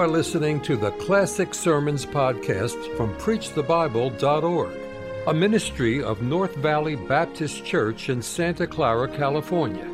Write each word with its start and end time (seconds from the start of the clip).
are 0.00 0.08
listening 0.08 0.58
to 0.62 0.78
the 0.78 0.92
Classic 0.92 1.52
Sermons 1.52 2.06
podcast 2.06 2.96
from 2.96 3.14
PreachTheBible.org, 3.16 4.74
a 5.26 5.34
ministry 5.34 6.02
of 6.02 6.22
North 6.22 6.54
Valley 6.54 6.96
Baptist 6.96 7.66
Church 7.66 8.08
in 8.08 8.22
Santa 8.22 8.66
Clara, 8.66 9.14
California. 9.14 9.86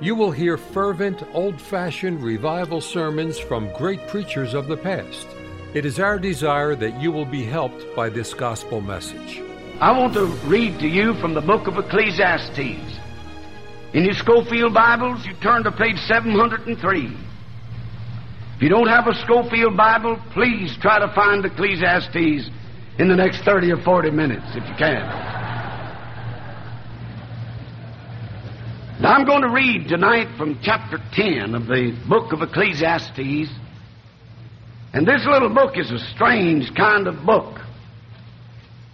You 0.00 0.16
will 0.16 0.32
hear 0.32 0.56
fervent, 0.56 1.22
old 1.32 1.60
fashioned 1.60 2.24
revival 2.24 2.80
sermons 2.80 3.38
from 3.38 3.72
great 3.74 4.04
preachers 4.08 4.52
of 4.52 4.66
the 4.66 4.76
past. 4.76 5.28
It 5.74 5.86
is 5.86 6.00
our 6.00 6.18
desire 6.18 6.74
that 6.74 7.00
you 7.00 7.12
will 7.12 7.24
be 7.24 7.44
helped 7.44 7.94
by 7.94 8.08
this 8.08 8.34
gospel 8.34 8.80
message. 8.80 9.40
I 9.80 9.96
want 9.96 10.14
to 10.14 10.26
read 10.48 10.80
to 10.80 10.88
you 10.88 11.14
from 11.20 11.34
the 11.34 11.40
book 11.40 11.68
of 11.68 11.78
Ecclesiastes. 11.78 12.98
In 13.92 14.04
your 14.04 14.14
Scofield 14.14 14.74
Bibles, 14.74 15.24
you 15.24 15.34
turn 15.34 15.62
to 15.62 15.70
page 15.70 15.98
703. 16.08 17.16
If 18.62 18.70
you 18.70 18.76
don't 18.76 18.86
have 18.86 19.08
a 19.08 19.14
Scofield 19.24 19.76
Bible, 19.76 20.22
please 20.34 20.76
try 20.80 21.00
to 21.00 21.12
find 21.16 21.44
Ecclesiastes 21.44 22.48
in 22.96 23.08
the 23.08 23.16
next 23.16 23.42
30 23.42 23.72
or 23.72 23.82
40 23.82 24.12
minutes, 24.12 24.46
if 24.50 24.62
you 24.68 24.74
can. 24.76 25.02
Now, 29.00 29.14
I'm 29.14 29.24
going 29.24 29.42
to 29.42 29.48
read 29.48 29.88
tonight 29.88 30.28
from 30.38 30.60
chapter 30.62 30.98
10 31.12 31.56
of 31.56 31.66
the 31.66 32.00
book 32.08 32.32
of 32.32 32.40
Ecclesiastes. 32.40 33.50
And 34.92 35.08
this 35.08 35.26
little 35.26 35.52
book 35.52 35.76
is 35.76 35.90
a 35.90 35.98
strange 36.14 36.72
kind 36.76 37.08
of 37.08 37.26
book. 37.26 37.58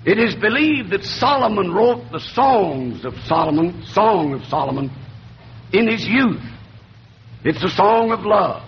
It 0.07 0.19
is 0.19 0.35
believed 0.35 0.93
that 0.93 1.05
Solomon 1.05 1.75
wrote 1.75 2.11
the 2.11 2.21
songs 2.21 3.05
of 3.05 3.13
Solomon, 3.27 3.85
Song 3.89 4.33
of 4.33 4.47
Solomon, 4.47 4.91
in 5.75 5.89
his 5.89 6.07
youth. 6.09 6.41
It's 7.45 7.63
a 7.63 7.69
song 7.69 8.13
of 8.13 8.21
love. 8.21 8.68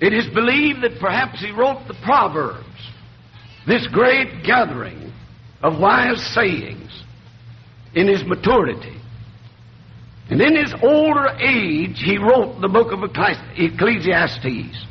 It 0.00 0.12
is 0.12 0.26
believed 0.34 0.82
that 0.82 0.98
perhaps 1.00 1.40
he 1.40 1.52
wrote 1.52 1.86
the 1.86 1.94
Proverbs, 2.02 2.64
this 3.66 3.86
great 3.86 4.44
gathering 4.44 5.12
of 5.62 5.78
wise 5.78 6.24
sayings, 6.34 7.04
in 7.94 8.08
his 8.08 8.24
maturity. 8.24 9.00
And 10.30 10.40
in 10.40 10.56
his 10.56 10.74
older 10.82 11.28
age, 11.38 11.98
he 11.98 12.18
wrote 12.18 12.60
the 12.60 12.68
book 12.68 12.92
of 12.92 13.02
Ecclesiastes. 13.04 14.86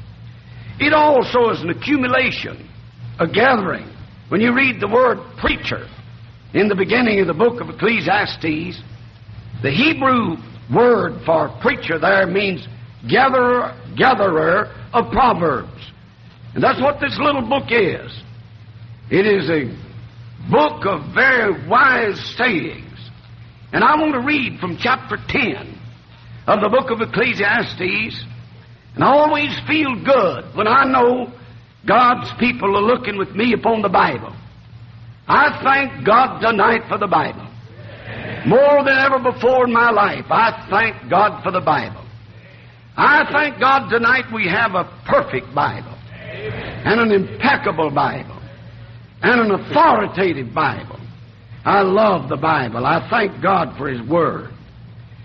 It 0.80 0.94
also 0.94 1.50
is 1.50 1.62
an 1.62 1.70
accumulation, 1.70 2.70
a 3.20 3.28
gathering. 3.28 3.90
When 4.30 4.42
you 4.42 4.54
read 4.56 4.80
the 4.80 4.88
word 4.88 5.20
preacher 5.38 5.88
in 6.54 6.68
the 6.68 6.76
beginning 6.76 7.20
of 7.20 7.28
the 7.28 7.34
book 7.34 7.62
of 7.62 7.70
Ecclesiastes, 7.70 8.82
the 9.62 9.72
Hebrew 9.72 10.38
word 10.74 11.22
for 11.26 11.50
preacher 11.62 12.00
there 12.00 12.26
means 12.26 12.68
gatherer, 13.10 13.78
gatherer 13.98 14.72
of 14.94 15.12
proverbs. 15.12 15.92
And 16.54 16.64
that's 16.64 16.82
what 16.82 17.00
this 17.00 17.18
little 17.20 17.42
book 17.42 17.66
is. 17.70 18.12
It 19.10 19.26
is 19.26 19.50
a 19.50 19.66
book 20.50 20.86
of 20.86 21.14
very 21.14 21.68
wise 21.68 22.20
sayings. 22.38 22.90
And 23.72 23.84
I 23.84 23.96
want 23.96 24.14
to 24.14 24.20
read 24.20 24.60
from 24.60 24.78
chapter 24.80 25.18
10 25.28 25.80
of 26.48 26.62
the 26.62 26.70
book 26.70 26.92
of 26.92 27.02
Ecclesiastes. 27.02 28.26
And 28.96 29.04
I 29.04 29.08
always 29.08 29.50
feel 29.68 29.96
good 30.04 30.56
when 30.56 30.68
I 30.68 30.86
know 30.86 31.34
God's 31.88 32.32
people 32.40 32.78
are 32.78 32.82
looking 32.82 33.18
with 33.18 33.32
me 33.32 33.54
upon 33.54 33.82
the 33.82 33.90
Bible. 33.90 34.34
I 35.28 35.60
thank 35.64 36.06
God 36.06 36.40
tonight 36.40 36.84
for 36.88 36.98
the 36.98 37.08
Bible. 37.08 37.48
More 38.46 38.84
than 38.84 38.98
ever 38.98 39.20
before 39.20 39.66
in 39.66 39.74
my 39.74 39.90
life, 39.90 40.26
I 40.30 40.68
thank 40.70 41.10
God 41.10 41.42
for 41.44 41.52
the 41.52 41.62
Bible. 41.62 42.03
I 42.96 43.28
thank 43.32 43.60
God 43.60 43.90
tonight 43.90 44.26
we 44.32 44.48
have 44.48 44.76
a 44.76 44.86
perfect 45.08 45.54
Bible 45.56 45.98
and 46.14 47.00
an 47.00 47.12
impeccable 47.12 47.90
Bible 47.90 48.40
and 49.22 49.42
an 49.42 49.52
authoritative 49.52 50.54
Bible. 50.54 51.00
I 51.66 51.82
love 51.82 52.30
the 52.30 52.38
Bible. 52.38 52.86
I 52.86 53.08
thank 53.10 53.42
God 53.42 53.76
for 53.78 53.88
His 53.88 54.02
Word. 54.08 54.52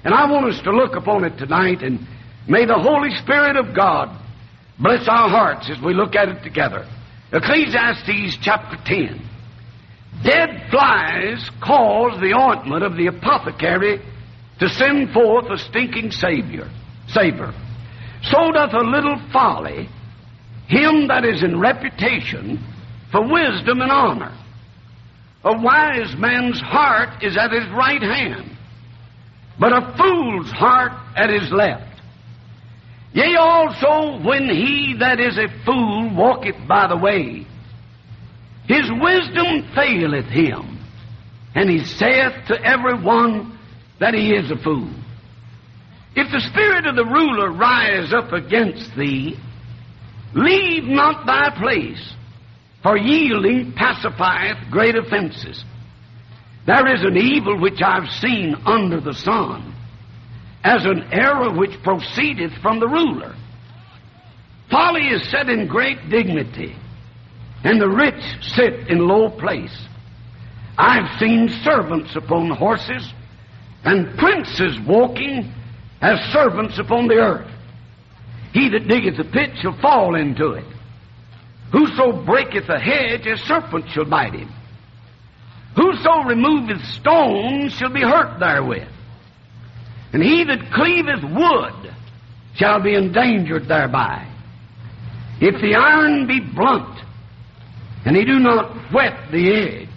And 0.04 0.14
I 0.14 0.30
want 0.30 0.46
us 0.46 0.62
to 0.62 0.70
look 0.70 0.96
upon 0.96 1.24
it 1.24 1.36
tonight 1.36 1.82
and 1.82 2.06
may 2.48 2.64
the 2.64 2.78
Holy 2.78 3.10
Spirit 3.22 3.56
of 3.56 3.76
God 3.76 4.16
bless 4.78 5.06
our 5.08 5.28
hearts 5.28 5.68
as 5.70 5.82
we 5.84 5.92
look 5.92 6.14
at 6.14 6.28
it 6.28 6.42
together. 6.42 6.88
Ecclesiastes 7.32 8.38
chapter 8.40 8.78
10. 8.86 9.20
Dead 10.24 10.70
flies 10.70 11.50
cause 11.62 12.18
the 12.20 12.32
ointment 12.32 12.82
of 12.82 12.96
the 12.96 13.08
apothecary 13.08 14.00
to 14.58 14.68
send 14.70 15.10
forth 15.12 15.50
a 15.50 15.58
stinking 15.58 16.10
savior 16.10 16.70
savor. 17.08 17.54
So 18.22 18.52
doth 18.52 18.72
a 18.72 18.84
little 18.84 19.20
folly 19.32 19.88
him 20.68 21.08
that 21.08 21.24
is 21.24 21.42
in 21.42 21.58
reputation 21.58 22.62
for 23.10 23.22
wisdom 23.22 23.80
and 23.80 23.90
honor. 23.90 24.36
A 25.44 25.56
wise 25.58 26.14
man's 26.16 26.60
heart 26.60 27.22
is 27.22 27.36
at 27.36 27.52
his 27.52 27.66
right 27.70 28.02
hand, 28.02 28.56
but 29.58 29.72
a 29.72 29.96
fool's 29.96 30.50
heart 30.50 30.92
at 31.16 31.30
his 31.30 31.50
left. 31.50 31.84
Yea, 33.14 33.36
also 33.36 34.22
when 34.22 34.48
he 34.50 34.96
that 34.98 35.18
is 35.18 35.38
a 35.38 35.48
fool 35.64 36.14
walketh 36.14 36.56
by 36.68 36.86
the 36.86 36.96
way, 36.96 37.46
his 38.66 38.90
wisdom 39.00 39.70
faileth 39.74 40.26
him, 40.26 40.78
and 41.54 41.70
he 41.70 41.82
saith 41.82 42.34
to 42.48 42.62
every 42.62 43.02
one 43.02 43.58
that 44.00 44.12
he 44.12 44.34
is 44.34 44.50
a 44.50 44.58
fool. 44.58 44.90
If 46.14 46.30
the 46.32 46.40
spirit 46.40 46.86
of 46.86 46.96
the 46.96 47.04
ruler 47.04 47.50
rise 47.52 48.12
up 48.12 48.32
against 48.32 48.96
thee, 48.96 49.38
leave 50.34 50.84
not 50.84 51.26
thy 51.26 51.50
place, 51.58 52.14
for 52.82 52.96
yielding 52.96 53.72
pacifieth 53.72 54.70
great 54.70 54.96
offenses. 54.96 55.64
There 56.66 56.94
is 56.94 57.02
an 57.02 57.16
evil 57.16 57.60
which 57.60 57.80
I've 57.82 58.10
seen 58.20 58.54
under 58.66 59.00
the 59.00 59.14
sun, 59.14 59.74
as 60.64 60.84
an 60.84 61.08
error 61.12 61.52
which 61.56 61.82
proceedeth 61.82 62.52
from 62.60 62.80
the 62.80 62.88
ruler. 62.88 63.34
Folly 64.70 65.08
is 65.08 65.30
set 65.30 65.48
in 65.48 65.66
great 65.66 66.10
dignity, 66.10 66.76
and 67.64 67.80
the 67.80 67.88
rich 67.88 68.22
sit 68.42 68.88
in 68.88 68.98
low 68.98 69.30
place. 69.30 69.76
I've 70.76 71.18
seen 71.18 71.48
servants 71.64 72.14
upon 72.14 72.50
horses, 72.50 73.12
and 73.84 74.18
princes 74.18 74.78
walking 74.86 75.52
as 76.00 76.18
servants 76.32 76.78
upon 76.78 77.08
the 77.08 77.16
earth. 77.16 77.50
He 78.52 78.68
that 78.70 78.88
diggeth 78.88 79.18
a 79.18 79.24
pit 79.24 79.50
shall 79.60 79.78
fall 79.80 80.14
into 80.14 80.52
it. 80.52 80.64
Whoso 81.72 82.24
breaketh 82.24 82.68
a 82.68 82.78
hedge, 82.78 83.26
a 83.26 83.36
serpent 83.36 83.86
shall 83.90 84.06
bite 84.06 84.34
him. 84.34 84.50
Whoso 85.76 86.22
removeth 86.24 86.82
stones 86.86 87.72
shall 87.74 87.92
be 87.92 88.00
hurt 88.00 88.40
therewith. 88.40 88.88
And 90.12 90.22
he 90.22 90.44
that 90.44 90.72
cleaveth 90.72 91.22
wood 91.22 91.94
shall 92.54 92.82
be 92.82 92.94
endangered 92.94 93.68
thereby. 93.68 94.26
If 95.40 95.60
the 95.60 95.74
iron 95.74 96.26
be 96.26 96.40
blunt, 96.40 96.98
and 98.04 98.16
he 98.16 98.24
do 98.24 98.38
not 98.38 98.74
whet 98.92 99.30
the 99.30 99.52
edge, 99.52 99.88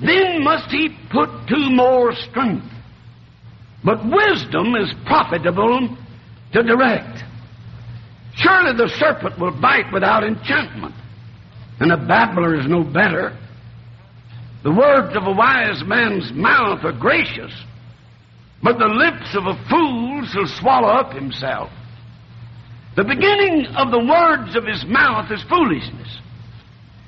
then 0.00 0.42
must 0.42 0.70
he 0.70 0.96
put 1.10 1.28
to 1.48 1.70
more 1.70 2.14
strength 2.14 2.66
but 3.84 4.04
wisdom 4.04 4.74
is 4.74 4.92
profitable 5.06 5.96
to 6.52 6.62
direct. 6.62 7.24
Surely 8.34 8.76
the 8.76 8.88
serpent 8.98 9.38
will 9.38 9.58
bite 9.60 9.92
without 9.92 10.24
enchantment, 10.24 10.94
and 11.80 11.92
a 11.92 11.96
babbler 11.96 12.58
is 12.58 12.66
no 12.66 12.84
better. 12.84 13.36
The 14.64 14.72
words 14.72 15.16
of 15.16 15.24
a 15.24 15.32
wise 15.32 15.82
man's 15.84 16.32
mouth 16.32 16.84
are 16.84 16.92
gracious, 16.92 17.52
but 18.62 18.78
the 18.78 18.86
lips 18.86 19.34
of 19.34 19.46
a 19.46 19.64
fool 19.68 20.26
shall 20.26 20.46
swallow 20.60 20.88
up 20.88 21.12
himself. 21.12 21.70
The 22.96 23.04
beginning 23.04 23.66
of 23.76 23.92
the 23.92 24.04
words 24.04 24.56
of 24.56 24.64
his 24.64 24.84
mouth 24.84 25.30
is 25.30 25.42
foolishness, 25.48 26.18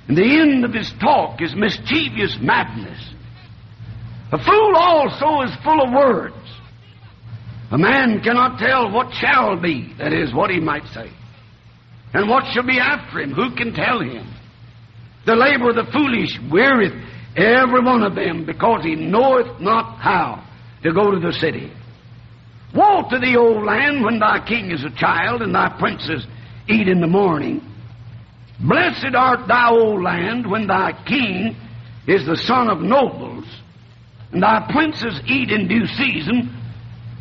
and 0.06 0.16
the 0.16 0.40
end 0.40 0.64
of 0.64 0.72
his 0.72 0.92
talk 1.00 1.42
is 1.42 1.54
mischievous 1.54 2.38
madness. 2.40 2.98
A 4.32 4.38
fool 4.38 4.76
also 4.76 5.42
is 5.42 5.56
full 5.64 5.82
of 5.82 5.92
words. 5.92 6.36
A 7.70 7.78
man 7.78 8.20
cannot 8.20 8.58
tell 8.58 8.90
what 8.90 9.14
shall 9.14 9.56
be, 9.56 9.94
that 9.98 10.12
is, 10.12 10.34
what 10.34 10.50
he 10.50 10.58
might 10.58 10.86
say. 10.88 11.10
And 12.12 12.28
what 12.28 12.52
shall 12.52 12.66
be 12.66 12.80
after 12.80 13.20
him, 13.20 13.32
who 13.32 13.54
can 13.54 13.72
tell 13.72 14.00
him? 14.00 14.26
The 15.24 15.36
labor 15.36 15.70
of 15.70 15.76
the 15.76 15.92
foolish 15.92 16.36
weareth 16.50 16.92
every 17.36 17.80
one 17.80 18.02
of 18.02 18.16
them, 18.16 18.44
because 18.44 18.82
he 18.82 18.96
knoweth 18.96 19.60
not 19.60 19.98
how 19.98 20.44
to 20.82 20.92
go 20.92 21.12
to 21.12 21.20
the 21.20 21.32
city. 21.32 21.72
Woe 22.74 23.08
to 23.08 23.18
thee, 23.18 23.36
O 23.36 23.44
land, 23.44 24.04
when 24.04 24.18
thy 24.18 24.44
king 24.44 24.72
is 24.72 24.84
a 24.84 24.90
child, 24.90 25.42
and 25.42 25.54
thy 25.54 25.68
princes 25.78 26.26
eat 26.68 26.88
in 26.88 27.00
the 27.00 27.06
morning. 27.06 27.62
Blessed 28.58 29.14
art 29.14 29.46
thou, 29.46 29.76
O 29.76 29.94
land, 29.94 30.50
when 30.50 30.66
thy 30.66 30.92
king 31.06 31.56
is 32.08 32.26
the 32.26 32.36
son 32.36 32.68
of 32.68 32.80
nobles, 32.80 33.44
and 34.32 34.42
thy 34.42 34.66
princes 34.72 35.20
eat 35.26 35.52
in 35.52 35.68
due 35.68 35.86
season 35.86 36.56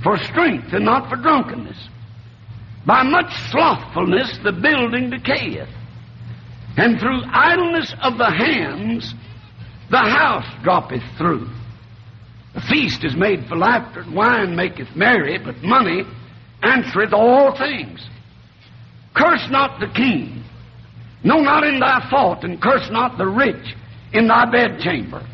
for 0.04 0.18
strength 0.18 0.74
and 0.74 0.86
not 0.86 1.10
for 1.10 1.16
drunkenness. 1.16 1.90
By 2.86 3.04
much 3.04 3.32
slothfulness 3.52 4.40
the 4.44 4.52
building 4.52 5.12
decayeth, 5.12 5.70
and 6.78 7.00
through 7.00 7.22
idleness 7.32 7.94
of 8.02 8.18
the 8.18 8.32
hands 8.32 9.14
the 9.92 9.98
house 9.98 10.46
droppeth 10.64 11.04
through. 11.18 11.50
A 12.56 12.62
feast 12.62 13.04
is 13.04 13.16
made 13.16 13.46
for 13.48 13.56
laughter, 13.56 14.02
and 14.02 14.16
wine 14.16 14.56
maketh 14.56 14.96
merry, 14.96 15.38
but 15.38 15.62
money 15.62 16.04
answereth 16.64 17.14
all 17.14 17.56
things. 17.58 18.08
Curse 19.14 19.50
not 19.50 19.80
the 19.80 19.88
king, 19.88 20.44
no, 21.24 21.40
not 21.40 21.64
in 21.64 21.80
thy 21.80 22.08
fault, 22.10 22.44
and 22.44 22.62
curse 22.62 22.90
not 22.92 23.18
the 23.18 23.28
rich 23.28 23.76
in 24.14 24.28
thy 24.28 24.46
bedchamber. 24.46 25.26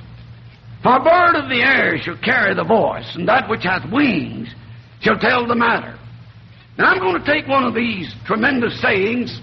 For 0.85 0.97
a 0.97 1.03
bird 1.03 1.35
of 1.35 1.49
the 1.49 1.63
air 1.63 1.97
shall 1.97 2.17
carry 2.17 2.53
the 2.53 2.63
voice, 2.63 3.15
and 3.15 3.27
that 3.27 3.49
which 3.49 3.63
hath 3.63 3.91
wings 3.91 4.49
shall 5.01 5.17
tell 5.17 5.47
the 5.47 5.55
matter. 5.55 5.97
Now 6.77 6.93
I'm 6.93 6.99
going 6.99 7.19
to 7.19 7.25
take 7.25 7.47
one 7.47 7.63
of 7.63 7.73
these 7.73 8.13
tremendous 8.27 8.79
sayings 8.81 9.41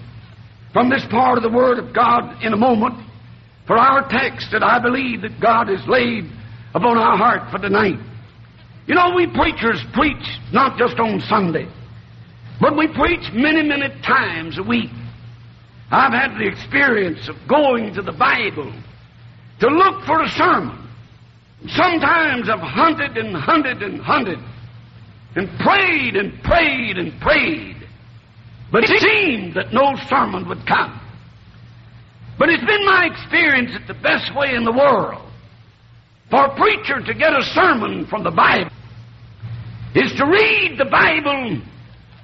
from 0.71 0.89
this 0.89 1.05
part 1.11 1.35
of 1.35 1.43
the 1.43 1.49
Word 1.49 1.79
of 1.79 1.93
God 1.93 2.41
in 2.41 2.53
a 2.53 2.57
moment 2.57 2.95
for 3.67 3.77
our 3.77 4.07
text 4.07 4.51
that 4.53 4.63
I 4.63 4.79
believe 4.79 5.23
that 5.23 5.41
God 5.41 5.67
has 5.67 5.85
laid 5.85 6.31
upon 6.73 6.97
our 6.97 7.17
heart 7.17 7.51
for 7.51 7.57
tonight. 7.57 7.99
You 8.87 8.95
know, 8.95 9.11
we 9.13 9.27
preachers 9.27 9.83
preach 9.91 10.39
not 10.53 10.77
just 10.77 10.97
on 10.97 11.19
Sunday, 11.27 11.67
but 12.61 12.77
we 12.77 12.87
preach 12.87 13.33
many, 13.33 13.63
many 13.63 13.89
times 14.01 14.57
a 14.59 14.63
week. 14.63 14.91
I've 15.91 16.13
had 16.13 16.37
the 16.37 16.47
experience 16.47 17.27
of 17.27 17.35
going 17.49 17.95
to 17.95 18.01
the 18.01 18.13
Bible 18.13 18.71
to 19.59 19.67
look 19.67 20.05
for 20.05 20.23
a 20.23 20.29
sermon. 20.29 20.82
Sometimes 21.67 22.49
I've 22.49 22.59
hunted 22.59 23.17
and 23.17 23.35
hunted 23.35 23.81
and 23.81 24.01
hunted 24.01 24.39
and 25.35 25.49
prayed 25.59 26.15
and 26.15 26.41
prayed 26.43 26.97
and 26.97 27.19
prayed. 27.21 27.87
But 28.71 28.83
it 28.83 28.99
seemed 28.99 29.55
that 29.55 29.71
no 29.71 29.95
sermon 30.09 30.47
would 30.49 30.65
come. 30.67 30.99
But 32.37 32.49
it's 32.49 32.65
been 32.65 32.85
my 32.85 33.05
experience 33.05 33.71
that 33.73 33.87
the 33.87 33.99
best 34.01 34.35
way 34.35 34.55
in 34.55 34.63
the 34.63 34.71
world 34.71 35.29
for 36.29 36.45
a 36.45 36.55
preacher 36.55 36.99
to 36.99 37.13
get 37.13 37.31
a 37.33 37.43
sermon 37.53 38.07
from 38.07 38.23
the 38.23 38.31
Bible 38.31 38.71
is 39.95 40.11
to 40.17 40.25
read 40.25 40.75
the 40.77 40.85
Bible 40.85 41.61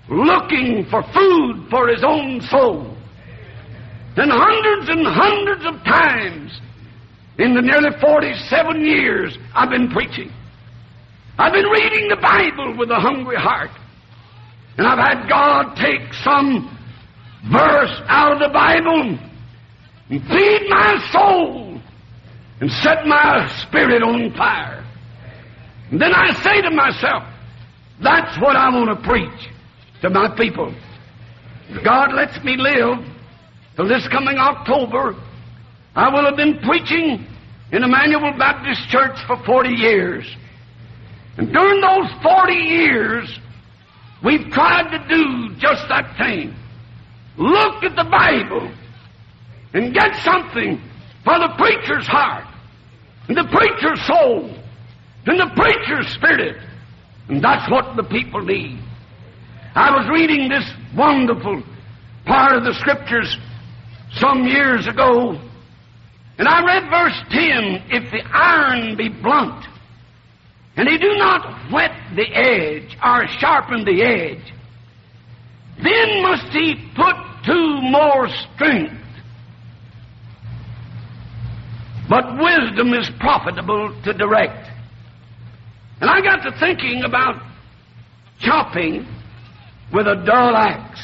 looking 0.09 0.85
for 0.89 1.03
food 1.13 1.67
for 1.69 1.87
his 1.87 2.03
own 2.03 2.41
soul. 2.41 2.95
And 4.17 4.31
hundreds 4.31 4.89
and 4.89 5.05
hundreds 5.05 5.65
of 5.65 5.83
times 5.85 6.59
in 7.39 7.55
the 7.55 7.61
nearly 7.61 7.89
47 7.99 8.85
years 8.85 9.37
I've 9.55 9.69
been 9.69 9.89
preaching, 9.89 10.31
I've 11.37 11.53
been 11.53 11.65
reading 11.65 12.09
the 12.09 12.17
Bible 12.17 12.77
with 12.77 12.91
a 12.91 12.99
hungry 12.99 13.37
heart. 13.37 13.71
And 14.77 14.85
I've 14.85 14.99
had 14.99 15.27
God 15.27 15.75
take 15.75 16.13
some 16.23 16.77
verse 17.49 18.01
out 18.07 18.33
of 18.33 18.39
the 18.39 18.49
Bible 18.53 19.17
and 20.09 20.21
feed 20.27 20.67
my 20.69 21.09
soul 21.11 21.81
and 22.59 22.71
set 22.71 23.05
my 23.05 23.47
spirit 23.61 24.03
on 24.03 24.33
fire. 24.35 24.85
And 25.91 26.01
then 26.01 26.13
I 26.13 26.33
say 26.43 26.61
to 26.61 26.71
myself, 26.71 27.23
that's 28.01 28.37
what 28.41 28.55
I 28.55 28.69
want 28.69 28.97
to 28.97 29.07
preach 29.07 29.49
to 30.01 30.09
my 30.09 30.33
people. 30.35 30.73
God 31.83 32.13
lets 32.13 32.43
me 32.43 32.57
live 32.57 33.05
till 33.75 33.87
this 33.87 34.07
coming 34.09 34.37
October, 34.37 35.15
I 35.99 36.07
will 36.07 36.23
have 36.23 36.37
been 36.37 36.59
preaching 36.59 37.27
in 37.73 37.83
Emmanuel 37.83 38.31
Baptist 38.37 38.87
Church 38.87 39.19
for 39.27 39.35
40 39.43 39.69
years. 39.71 40.25
And 41.35 41.51
during 41.51 41.81
those 41.81 42.09
40 42.23 42.53
years, 42.53 43.39
we've 44.23 44.49
tried 44.49 44.91
to 44.91 45.07
do 45.09 45.55
just 45.57 45.89
that 45.89 46.15
thing. 46.17 46.55
Look 47.37 47.83
at 47.83 47.97
the 47.97 48.05
Bible 48.09 48.71
and 49.73 49.93
get 49.93 50.15
something 50.23 50.81
for 51.25 51.37
the 51.37 51.53
preacher's 51.57 52.07
heart, 52.07 52.47
and 53.27 53.35
the 53.35 53.49
preacher's 53.51 54.01
soul, 54.07 54.55
and 55.25 55.37
the 55.37 55.51
preacher's 55.53 56.07
spirit. 56.13 56.63
And 57.27 57.43
that's 57.43 57.69
what 57.69 57.97
the 57.97 58.03
people 58.03 58.41
need. 58.41 58.79
I 59.75 59.91
was 59.91 60.07
reading 60.09 60.47
this 60.47 60.63
wonderful 60.95 61.61
part 62.25 62.55
of 62.55 62.63
the 62.63 62.73
scriptures 62.75 63.37
some 64.13 64.45
years 64.45 64.87
ago, 64.87 65.37
and 66.39 66.47
I 66.47 66.65
read 66.65 66.89
verse 66.89 67.21
10 67.31 67.83
If 67.91 68.11
the 68.11 68.23
iron 68.31 68.95
be 68.95 69.09
blunt, 69.09 69.65
and 70.77 70.87
he 70.87 70.97
do 70.97 71.17
not 71.17 71.69
whet 71.69 71.91
the 72.15 72.27
edge 72.33 72.97
or 73.03 73.27
sharpen 73.39 73.83
the 73.83 74.01
edge, 74.01 74.53
then 75.83 76.21
must 76.23 76.47
he 76.53 76.75
put 76.95 77.15
to 77.43 77.81
more 77.81 78.29
strength. 78.29 78.95
But 82.07 82.39
wisdom 82.39 82.93
is 82.93 83.09
profitable 83.19 83.93
to 84.03 84.13
direct. 84.13 84.69
And 85.99 86.09
I 86.09 86.21
got 86.21 86.37
to 86.43 86.57
thinking 86.57 87.03
about 87.03 87.35
chopping 88.39 89.05
with 89.93 90.07
a 90.07 90.15
dull 90.25 90.55
axe. 90.55 91.01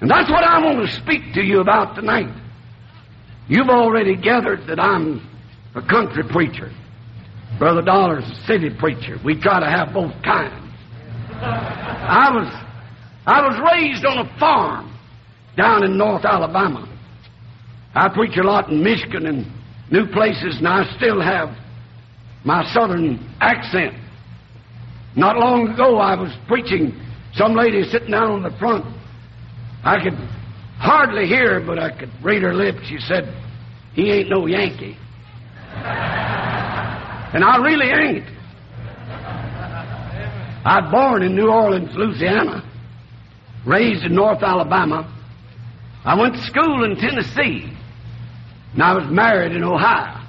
And 0.00 0.10
that's 0.10 0.28
what 0.28 0.42
I 0.42 0.58
want 0.58 0.84
to 0.84 0.92
speak 0.92 1.34
to 1.34 1.42
you 1.42 1.60
about 1.60 1.94
tonight. 1.94 2.41
You've 3.52 3.68
already 3.68 4.16
gathered 4.16 4.66
that 4.66 4.80
I'm 4.80 5.20
a 5.74 5.82
country 5.82 6.22
preacher. 6.26 6.72
Brother 7.58 7.82
Dollar's 7.82 8.24
a 8.24 8.46
city 8.46 8.70
preacher. 8.70 9.18
We 9.22 9.38
try 9.38 9.60
to 9.60 9.66
have 9.66 9.92
both 9.92 10.14
kinds. 10.24 10.74
I 11.28 12.30
was 12.32 12.48
I 13.26 13.42
was 13.42 13.60
raised 13.70 14.06
on 14.06 14.26
a 14.26 14.38
farm 14.38 14.98
down 15.54 15.84
in 15.84 15.98
North 15.98 16.24
Alabama. 16.24 16.88
I 17.94 18.08
preach 18.08 18.38
a 18.38 18.42
lot 18.42 18.70
in 18.70 18.82
Michigan 18.82 19.26
and 19.26 19.46
new 19.90 20.06
places, 20.06 20.56
and 20.56 20.66
I 20.66 20.90
still 20.96 21.20
have 21.20 21.54
my 22.44 22.64
southern 22.72 23.18
accent. 23.42 23.92
Not 25.14 25.36
long 25.36 25.68
ago, 25.68 25.98
I 25.98 26.18
was 26.18 26.32
preaching. 26.48 26.98
Some 27.34 27.54
lady 27.54 27.82
sitting 27.82 28.12
down 28.12 28.30
on 28.30 28.42
the 28.44 28.58
front. 28.58 28.86
I 29.84 30.02
could 30.02 30.16
hardly 30.78 31.26
hear 31.26 31.60
her, 31.60 31.66
but 31.66 31.78
I 31.78 31.90
could 31.96 32.10
read 32.22 32.40
her 32.40 32.54
lips. 32.54 32.80
She 32.88 32.96
said, 32.98 33.41
He 33.94 34.10
ain't 34.10 34.30
no 34.30 34.46
Yankee. 34.46 34.96
and 35.74 37.44
I 37.44 37.56
really 37.58 37.88
ain't. 37.88 38.28
I 40.64 40.80
was 40.80 40.90
born 40.92 41.22
in 41.22 41.34
New 41.34 41.48
Orleans, 41.48 41.90
Louisiana, 41.94 42.62
raised 43.66 44.04
in 44.04 44.14
North 44.14 44.42
Alabama. 44.42 45.08
I 46.04 46.18
went 46.18 46.34
to 46.34 46.42
school 46.42 46.84
in 46.84 46.96
Tennessee, 46.96 47.70
and 48.72 48.82
I 48.82 48.94
was 48.94 49.04
married 49.10 49.52
in 49.52 49.64
Ohio. 49.64 50.20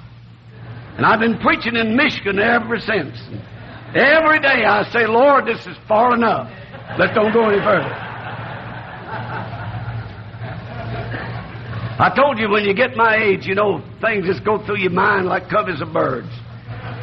And 0.96 1.06
I've 1.06 1.20
been 1.20 1.38
preaching 1.38 1.76
in 1.76 1.96
Michigan 1.96 2.38
ever 2.38 2.78
since. 2.78 3.18
Every 3.94 4.40
day 4.40 4.64
I 4.64 4.88
say, 4.92 5.06
Lord, 5.06 5.46
this 5.46 5.66
is 5.66 5.76
far 5.88 6.14
enough. 6.14 6.50
Let's 6.98 7.14
don't 7.14 7.32
go 7.32 7.48
any 7.48 7.58
further. 7.58 8.03
I 11.96 12.10
told 12.10 12.38
you 12.38 12.50
when 12.50 12.64
you 12.64 12.74
get 12.74 12.96
my 12.96 13.16
age, 13.22 13.46
you 13.46 13.54
know, 13.54 13.80
things 14.00 14.26
just 14.26 14.44
go 14.44 14.58
through 14.66 14.78
your 14.78 14.90
mind 14.90 15.26
like 15.26 15.48
coveys 15.48 15.80
of 15.80 15.92
birds. 15.92 16.28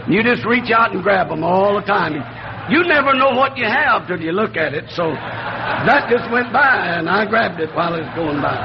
You 0.09 0.21
just 0.21 0.45
reach 0.45 0.69
out 0.69 0.93
and 0.93 1.01
grab 1.01 1.29
them 1.29 1.45
all 1.45 1.79
the 1.79 1.85
time. 1.87 2.13
You 2.69 2.83
never 2.83 3.13
know 3.13 3.31
what 3.31 3.57
you 3.57 3.63
have 3.63 4.07
till 4.07 4.19
you 4.19 4.33
look 4.33 4.57
at 4.57 4.73
it. 4.73 4.89
So 4.89 5.11
that 5.11 6.09
just 6.09 6.29
went 6.29 6.51
by, 6.51 6.97
and 6.97 7.09
I 7.09 7.25
grabbed 7.25 7.61
it 7.61 7.73
while 7.73 7.95
it 7.95 8.01
was 8.01 8.15
going 8.15 8.41
by. 8.41 8.57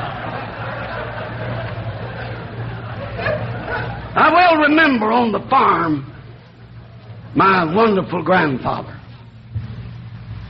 I 4.18 4.32
well 4.32 4.56
remember 4.68 5.12
on 5.12 5.30
the 5.30 5.46
farm 5.48 6.12
my 7.36 7.72
wonderful 7.72 8.24
grandfather. 8.24 8.98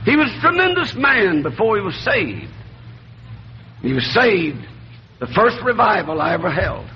He 0.05 0.15
was 0.15 0.33
a 0.35 0.41
tremendous 0.41 0.95
man 0.95 1.43
before 1.43 1.75
he 1.75 1.83
was 1.83 1.95
saved. 2.03 2.51
He 3.83 3.93
was 3.93 4.05
saved 4.11 4.65
the 5.19 5.27
first 5.35 5.57
revival 5.63 6.21
I 6.21 6.33
ever 6.33 6.51
held. 6.51 6.87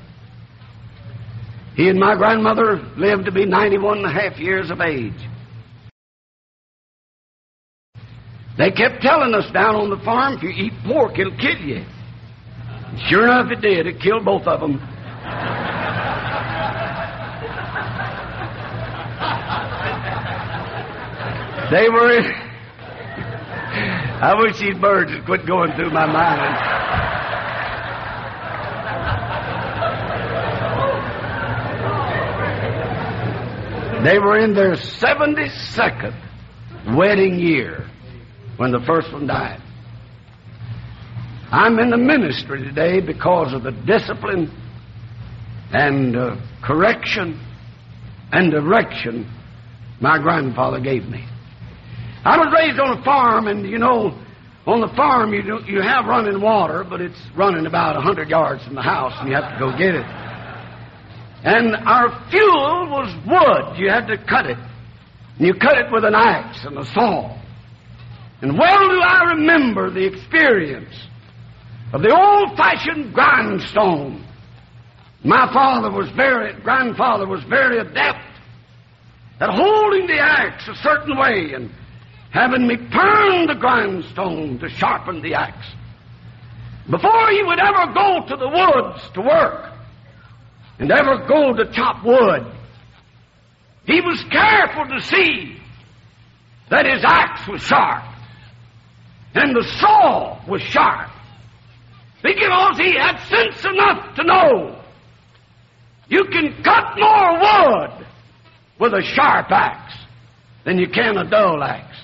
He 1.75 1.89
and 1.89 1.99
my 1.99 2.15
grandmother 2.15 2.77
lived 2.97 3.25
to 3.25 3.31
be 3.31 3.45
91 3.45 3.99
and 3.99 4.05
a 4.05 4.11
half 4.11 4.37
years 4.37 4.69
of 4.69 4.81
age. 4.81 5.13
They 8.57 8.69
kept 8.69 9.01
telling 9.01 9.33
us 9.33 9.51
down 9.53 9.75
on 9.75 9.89
the 9.89 9.97
farm, 10.03 10.35
if 10.35 10.43
you 10.43 10.49
eat 10.49 10.73
pork, 10.85 11.17
it'll 11.17 11.37
kill 11.37 11.57
you. 11.57 11.85
Sure 13.07 13.23
enough, 13.23 13.49
it 13.49 13.61
did. 13.61 13.87
It 13.87 14.01
killed 14.01 14.25
both 14.25 14.45
of 14.45 14.59
them. 14.59 14.77
they 21.71 21.89
were. 21.89 22.21
I 24.21 24.35
wish 24.37 24.59
these 24.59 24.77
birds 24.79 25.11
would 25.11 25.25
quit 25.25 25.47
going 25.47 25.71
through 25.73 25.89
my 25.91 26.05
mind. 26.05 27.10
They 34.03 34.17
were 34.17 34.39
in 34.39 34.55
their 34.55 34.73
72nd 34.73 36.15
wedding 36.95 37.37
year 37.37 37.87
when 38.57 38.71
the 38.71 38.79
first 38.79 39.13
one 39.13 39.27
died. 39.27 39.61
I'm 41.51 41.77
in 41.77 41.91
the 41.91 41.97
ministry 41.97 42.63
today 42.63 42.99
because 42.99 43.53
of 43.53 43.61
the 43.61 43.71
discipline 43.71 44.51
and 45.71 46.15
uh, 46.15 46.35
correction 46.63 47.39
and 48.31 48.51
direction 48.51 49.29
my 49.99 50.17
grandfather 50.17 50.79
gave 50.79 51.05
me. 51.05 51.23
I 52.25 52.37
was 52.37 52.51
raised 52.53 52.79
on 52.79 52.97
a 52.97 53.03
farm, 53.03 53.47
and 53.47 53.67
you 53.67 53.77
know, 53.77 54.17
on 54.65 54.81
the 54.81 54.91
farm 54.95 55.33
you 55.33 55.43
do, 55.43 55.59
you 55.67 55.81
have 55.81 56.05
running 56.05 56.41
water, 56.41 56.83
but 56.83 57.01
it's 57.01 57.19
running 57.35 57.67
about 57.67 57.97
a 57.97 58.01
hundred 58.01 58.29
yards 58.29 58.63
from 58.63 58.73
the 58.73 58.81
house, 58.81 59.13
and 59.19 59.29
you 59.29 59.35
have 59.35 59.53
to 59.53 59.59
go 59.59 59.77
get 59.77 59.93
it. 59.93 60.05
And 61.43 61.75
our 61.75 62.09
fuel 62.29 62.87
was 62.89 63.15
wood. 63.25 63.79
You 63.79 63.89
had 63.89 64.07
to 64.07 64.17
cut 64.17 64.45
it, 64.45 64.57
and 65.37 65.47
you 65.47 65.53
cut 65.53 65.77
it 65.77 65.91
with 65.91 66.03
an 66.03 66.13
axe 66.13 66.65
and 66.65 66.77
a 66.77 66.85
saw. 66.85 67.35
And 68.41 68.57
well 68.57 68.89
do 68.89 69.01
I 69.01 69.23
remember 69.35 69.89
the 69.89 70.05
experience 70.05 70.93
of 71.93 72.01
the 72.01 72.15
old-fashioned 72.15 73.13
grindstone. 73.13 74.25
My 75.23 75.51
father 75.53 75.91
was 75.91 76.09
very, 76.15 76.59
grandfather 76.61 77.27
was 77.27 77.43
very 77.43 77.79
adept 77.79 78.19
at 79.39 79.49
holding 79.49 80.07
the 80.07 80.19
axe 80.19 80.67
a 80.67 80.75
certain 80.75 81.17
way 81.17 81.53
and 81.53 81.71
having 82.31 82.67
me 82.67 82.77
turn 82.77 83.47
the 83.47 83.57
grindstone 83.59 84.59
to 84.59 84.69
sharpen 84.69 85.21
the 85.21 85.33
axe. 85.33 85.67
Before 86.89 87.29
he 87.29 87.43
would 87.43 87.59
ever 87.59 87.93
go 87.93 88.25
to 88.27 88.35
the 88.35 88.47
woods 88.47 89.01
to 89.13 89.21
work 89.21 89.70
and 90.81 90.91
ever 90.91 91.25
go 91.27 91.53
to 91.53 91.71
chop 91.71 92.03
wood, 92.03 92.43
he 93.85 94.01
was 94.01 94.23
careful 94.31 94.85
to 94.87 94.99
see 94.99 95.55
that 96.71 96.87
his 96.87 97.03
axe 97.05 97.47
was 97.47 97.61
sharp 97.61 98.03
and 99.35 99.55
the 99.55 99.63
saw 99.79 100.43
was 100.49 100.61
sharp 100.63 101.11
because 102.23 102.77
he 102.79 102.95
had 102.95 103.19
sense 103.27 103.63
enough 103.63 104.15
to 104.15 104.23
know 104.23 104.81
you 106.09 106.25
can 106.25 106.63
cut 106.63 106.97
more 106.97 107.39
wood 107.39 108.07
with 108.79 108.93
a 108.93 109.03
sharp 109.03 109.51
axe 109.51 109.93
than 110.65 110.79
you 110.79 110.89
can 110.89 111.15
a 111.15 111.29
dull 111.29 111.63
axe. 111.63 111.97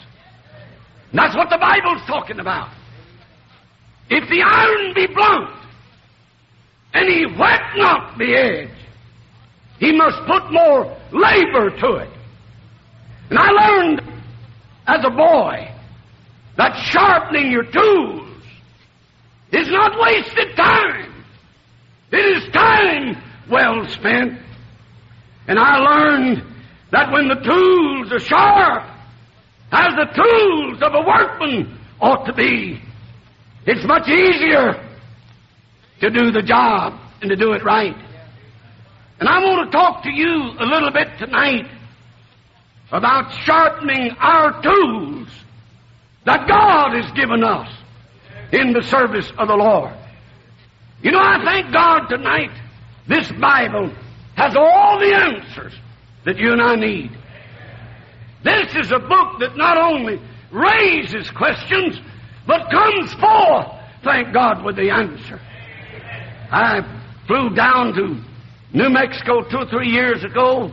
And 1.10 1.20
that's 1.20 1.36
what 1.36 1.50
the 1.50 1.58
Bible's 1.58 2.06
talking 2.06 2.40
about. 2.40 2.70
If 4.10 4.30
the 4.30 4.44
iron 4.44 4.94
be 4.94 5.08
blunt, 5.08 5.67
and 6.98 7.10
he 7.10 7.26
whet 7.38 7.62
not 7.76 8.18
the 8.18 8.34
edge, 8.36 8.72
he 9.80 9.92
must 9.92 10.18
put 10.26 10.52
more 10.52 10.98
labor 11.12 11.70
to 11.70 11.96
it. 11.98 12.10
And 13.30 13.38
I 13.38 13.52
learned 13.52 14.02
as 14.88 15.06
a 15.06 15.12
boy 15.12 15.72
that 16.56 16.76
sharpening 16.86 17.52
your 17.52 17.66
tools 17.66 18.42
is 19.52 19.70
not 19.70 20.00
wasted 20.02 20.56
time. 20.56 21.24
It 22.12 22.38
is 22.38 22.52
time 22.52 23.22
well 23.48 23.88
spent. 23.90 24.40
And 25.48 25.60
I 25.60 25.78
learned 25.78 26.44
that 26.92 27.12
when 27.12 27.28
the 27.28 27.36
tools 27.36 28.12
are 28.12 28.20
sharp, 28.20 28.84
as 29.72 29.94
the 29.96 30.24
tools 30.24 30.82
of 30.82 30.96
a 30.96 31.02
workman 31.06 31.78
ought 32.02 32.26
to 32.26 32.34
be, 32.34 32.82
it's 33.68 33.86
much 33.86 34.08
easier 34.10 34.87
to 36.02 36.10
do 36.10 36.32
the 36.32 36.42
job 36.42 37.00
and 37.22 37.30
to 37.30 37.36
do 37.36 37.54
it 37.54 37.64
right. 37.64 37.96
And 39.20 39.28
I 39.28 39.40
want 39.40 39.72
to 39.72 39.78
talk 39.78 40.04
to 40.04 40.12
you 40.12 40.54
a 40.60 40.66
little 40.66 40.92
bit 40.92 41.08
tonight 41.18 41.66
about 42.92 43.32
sharpening 43.44 44.12
our 44.20 44.62
tools 44.62 45.28
that 46.26 46.48
God 46.48 46.94
has 46.96 47.12
given 47.14 47.44
us 47.44 47.70
in 48.52 48.74
the 48.74 48.84
service 48.84 49.32
of 49.38 49.48
the 49.48 49.56
Lord. 49.56 49.94
You 51.02 51.12
know, 51.12 51.20
I 51.20 51.44
thank 51.44 51.74
God 51.74 52.08
tonight 52.08 52.52
this 53.08 53.32
Bible 53.32 53.92
has 54.36 54.56
all 54.56 55.00
the 55.00 55.14
answers 55.16 55.74
that 56.26 56.38
you 56.38 56.52
and 56.52 56.62
I 56.62 56.76
need. 56.76 57.12
This 58.44 58.76
is 58.76 58.92
a 58.92 59.00
book 59.00 59.40
that 59.40 59.58
not 59.58 59.78
only 59.78 60.22
raises 60.52 61.30
questions, 61.32 62.00
but 62.46 62.70
comes 62.70 63.14
forth, 63.16 63.68
thank 64.04 64.34
God, 64.34 64.64
with 64.64 64.76
the 64.76 64.90
answer. 64.90 65.40
I 66.52 66.82
flew 67.28 67.50
down 67.54 67.94
to 67.94 68.22
New 68.74 68.90
Mexico 68.90 69.44
two 69.50 69.58
or 69.58 69.66
three 69.66 69.90
years 69.90 70.24
ago, 70.24 70.72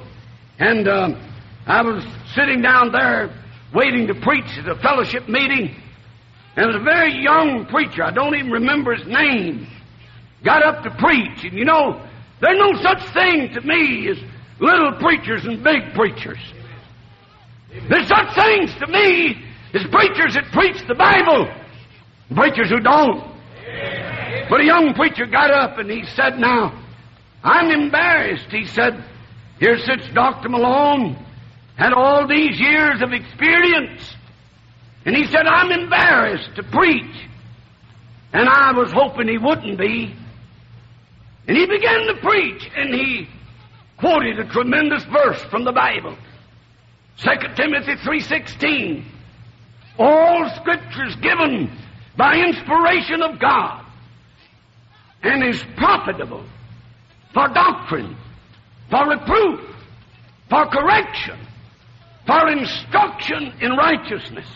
and 0.59 0.88
um, 0.88 1.33
I 1.66 1.83
was 1.83 2.04
sitting 2.35 2.62
down 2.62 2.93
there 2.93 3.31
waiting 3.75 4.07
to 4.07 4.14
preach 4.14 4.47
at 4.59 4.69
a 4.69 4.76
fellowship 4.76 5.28
meeting, 5.28 5.75
and 6.57 6.66
was 6.66 6.76
a 6.76 6.85
very 6.85 7.12
young 7.23 7.66
preacher. 7.66 8.04
I 8.04 8.12
don't 8.12 8.35
even 8.37 8.50
remember 8.50 8.95
his 8.95 9.07
name. 9.07 9.66
Got 10.45 10.62
up 10.62 10.85
to 10.85 10.90
preach, 10.90 11.45
and 11.45 11.59
you 11.59 11.64
know, 11.64 12.00
there's 12.40 12.59
no 12.59 12.73
such 12.83 13.02
thing 13.12 13.52
to 13.54 13.61
me 13.62 14.09
as 14.09 14.19
little 14.61 14.93
preachers 15.00 15.45
and 15.45 15.64
big 15.64 15.93
preachers. 15.95 16.38
There's 17.88 18.07
such 18.07 18.35
things 18.35 18.71
to 18.78 18.87
me 18.87 19.43
as 19.75 19.83
preachers 19.90 20.35
that 20.35 20.45
preach 20.52 20.76
the 20.87 20.95
Bible, 20.95 21.52
preachers 22.35 22.71
who 22.71 22.78
don't. 22.78 23.35
But 24.49 24.61
a 24.61 24.65
young 24.65 24.95
preacher 24.95 25.27
got 25.27 25.51
up 25.51 25.79
and 25.79 25.91
he 25.91 26.05
said, 26.15 26.39
Now, 26.39 26.83
I'm 27.43 27.71
embarrassed. 27.71 28.51
He 28.51 28.67
said, 28.67 29.03
Here 29.59 29.79
sits 29.79 30.09
Dr. 30.13 30.49
Malone, 30.49 31.17
had 31.77 31.93
all 31.93 32.27
these 32.27 32.59
years 32.59 33.01
of 33.03 33.13
experience. 33.13 34.15
And 35.05 35.15
he 35.15 35.27
said, 35.27 35.47
I'm 35.47 35.71
embarrassed 35.71 36.57
to 36.57 36.63
preach. 36.63 37.29
And 38.33 38.49
I 38.49 38.73
was 38.73 38.91
hoping 38.93 39.29
he 39.29 39.39
wouldn't 39.39 39.79
be. 39.79 40.15
And 41.47 41.57
he 41.57 41.67
began 41.67 42.07
to 42.07 42.15
preach, 42.23 42.71
and 42.75 42.95
he 42.95 43.29
quoted 43.99 44.39
a 44.39 44.49
tremendous 44.49 45.05
verse 45.05 45.43
from 45.51 45.65
the 45.65 45.73
Bible. 45.73 46.17
2 47.19 47.31
Timothy 47.55 47.95
3.16 47.97 49.05
All 49.99 50.51
scriptures 50.57 51.15
given 51.17 51.71
by 52.17 52.37
inspiration 52.37 53.23
of 53.23 53.39
God 53.39 53.84
and 55.25 55.43
is 55.43 55.64
profitable 55.76 56.45
for 57.33 57.49
doctrine, 57.49 58.16
for 58.90 59.09
reproof, 59.09 59.61
for 60.49 60.66
correction, 60.66 61.38
for 62.26 62.49
instruction 62.49 63.52
in 63.61 63.73
righteousness. 63.73 64.47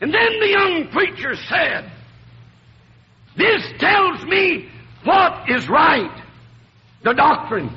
And 0.00 0.12
then 0.12 0.40
the 0.40 0.48
young 0.48 0.88
preacher 0.92 1.34
said, 1.48 1.90
This 3.36 3.62
tells 3.78 4.24
me 4.24 4.68
what 5.04 5.50
is 5.50 5.68
right, 5.68 6.22
the 7.02 7.12
doctrine. 7.12 7.70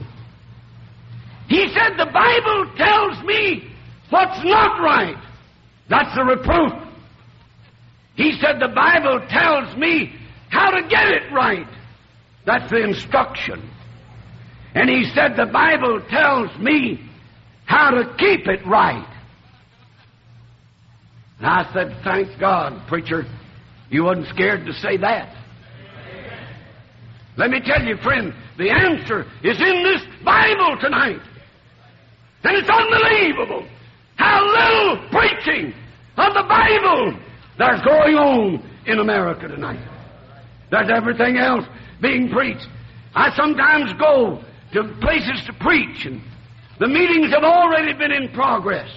He 1.47 1.67
said, 1.69 1.97
The 1.97 2.11
Bible 2.11 2.71
tells 2.77 3.23
me 3.23 3.71
what's 4.09 4.43
not 4.43 4.81
right. 4.81 5.17
That's 5.89 6.15
the 6.15 6.23
reproof. 6.23 6.73
He 8.15 8.39
said, 8.39 8.59
The 8.59 8.73
Bible 8.73 9.25
tells 9.29 9.75
me 9.77 10.14
how 10.55 10.71
to 10.71 10.87
get 10.87 11.07
it 11.09 11.31
right. 11.33 11.67
That's 12.45 12.69
the 12.71 12.81
instruction. 12.81 13.69
And 14.73 14.89
he 14.89 15.11
said, 15.13 15.35
The 15.35 15.47
Bible 15.51 16.01
tells 16.09 16.57
me 16.59 17.01
how 17.65 17.91
to 17.91 18.15
keep 18.17 18.47
it 18.47 18.65
right. 18.65 19.07
And 21.39 21.47
I 21.47 21.71
said, 21.73 21.97
Thank 22.03 22.39
God, 22.39 22.87
preacher, 22.87 23.25
you 23.89 24.05
wasn't 24.05 24.27
scared 24.27 24.65
to 24.65 24.73
say 24.73 24.97
that. 24.97 25.35
Let 27.37 27.49
me 27.49 27.59
tell 27.59 27.83
you, 27.83 27.97
friend, 27.97 28.33
the 28.57 28.69
answer 28.69 29.25
is 29.43 29.59
in 29.59 29.83
this 29.83 30.01
Bible 30.23 30.77
tonight. 30.79 31.19
And 32.43 32.57
it's 32.57 32.69
unbelievable 32.69 33.67
how 34.15 34.45
little 34.45 35.09
preaching 35.09 35.73
of 36.15 36.33
the 36.33 36.43
Bible 36.47 37.19
there's 37.57 37.81
going 37.81 38.15
on 38.15 38.71
in 38.85 38.99
America 38.99 39.47
tonight. 39.47 39.94
There's 40.71 40.89
everything 40.89 41.37
else 41.37 41.65
being 42.01 42.29
preached. 42.29 42.67
I 43.13 43.35
sometimes 43.35 43.93
go 43.93 44.43
to 44.73 44.83
places 44.99 45.43
to 45.45 45.53
preach, 45.53 46.05
and 46.05 46.21
the 46.79 46.87
meetings 46.87 47.31
have 47.31 47.43
already 47.43 47.93
been 47.93 48.11
in 48.11 48.29
progress. 48.33 48.89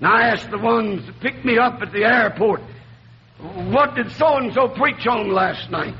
And 0.00 0.08
I 0.08 0.28
ask 0.28 0.50
the 0.50 0.58
ones 0.58 1.06
that 1.06 1.20
pick 1.20 1.44
me 1.44 1.58
up 1.58 1.80
at 1.80 1.92
the 1.92 2.04
airport, 2.04 2.60
what 3.38 3.94
did 3.94 4.10
so 4.12 4.38
and 4.38 4.52
so 4.52 4.68
preach 4.68 5.06
on 5.06 5.30
last 5.32 5.70
night? 5.70 5.94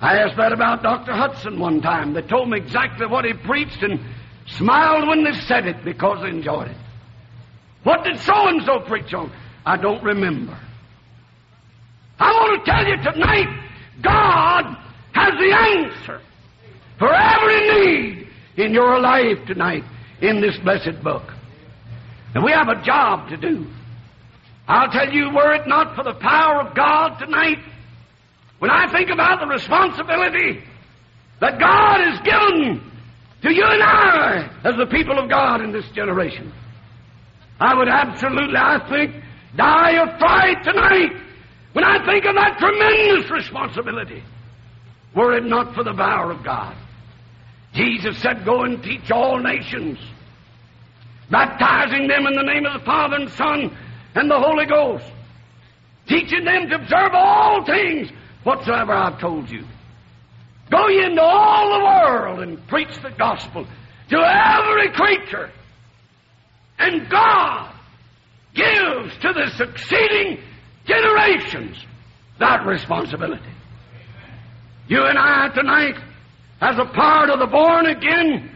I 0.00 0.18
asked 0.18 0.36
that 0.36 0.52
about 0.52 0.82
Dr. 0.82 1.12
Hudson 1.12 1.58
one 1.58 1.80
time. 1.80 2.12
They 2.12 2.22
told 2.22 2.50
me 2.50 2.58
exactly 2.58 3.06
what 3.06 3.24
he 3.24 3.32
preached 3.32 3.82
and 3.82 4.00
smiled 4.46 5.08
when 5.08 5.24
they 5.24 5.32
said 5.32 5.66
it 5.66 5.84
because 5.84 6.22
they 6.22 6.28
enjoyed 6.28 6.68
it. 6.68 6.76
What 7.82 8.04
did 8.04 8.18
so 8.20 8.48
and 8.48 8.62
so 8.64 8.80
preach 8.80 9.14
on? 9.14 9.32
I 9.64 9.76
don't 9.76 10.02
remember. 10.02 10.58
I 12.18 12.32
want 12.32 12.64
to 12.64 12.70
tell 12.70 12.86
you 12.86 12.96
tonight, 12.96 13.48
God 14.02 14.76
has 15.12 15.32
the 15.38 15.52
answer 15.54 16.20
for 16.98 17.12
every 17.14 17.60
need 17.70 18.28
in 18.56 18.72
your 18.72 19.00
life 19.00 19.38
tonight 19.46 19.84
in 20.20 20.40
this 20.40 20.56
blessed 20.58 21.02
book. 21.02 21.22
And 22.34 22.44
we 22.44 22.52
have 22.52 22.68
a 22.68 22.82
job 22.82 23.28
to 23.28 23.36
do. 23.36 23.66
I'll 24.68 24.90
tell 24.90 25.12
you, 25.12 25.30
were 25.34 25.54
it 25.54 25.66
not 25.66 25.94
for 25.94 26.02
the 26.02 26.14
power 26.14 26.60
of 26.62 26.74
God 26.74 27.18
tonight, 27.18 27.58
when 28.58 28.70
I 28.70 28.90
think 28.90 29.10
about 29.10 29.40
the 29.40 29.46
responsibility 29.46 30.62
that 31.40 31.60
God 31.60 32.00
has 32.00 32.20
given 32.20 32.82
to 33.42 33.54
you 33.54 33.64
and 33.64 33.82
I 33.82 34.50
as 34.64 34.74
the 34.76 34.86
people 34.86 35.18
of 35.18 35.28
God 35.28 35.60
in 35.60 35.72
this 35.72 35.88
generation, 35.94 36.52
I 37.60 37.74
would 37.74 37.88
absolutely, 37.88 38.56
I 38.56 38.78
think, 38.88 39.22
die 39.56 40.02
of 40.02 40.18
fright 40.18 40.64
tonight 40.64 41.25
when 41.76 41.84
I 41.84 42.02
think 42.06 42.24
of 42.24 42.34
that 42.36 42.56
tremendous 42.58 43.30
responsibility, 43.30 44.22
were 45.14 45.36
it 45.36 45.44
not 45.44 45.74
for 45.74 45.84
the 45.84 45.92
power 45.92 46.30
of 46.30 46.42
God. 46.42 46.74
Jesus 47.74 48.16
said, 48.22 48.46
Go 48.46 48.62
and 48.62 48.82
teach 48.82 49.10
all 49.10 49.38
nations, 49.38 49.98
baptizing 51.30 52.08
them 52.08 52.26
in 52.28 52.34
the 52.34 52.44
name 52.44 52.64
of 52.64 52.80
the 52.80 52.86
Father 52.86 53.16
and 53.16 53.30
Son 53.32 53.76
and 54.14 54.30
the 54.30 54.40
Holy 54.40 54.64
Ghost, 54.64 55.04
teaching 56.08 56.46
them 56.46 56.70
to 56.70 56.76
observe 56.76 57.10
all 57.12 57.62
things 57.66 58.08
whatsoever 58.42 58.94
I've 58.94 59.20
told 59.20 59.50
you. 59.50 59.62
Go 60.70 60.88
ye 60.88 61.04
into 61.04 61.20
all 61.20 61.78
the 61.78 61.84
world 61.84 62.40
and 62.40 62.66
preach 62.68 63.02
the 63.02 63.10
gospel 63.10 63.66
to 64.08 64.16
every 64.16 64.92
creature. 64.92 65.50
And 66.78 67.10
God 67.10 67.74
gives 68.54 69.18
to 69.18 69.34
the 69.34 69.50
succeeding 69.58 70.38
generations 70.86 71.76
that 72.38 72.66
responsibility. 72.66 73.42
You 74.88 75.02
and 75.04 75.18
I 75.18 75.48
tonight, 75.54 75.96
as 76.60 76.78
a 76.78 76.84
part 76.84 77.30
of 77.30 77.40
the 77.40 77.46
born 77.46 77.86
again 77.86 78.50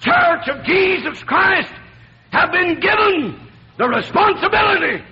church 0.00 0.48
of 0.48 0.64
Jesus 0.64 1.22
Christ, 1.22 1.72
have 2.30 2.50
been 2.52 2.80
given 2.80 3.40
the 3.78 3.88
responsibility 3.88 5.02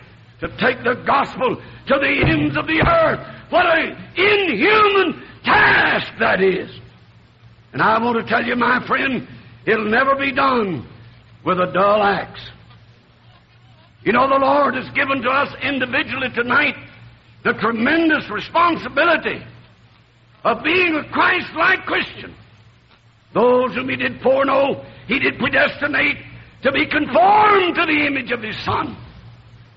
to 0.41 0.49
take 0.59 0.83
the 0.83 1.03
gospel 1.07 1.57
to 1.57 1.95
the 1.95 2.25
ends 2.27 2.57
of 2.57 2.67
the 2.67 2.85
earth. 2.87 3.21
What 3.51 3.67
an 3.67 3.97
inhuman 4.17 5.23
task 5.45 6.13
that 6.19 6.43
is. 6.43 6.71
And 7.73 7.83
I 7.83 8.03
want 8.03 8.25
to 8.25 8.29
tell 8.29 8.45
you, 8.45 8.57
my 8.57 8.85
friend, 8.87 9.27
it'll 9.67 9.91
never 9.91 10.17
be 10.17 10.33
done 10.33 10.87
with 11.45 11.59
a 11.59 11.71
dull 11.73 12.03
axe. 12.03 12.41
You 14.05 14.13
know, 14.13 14.29
the 14.29 14.39
Lord 14.39 14.75
has 14.75 14.89
given 14.91 15.23
to 15.23 15.31
us 15.31 15.55
individually 15.63 16.29
tonight 16.35 16.77
the 17.43 17.55
tremendous 17.55 18.29
responsibility 18.29 19.43
of 20.45 20.63
being 20.63 20.95
a 20.95 21.05
Christ-like 21.05 21.87
Christian. 21.87 22.35
Those 23.33 23.75
whom 23.75 23.89
He 23.89 23.97
did 23.97 24.21
foreknow, 24.21 24.85
He 25.09 25.19
did 25.19 25.39
predestinate 25.39 26.19
to 26.63 26.73
be 26.73 26.87
conformed 26.87 27.75
to 27.77 27.87
the 27.87 28.07
image 28.07 28.31
of 28.31 28.43
His 28.43 28.57
Son. 28.65 28.97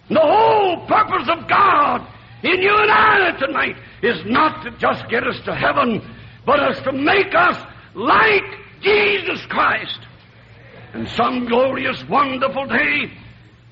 The 0.10 0.20
whole 0.20 0.86
purpose 0.88 1.30
of 1.30 1.48
God 1.48 2.06
in 2.44 2.62
you 2.62 2.78
and 2.78 2.92
I 2.92 3.32
tonight 3.40 3.76
is 4.04 4.20
not 4.26 4.64
to 4.64 4.72
just 4.78 5.10
get 5.10 5.26
us 5.26 5.40
to 5.46 5.56
heaven, 5.56 6.02
but 6.46 6.62
as 6.62 6.82
to 6.84 6.92
make 6.92 7.34
us 7.34 7.58
like 7.96 8.44
Jesus 8.82 9.46
Christ. 9.48 10.00
And 10.94 11.08
some 11.10 11.46
glorious, 11.48 12.04
wonderful 12.10 12.68
day, 12.68 13.12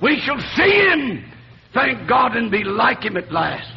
we 0.01 0.19
shall 0.19 0.39
see 0.39 0.71
Him, 0.71 1.31
thank 1.73 2.07
God, 2.07 2.35
and 2.35 2.51
be 2.51 2.63
like 2.63 3.03
Him 3.03 3.17
at 3.17 3.31
last. 3.31 3.71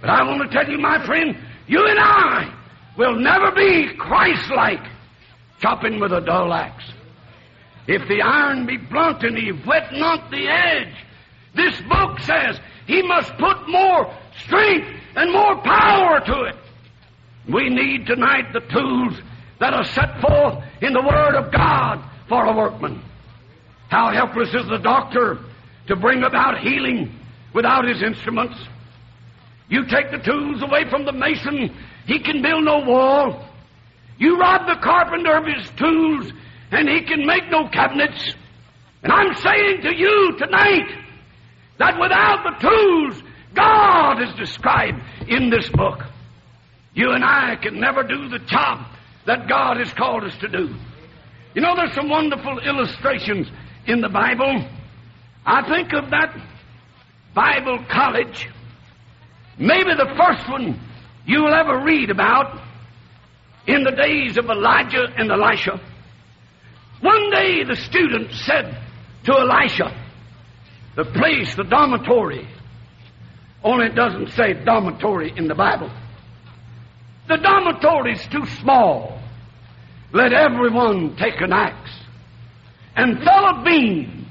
But 0.00 0.10
I 0.10 0.22
want 0.22 0.50
to 0.50 0.56
tell 0.56 0.70
you, 0.70 0.78
my 0.78 1.04
friend, 1.06 1.36
you 1.66 1.86
and 1.86 1.98
I 1.98 2.54
will 2.96 3.16
never 3.16 3.50
be 3.52 3.94
Christ-like, 3.96 4.84
chopping 5.60 6.00
with 6.00 6.12
a 6.12 6.20
dull 6.20 6.52
axe. 6.52 6.84
If 7.86 8.06
the 8.08 8.22
iron 8.22 8.66
be 8.66 8.76
blunt 8.76 9.22
and 9.22 9.36
he 9.36 9.50
whet 9.50 9.92
not 9.92 10.30
the 10.30 10.48
edge, 10.48 10.94
this 11.54 11.78
book 11.82 12.18
says 12.20 12.58
he 12.86 13.02
must 13.02 13.32
put 13.36 13.68
more 13.68 14.14
strength 14.44 14.88
and 15.16 15.32
more 15.32 15.56
power 15.62 16.20
to 16.20 16.42
it. 16.44 16.56
We 17.52 17.68
need 17.68 18.06
tonight 18.06 18.52
the 18.52 18.60
tools 18.60 19.14
that 19.60 19.74
are 19.74 19.84
set 19.84 20.20
forth 20.20 20.64
in 20.80 20.92
the 20.92 21.02
Word 21.02 21.34
of 21.34 21.52
God 21.52 22.02
for 22.28 22.44
a 22.44 22.56
workman. 22.56 23.02
How 23.94 24.10
helpless 24.10 24.48
is 24.48 24.68
the 24.68 24.78
doctor 24.78 25.38
to 25.86 25.94
bring 25.94 26.24
about 26.24 26.58
healing 26.58 27.16
without 27.54 27.86
his 27.86 28.02
instruments? 28.02 28.56
You 29.68 29.86
take 29.86 30.10
the 30.10 30.18
tools 30.18 30.60
away 30.62 30.90
from 30.90 31.04
the 31.04 31.12
mason, 31.12 31.72
he 32.04 32.18
can 32.18 32.42
build 32.42 32.64
no 32.64 32.80
wall. 32.80 33.48
You 34.18 34.36
rob 34.36 34.66
the 34.66 34.82
carpenter 34.82 35.36
of 35.36 35.44
his 35.46 35.70
tools, 35.76 36.32
and 36.72 36.88
he 36.88 37.02
can 37.02 37.24
make 37.24 37.48
no 37.52 37.68
cabinets. 37.68 38.34
And 39.04 39.12
I'm 39.12 39.32
saying 39.36 39.82
to 39.82 39.94
you 39.94 40.38
tonight 40.38 40.90
that 41.78 42.00
without 42.00 42.42
the 42.42 42.68
tools 42.68 43.22
God 43.54 44.20
is 44.20 44.34
described 44.34 45.00
in 45.28 45.50
this 45.50 45.68
book, 45.68 46.00
you 46.94 47.12
and 47.12 47.24
I 47.24 47.54
can 47.62 47.78
never 47.78 48.02
do 48.02 48.28
the 48.28 48.40
job 48.40 48.88
that 49.26 49.48
God 49.48 49.76
has 49.76 49.92
called 49.94 50.24
us 50.24 50.36
to 50.38 50.48
do. 50.48 50.74
You 51.54 51.62
know, 51.62 51.76
there's 51.76 51.94
some 51.94 52.08
wonderful 52.08 52.58
illustrations 52.58 53.46
in 53.86 54.00
the 54.00 54.08
Bible. 54.08 54.66
I 55.46 55.68
think 55.68 55.92
of 55.92 56.10
that 56.10 56.34
Bible 57.34 57.84
college, 57.90 58.48
maybe 59.58 59.90
the 59.94 60.14
first 60.16 60.48
one 60.48 60.80
you'll 61.26 61.54
ever 61.54 61.82
read 61.84 62.10
about 62.10 62.60
in 63.66 63.82
the 63.82 63.90
days 63.90 64.36
of 64.36 64.46
Elijah 64.46 65.06
and 65.16 65.30
Elisha. 65.30 65.80
One 67.00 67.30
day 67.30 67.64
the 67.64 67.76
student 67.76 68.32
said 68.32 68.78
to 69.24 69.32
Elisha, 69.32 69.94
the 70.96 71.04
place, 71.04 71.54
the 71.56 71.64
dormitory, 71.64 72.48
only 73.62 73.86
it 73.86 73.94
doesn't 73.94 74.30
say 74.30 74.52
dormitory 74.64 75.32
in 75.36 75.48
the 75.48 75.54
Bible. 75.54 75.90
The 77.26 77.36
dormitory's 77.36 78.26
too 78.28 78.46
small. 78.60 79.18
Let 80.12 80.32
everyone 80.32 81.16
take 81.16 81.40
an 81.40 81.52
axe 81.52 81.93
and 82.96 83.22
fell 83.22 83.46
a 83.46 83.62
beam, 83.64 84.26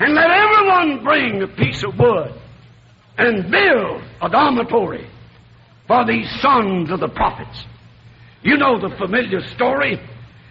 and 0.00 0.14
let 0.14 0.30
everyone 0.30 1.04
bring 1.04 1.42
a 1.42 1.48
piece 1.48 1.82
of 1.82 1.98
wood 1.98 2.32
and 3.16 3.50
build 3.50 4.02
a 4.22 4.28
dormitory 4.28 5.08
for 5.86 6.04
these 6.06 6.28
sons 6.40 6.90
of 6.90 7.00
the 7.00 7.08
prophets. 7.08 7.64
You 8.42 8.56
know 8.56 8.78
the 8.78 8.94
familiar 8.96 9.40
story. 9.54 10.00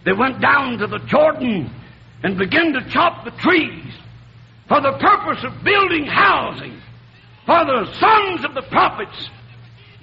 They 0.06 0.14
went 0.14 0.42
down 0.42 0.78
to 0.80 0.88
the 0.88 1.00
Jordan 1.08 1.74
and 2.24 2.38
began 2.38 2.74
to 2.74 2.90
chop 2.90 3.24
the 3.24 3.32
trees 3.32 3.94
for 4.68 4.82
the 4.82 4.98
purpose 5.00 5.44
of 5.44 5.64
building 5.64 6.06
housing 6.06 6.82
for 7.46 7.64
the 7.64 7.86
sons 8.00 8.44
of 8.44 8.54
the 8.54 8.70
prophets, 8.70 9.30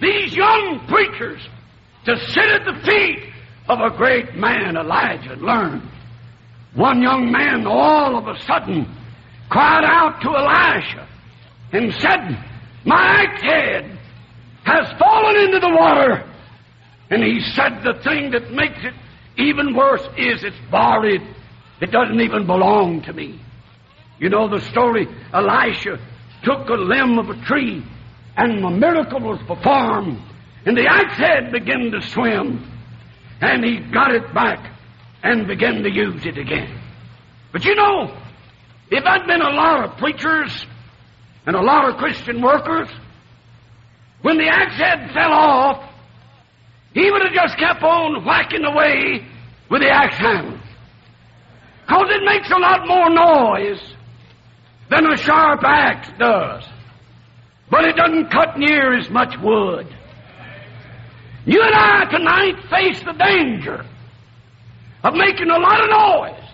these 0.01 0.35
young 0.35 0.87
preachers, 0.89 1.47
to 2.07 2.17
sit 2.31 2.45
at 2.45 2.65
the 2.65 2.81
feet 2.87 3.33
of 3.69 3.81
a 3.81 3.95
great 3.97 4.35
man, 4.35 4.77
Elijah, 4.77 5.33
and 5.33 5.43
learn. 5.43 5.91
One 6.75 7.03
young 7.03 7.31
man 7.31 7.67
all 7.67 8.17
of 8.17 8.27
a 8.27 8.41
sudden 8.43 8.93
cried 9.49 9.85
out 9.85 10.21
to 10.23 10.29
Elisha 10.29 11.09
and 11.73 11.95
said, 11.95 12.45
My 12.85 13.27
head 13.41 13.99
has 14.65 14.99
fallen 14.99 15.37
into 15.37 15.61
the 15.61 15.71
water. 15.71 16.29
And 17.11 17.23
he 17.23 17.41
said, 17.53 17.83
The 17.85 18.01
thing 18.03 18.33
that 18.33 18.51
makes 18.51 18.79
it 18.83 18.95
even 19.37 19.75
worse 19.75 20.03
is 20.17 20.43
it's 20.43 20.57
borrowed. 20.71 21.23
It 21.81 21.93
doesn't 21.93 22.21
even 22.21 22.47
belong 22.47 23.03
to 23.03 23.13
me. 23.13 23.41
You 24.19 24.29
know 24.29 24.49
the 24.49 24.61
story. 24.71 25.07
Elisha 25.33 25.99
took 26.43 26.69
a 26.69 26.75
limb 26.75 27.19
of 27.19 27.31
a 27.31 27.45
tree 27.45 27.85
and 28.37 28.65
a 28.65 28.71
miracle 28.71 29.21
was 29.21 29.41
performed. 29.47 30.21
And 30.67 30.77
the 30.77 30.87
axe 30.89 31.19
head 31.19 31.53
began 31.53 31.93
to 31.93 32.03
swim. 32.03 32.69
And 33.41 33.65
he 33.65 33.79
got 33.79 34.13
it 34.13 34.33
back 34.35 34.74
and 35.25 35.49
began 35.49 35.83
to 35.83 35.91
use 35.91 36.25
it 36.27 36.37
again. 36.37 36.79
But 37.51 37.65
you 37.65 37.75
know, 37.75 38.15
if 38.91 39.03
there'd 39.03 39.27
been 39.27 39.41
a 39.41 39.51
lot 39.51 39.85
of 39.85 39.97
preachers 39.97 40.67
and 41.47 41.57
a 41.57 41.63
lot 41.63 41.89
of 41.89 41.97
Christian 41.97 42.43
workers, 42.43 42.89
when 44.21 44.37
the 44.37 44.47
axe 44.47 44.77
head 44.77 45.11
fell 45.13 45.33
off, 45.33 45.91
he 46.93 47.11
would 47.11 47.23
have 47.23 47.33
just 47.33 47.59
kept 47.59 47.83
on 47.83 48.25
whacking 48.25 48.65
away 48.65 49.27
with 49.71 49.81
the 49.81 49.91
axe 49.91 50.17
handle. 50.17 50.59
Because 51.87 52.07
it 52.11 52.25
makes 52.25 52.51
a 52.51 52.59
lot 52.59 52.87
more 52.87 53.11
noise 53.11 53.95
than 54.91 55.11
a 55.11 55.17
sharp 55.17 55.63
axe 55.65 56.09
does. 56.19 56.65
But 57.71 57.87
it 57.87 57.97
doesn't 57.97 58.31
cut 58.31 58.59
near 58.59 58.97
as 58.99 59.09
much 59.11 59.35
wood. 59.43 59.87
You 61.47 61.63
and 61.63 61.75
I 61.75 62.05
tonight 62.11 62.57
face 62.71 63.03
the 63.03 63.13
danger 63.13 63.85
of 65.05 65.15
making 65.15 65.51
a 65.51 65.59
lot 65.59 65.85
of 65.85 65.91
noise 65.91 66.51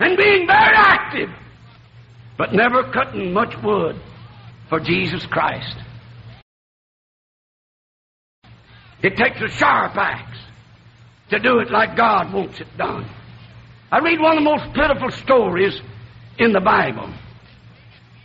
and 0.00 0.16
being 0.16 0.46
very 0.46 0.74
active, 0.74 1.28
but 2.38 2.54
never 2.54 2.90
cutting 2.90 3.32
much 3.32 3.54
wood 3.62 4.00
for 4.70 4.80
Jesus 4.80 5.24
Christ. 5.26 5.76
It 9.02 9.16
takes 9.16 9.40
a 9.40 9.48
sharp 9.48 9.94
axe 9.96 10.38
to 11.30 11.38
do 11.38 11.58
it 11.58 11.70
like 11.70 11.96
God 11.96 12.32
wants 12.32 12.60
it 12.60 12.66
done. 12.78 13.08
I 13.92 13.98
read 14.00 14.20
one 14.20 14.38
of 14.38 14.44
the 14.44 14.50
most 14.50 14.74
pitiful 14.74 15.10
stories 15.10 15.78
in 16.38 16.52
the 16.52 16.60
Bible. 16.60 17.12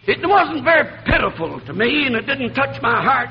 It 0.07 0.25
wasn't 0.27 0.63
very 0.63 0.89
pitiful 1.05 1.59
to 1.61 1.73
me, 1.73 2.05
and 2.05 2.15
it 2.15 2.25
didn't 2.25 2.53
touch 2.53 2.81
my 2.81 3.03
heart 3.03 3.29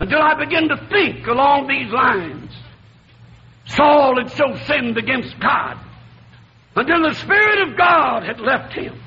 until 0.00 0.20
I 0.20 0.34
began 0.34 0.68
to 0.68 0.76
think 0.90 1.26
along 1.26 1.68
these 1.68 1.90
lines. 1.90 2.50
Saul 3.66 4.16
had 4.22 4.30
so 4.32 4.56
sinned 4.66 4.98
against 4.98 5.38
God 5.40 5.78
until 6.76 7.02
the 7.02 7.14
Spirit 7.14 7.68
of 7.68 7.76
God 7.76 8.24
had 8.24 8.40
left 8.40 8.72
him. 8.74 9.00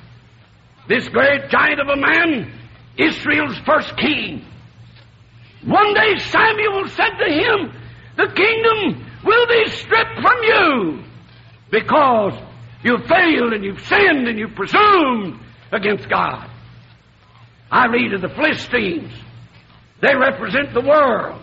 This 0.87 1.07
great 1.09 1.49
giant 1.49 1.81
of 1.81 1.87
a 1.89 1.97
man, 1.97 2.51
Israel's 2.97 3.57
first 3.65 3.95
king. 3.97 4.45
One 5.65 5.93
day 5.93 6.17
Samuel 6.17 6.87
said 6.87 7.17
to 7.19 7.31
him, 7.31 7.73
The 8.15 8.31
kingdom 8.33 9.05
will 9.23 9.47
be 9.47 9.69
stripped 9.71 10.21
from 10.21 10.43
you 10.43 11.03
because 11.69 12.33
you've 12.83 13.05
failed 13.05 13.53
and 13.53 13.63
you've 13.63 13.85
sinned 13.85 14.27
and 14.27 14.39
you've 14.39 14.55
presumed 14.55 15.39
against 15.71 16.09
God. 16.09 16.49
I 17.69 17.87
read 17.87 18.13
of 18.13 18.21
the 18.21 18.29
Philistines. 18.29 19.11
They 20.01 20.15
represent 20.15 20.73
the 20.73 20.81
world. 20.81 21.41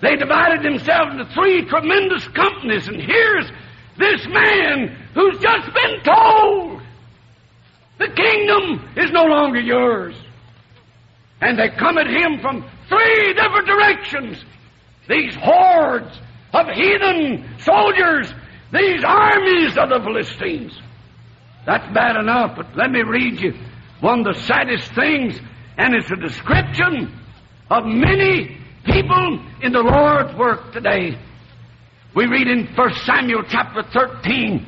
They 0.00 0.16
divided 0.16 0.62
themselves 0.62 1.12
into 1.12 1.32
three 1.34 1.64
tremendous 1.66 2.26
companies, 2.28 2.88
and 2.88 3.00
here's 3.00 3.50
this 3.98 4.26
man 4.26 4.88
who's 5.14 5.38
just 5.38 5.72
been 5.72 6.02
told 6.02 6.82
the 7.98 8.08
kingdom 8.08 8.88
is 8.96 9.10
no 9.12 9.24
longer 9.24 9.60
yours. 9.60 10.16
And 11.40 11.58
they 11.58 11.68
come 11.68 11.98
at 11.98 12.06
him 12.06 12.40
from 12.40 12.64
three 12.88 13.34
different 13.34 13.66
directions. 13.66 14.44
These 15.08 15.36
hordes 15.36 16.20
of 16.52 16.66
heathen 16.68 17.44
soldiers, 17.58 18.32
these 18.72 19.04
armies 19.04 19.76
of 19.76 19.90
the 19.90 20.00
Philistines. 20.02 20.72
That's 21.66 21.92
bad 21.94 22.16
enough, 22.16 22.56
but 22.56 22.76
let 22.76 22.90
me 22.90 23.02
read 23.02 23.40
you 23.40 23.54
one 24.00 24.20
of 24.20 24.34
the 24.34 24.40
saddest 24.42 24.92
things, 24.94 25.38
and 25.78 25.94
it's 25.94 26.10
a 26.10 26.16
description 26.16 27.18
of 27.70 27.84
many 27.86 28.58
people 28.84 29.44
in 29.62 29.72
the 29.72 29.80
Lord's 29.80 30.36
work 30.38 30.72
today. 30.72 31.18
We 32.14 32.26
read 32.26 32.46
in 32.46 32.66
1 32.74 32.94
Samuel 33.04 33.42
chapter 33.48 33.82
13, 33.92 34.64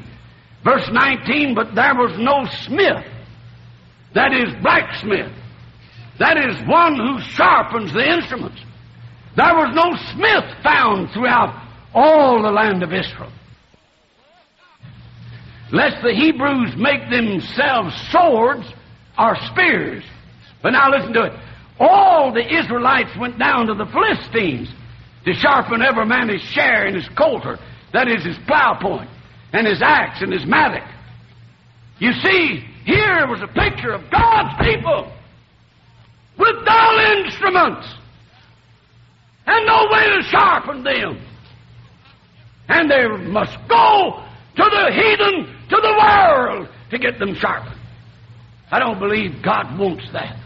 verse 0.65 0.89
19, 0.91 1.55
but 1.55 1.75
there 1.75 1.95
was 1.95 2.19
no 2.19 2.45
smith, 2.65 3.05
that 4.15 4.33
is 4.33 4.55
blacksmith, 4.63 5.33
that 6.19 6.37
is 6.39 6.57
one 6.67 6.97
who 6.97 7.21
sharpens 7.21 7.93
the 7.93 8.05
instruments. 8.05 8.61
There 9.37 9.55
was 9.55 9.75
no 9.75 9.95
smith 10.13 10.63
found 10.63 11.11
throughout 11.13 11.63
all 11.95 12.43
the 12.43 12.51
land 12.51 12.83
of 12.83 12.93
Israel. 12.93 13.31
Lest 15.73 16.03
the 16.03 16.15
Hebrews 16.15 16.75
make 16.77 17.11
themselves 17.11 17.95
swords 18.11 18.67
or 19.19 19.37
spears. 19.51 20.05
But 20.63 20.71
now 20.71 20.91
listen 20.91 21.13
to 21.13 21.25
it. 21.25 21.33
All 21.79 22.33
the 22.33 22.47
Israelites 22.59 23.11
went 23.19 23.39
down 23.39 23.67
to 23.67 23.75
the 23.75 23.87
Philistines 23.87 24.69
to 25.25 25.35
sharpen 25.35 25.83
every 25.83 26.07
man 26.07 26.29
his 26.29 26.41
share 26.41 26.87
in 26.87 26.95
his 26.95 27.09
coulter, 27.11 27.59
that 27.93 28.09
is 28.09 28.25
his 28.25 28.39
plow 28.47 28.79
point, 28.81 29.11
and 29.53 29.67
his 29.67 29.83
axe 29.83 30.23
and 30.23 30.33
his 30.33 30.47
mattock. 30.47 30.89
You 31.99 32.13
see, 32.13 32.65
here 32.85 33.27
was 33.27 33.43
a 33.43 33.49
picture 33.49 33.93
of 33.93 34.11
God's 34.11 34.57
people 34.65 35.13
with 36.39 36.65
dull 36.65 36.99
instruments 37.19 37.87
and 39.47 39.67
no 39.67 39.89
way 39.91 40.07
to 40.17 40.23
sharpen 40.29 40.83
them. 40.83 41.21
And 42.69 42.91
they 42.91 43.07
must 43.07 43.57
go 43.69 44.25
to 44.57 44.65
the 44.65 44.91
heathen, 44.93 45.69
to 45.69 45.77
the 45.77 45.95
world, 45.99 46.69
to 46.91 46.99
get 46.99 47.19
them 47.19 47.35
sharpened. 47.37 47.81
I 48.71 48.79
don't 48.79 48.99
believe 48.99 49.43
God 49.43 49.79
wants 49.79 50.05
that. 50.13 50.37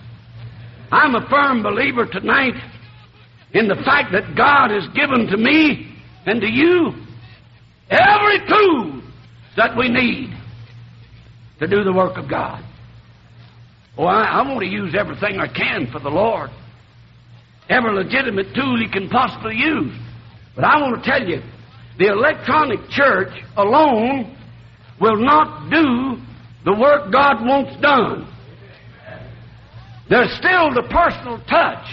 I'm 0.92 1.14
a 1.14 1.28
firm 1.28 1.62
believer 1.62 2.06
tonight 2.06 2.54
in 3.52 3.68
the 3.68 3.76
fact 3.76 4.12
that 4.12 4.36
God 4.36 4.70
has 4.70 4.86
given 4.94 5.26
to 5.28 5.36
me 5.36 5.94
and 6.26 6.40
to 6.40 6.46
you 6.46 6.92
every 7.90 8.38
tool 8.48 9.02
that 9.56 9.76
we 9.76 9.88
need 9.88 10.36
to 11.58 11.66
do 11.66 11.84
the 11.84 11.92
work 11.92 12.16
of 12.16 12.28
God. 12.28 12.64
Oh, 13.98 14.04
I, 14.04 14.22
I 14.22 14.48
want 14.48 14.60
to 14.60 14.66
use 14.66 14.94
everything 14.98 15.38
I 15.38 15.46
can 15.46 15.88
for 15.92 15.98
the 15.98 16.08
Lord. 16.08 16.50
Every 17.68 17.92
legitimate 17.92 18.54
tool 18.54 18.78
He 18.80 18.90
can 18.90 19.08
possibly 19.08 19.56
use. 19.56 19.94
But 20.54 20.64
I 20.64 20.80
want 20.80 21.02
to 21.02 21.10
tell 21.10 21.26
you, 21.26 21.42
the 21.98 22.06
electronic 22.06 22.80
church 22.90 23.32
alone 23.56 24.36
will 25.00 25.16
not 25.16 25.70
do 25.70 26.16
the 26.64 26.74
work 26.78 27.12
God 27.12 27.44
wants 27.44 27.80
done. 27.80 28.29
There's 30.10 30.36
still 30.38 30.74
the 30.74 30.82
personal 30.90 31.38
touch 31.48 31.86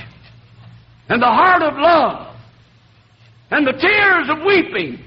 and 1.08 1.22
the 1.22 1.28
heart 1.28 1.62
of 1.62 1.76
love 1.78 2.36
and 3.52 3.66
the 3.66 3.74
tears 3.74 4.28
of 4.28 4.44
weeping 4.44 5.00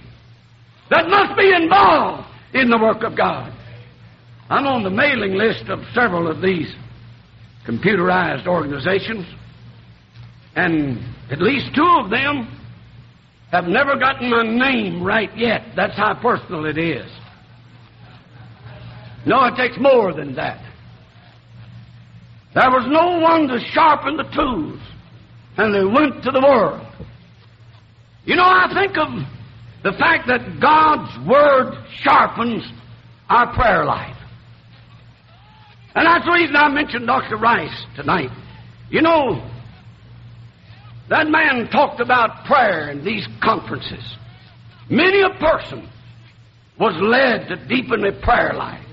that 0.90 1.08
must 1.08 1.36
be 1.36 1.52
involved 1.52 2.28
in 2.54 2.70
the 2.70 2.78
work 2.78 3.02
of 3.02 3.16
God. 3.16 3.52
I'm 4.48 4.66
on 4.66 4.84
the 4.84 4.90
mailing 4.90 5.34
list 5.34 5.68
of 5.68 5.80
several 5.92 6.30
of 6.30 6.40
these 6.40 6.72
computerized 7.68 8.46
organizations, 8.46 9.26
and 10.54 10.98
at 11.30 11.42
least 11.42 11.74
two 11.74 12.00
of 12.02 12.10
them 12.10 12.56
have 13.50 13.64
never 13.64 13.96
gotten 13.96 14.30
my 14.30 14.42
name 14.42 15.02
right 15.02 15.36
yet. 15.36 15.62
That's 15.74 15.96
how 15.96 16.14
personal 16.14 16.64
it 16.64 16.78
is. 16.78 17.10
No, 19.26 19.44
it 19.46 19.56
takes 19.56 19.76
more 19.80 20.14
than 20.14 20.36
that. 20.36 20.69
There 22.54 22.70
was 22.70 22.86
no 22.88 23.18
one 23.20 23.48
to 23.48 23.60
sharpen 23.72 24.16
the 24.16 24.24
tools, 24.24 24.80
and 25.56 25.74
they 25.74 25.84
went 25.84 26.22
to 26.24 26.30
the 26.30 26.40
world. 26.40 26.84
You 28.24 28.36
know, 28.36 28.44
I 28.44 28.70
think 28.74 28.96
of 28.98 29.08
the 29.82 29.92
fact 29.98 30.26
that 30.28 30.60
God's 30.60 31.28
Word 31.28 31.84
sharpens 32.02 32.64
our 33.28 33.54
prayer 33.54 33.84
life. 33.84 34.16
And 35.94 36.06
that's 36.06 36.24
the 36.24 36.32
reason 36.32 36.56
I 36.56 36.68
mentioned 36.68 37.06
Dr. 37.06 37.36
Rice 37.36 37.84
tonight. 37.96 38.30
You 38.90 39.02
know, 39.02 39.48
that 41.08 41.28
man 41.28 41.68
talked 41.70 42.00
about 42.00 42.44
prayer 42.44 42.90
in 42.90 43.04
these 43.04 43.26
conferences. 43.42 44.16
Many 44.88 45.22
a 45.22 45.30
person 45.38 45.88
was 46.78 46.94
led 47.00 47.48
to 47.48 47.68
deepen 47.68 48.02
their 48.02 48.20
prayer 48.20 48.54
life 48.54 48.84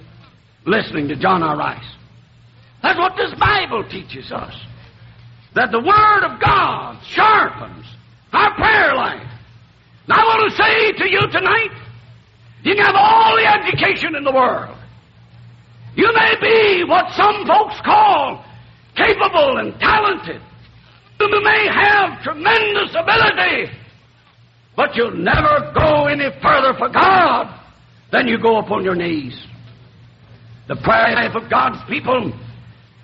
listening 0.65 1.07
to 1.07 1.15
John 1.15 1.43
R. 1.43 1.57
Rice. 1.57 1.96
That's 2.81 2.99
what 2.99 3.15
this 3.17 3.33
Bible 3.39 3.83
teaches 3.89 4.31
us. 4.31 4.53
That 5.55 5.71
the 5.71 5.79
Word 5.79 6.23
of 6.23 6.39
God 6.39 7.01
sharpens 7.09 7.85
our 8.33 8.53
prayer 8.55 8.95
life. 8.95 9.27
Now 10.07 10.15
I 10.15 10.23
want 10.23 10.51
to 10.51 10.57
say 10.57 10.91
to 11.03 11.11
you 11.11 11.21
tonight, 11.31 11.71
you 12.63 12.75
can 12.75 12.85
have 12.85 12.95
all 12.95 13.35
the 13.35 13.47
education 13.47 14.15
in 14.15 14.23
the 14.23 14.31
world. 14.31 14.77
You 15.95 16.11
may 16.13 16.35
be 16.39 16.83
what 16.83 17.11
some 17.13 17.45
folks 17.47 17.75
call 17.83 18.45
capable 18.95 19.57
and 19.57 19.73
talented. 19.79 20.41
You 21.19 21.43
may 21.43 21.67
have 21.71 22.21
tremendous 22.21 22.95
ability, 22.95 23.71
but 24.75 24.95
you'll 24.95 25.17
never 25.17 25.71
go 25.73 26.05
any 26.05 26.29
further 26.41 26.77
for 26.77 26.89
God 26.89 27.59
than 28.11 28.27
you 28.27 28.37
go 28.39 28.57
upon 28.57 28.83
your 28.83 28.95
knees. 28.95 29.45
The 30.67 30.75
prayer 30.75 31.15
life 31.15 31.35
of 31.35 31.49
God's 31.49 31.79
people 31.89 32.31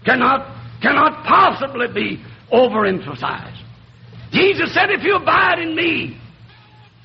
cannot, 0.06 0.82
cannot 0.82 1.26
possibly 1.26 1.88
be 1.88 2.24
overemphasized. 2.52 3.62
Jesus 4.32 4.74
said, 4.74 4.90
If 4.90 5.04
you 5.04 5.16
abide 5.16 5.60
in 5.60 5.76
me, 5.76 6.20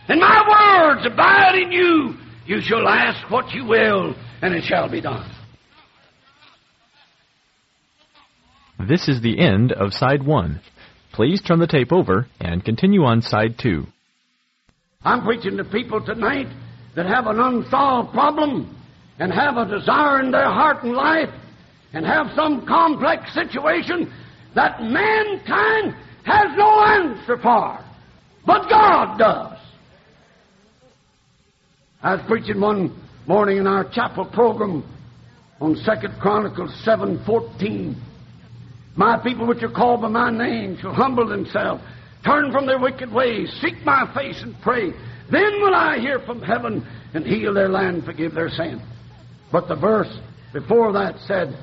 and 0.09 0.21
my 0.21 0.95
words 0.95 1.07
abide 1.07 1.55
in 1.57 1.73
you, 1.73 2.15
you 2.47 2.61
shall 2.63 2.89
ask 2.89 3.31
what 3.31 3.53
you 3.53 3.67
will, 3.67 4.15
and 4.41 4.55
it 4.55 4.65
shall 4.65 4.91
be 4.91 5.01
done. 5.01 5.31
This 8.89 9.09
is 9.09 9.21
the 9.21 9.39
end 9.39 9.73
of 9.73 9.93
side 9.93 10.25
one. 10.25 10.61
Please 11.13 11.43
turn 11.43 11.59
the 11.59 11.67
tape 11.67 11.93
over 11.93 12.27
and 12.41 12.65
continue 12.65 13.03
on 13.03 13.23
side 13.23 13.59
two. 13.61 13.87
I'm 15.03 15.25
preaching 15.25 15.57
to 15.57 15.65
people 15.65 16.05
tonight 16.05 16.47
that 16.95 17.07
have 17.07 17.27
an 17.27 17.39
unsolved 17.39 18.13
problem 18.13 18.75
and 19.19 19.33
have 19.33 19.57
a 19.57 19.67
desire 19.67 20.21
in 20.21 20.31
their 20.31 20.45
heart 20.45 20.85
and 20.85 20.95
life 20.95 21.29
and 21.93 22.05
have 22.05 22.29
some 22.35 22.67
complex 22.67 23.33
situation 23.33 24.13
that 24.55 24.83
mankind 24.83 25.95
has 26.25 26.57
no 26.57 26.83
answer 26.85 27.39
for, 27.39 27.79
but 28.45 28.69
God 28.69 29.19
does. 29.19 29.59
I 32.03 32.15
was 32.15 32.25
preaching 32.27 32.61
one 32.61 32.95
morning 33.27 33.59
in 33.59 33.67
our 33.67 33.89
chapel 33.91 34.25
program 34.25 34.85
on 35.61 35.77
Second 35.77 36.15
Chronicles 36.21 36.75
seven 36.85 37.23
fourteen. 37.25 37.97
My 38.97 39.19
people 39.23 39.47
which 39.47 39.63
are 39.63 39.71
called 39.71 40.03
by 40.03 40.09
my 40.09 40.31
name 40.31 40.77
shall 40.81 40.93
humble 40.93 41.27
themselves, 41.27 41.83
turn 42.25 42.53
from 42.53 42.67
their 42.67 42.79
wicked 42.79 43.13
ways, 43.13 43.51
seek 43.61 43.85
my 43.85 44.13
face 44.15 44.43
and 44.43 44.55
pray. 44.61 44.91
Then 45.31 45.61
will 45.61 45.75
I 45.75 45.99
hear 45.99 46.21
from 46.21 46.43
heaven 46.43 46.87
and 47.15 47.25
heal 47.27 47.55
their 47.55 47.69
land, 47.69 48.05
forgive 48.05 48.35
their 48.35 48.49
sin. 48.49 48.83
But 49.53 49.69
the 49.69 49.77
verse 49.77 50.13
before 50.53 50.93
that 50.93 51.19
said, 51.27 51.57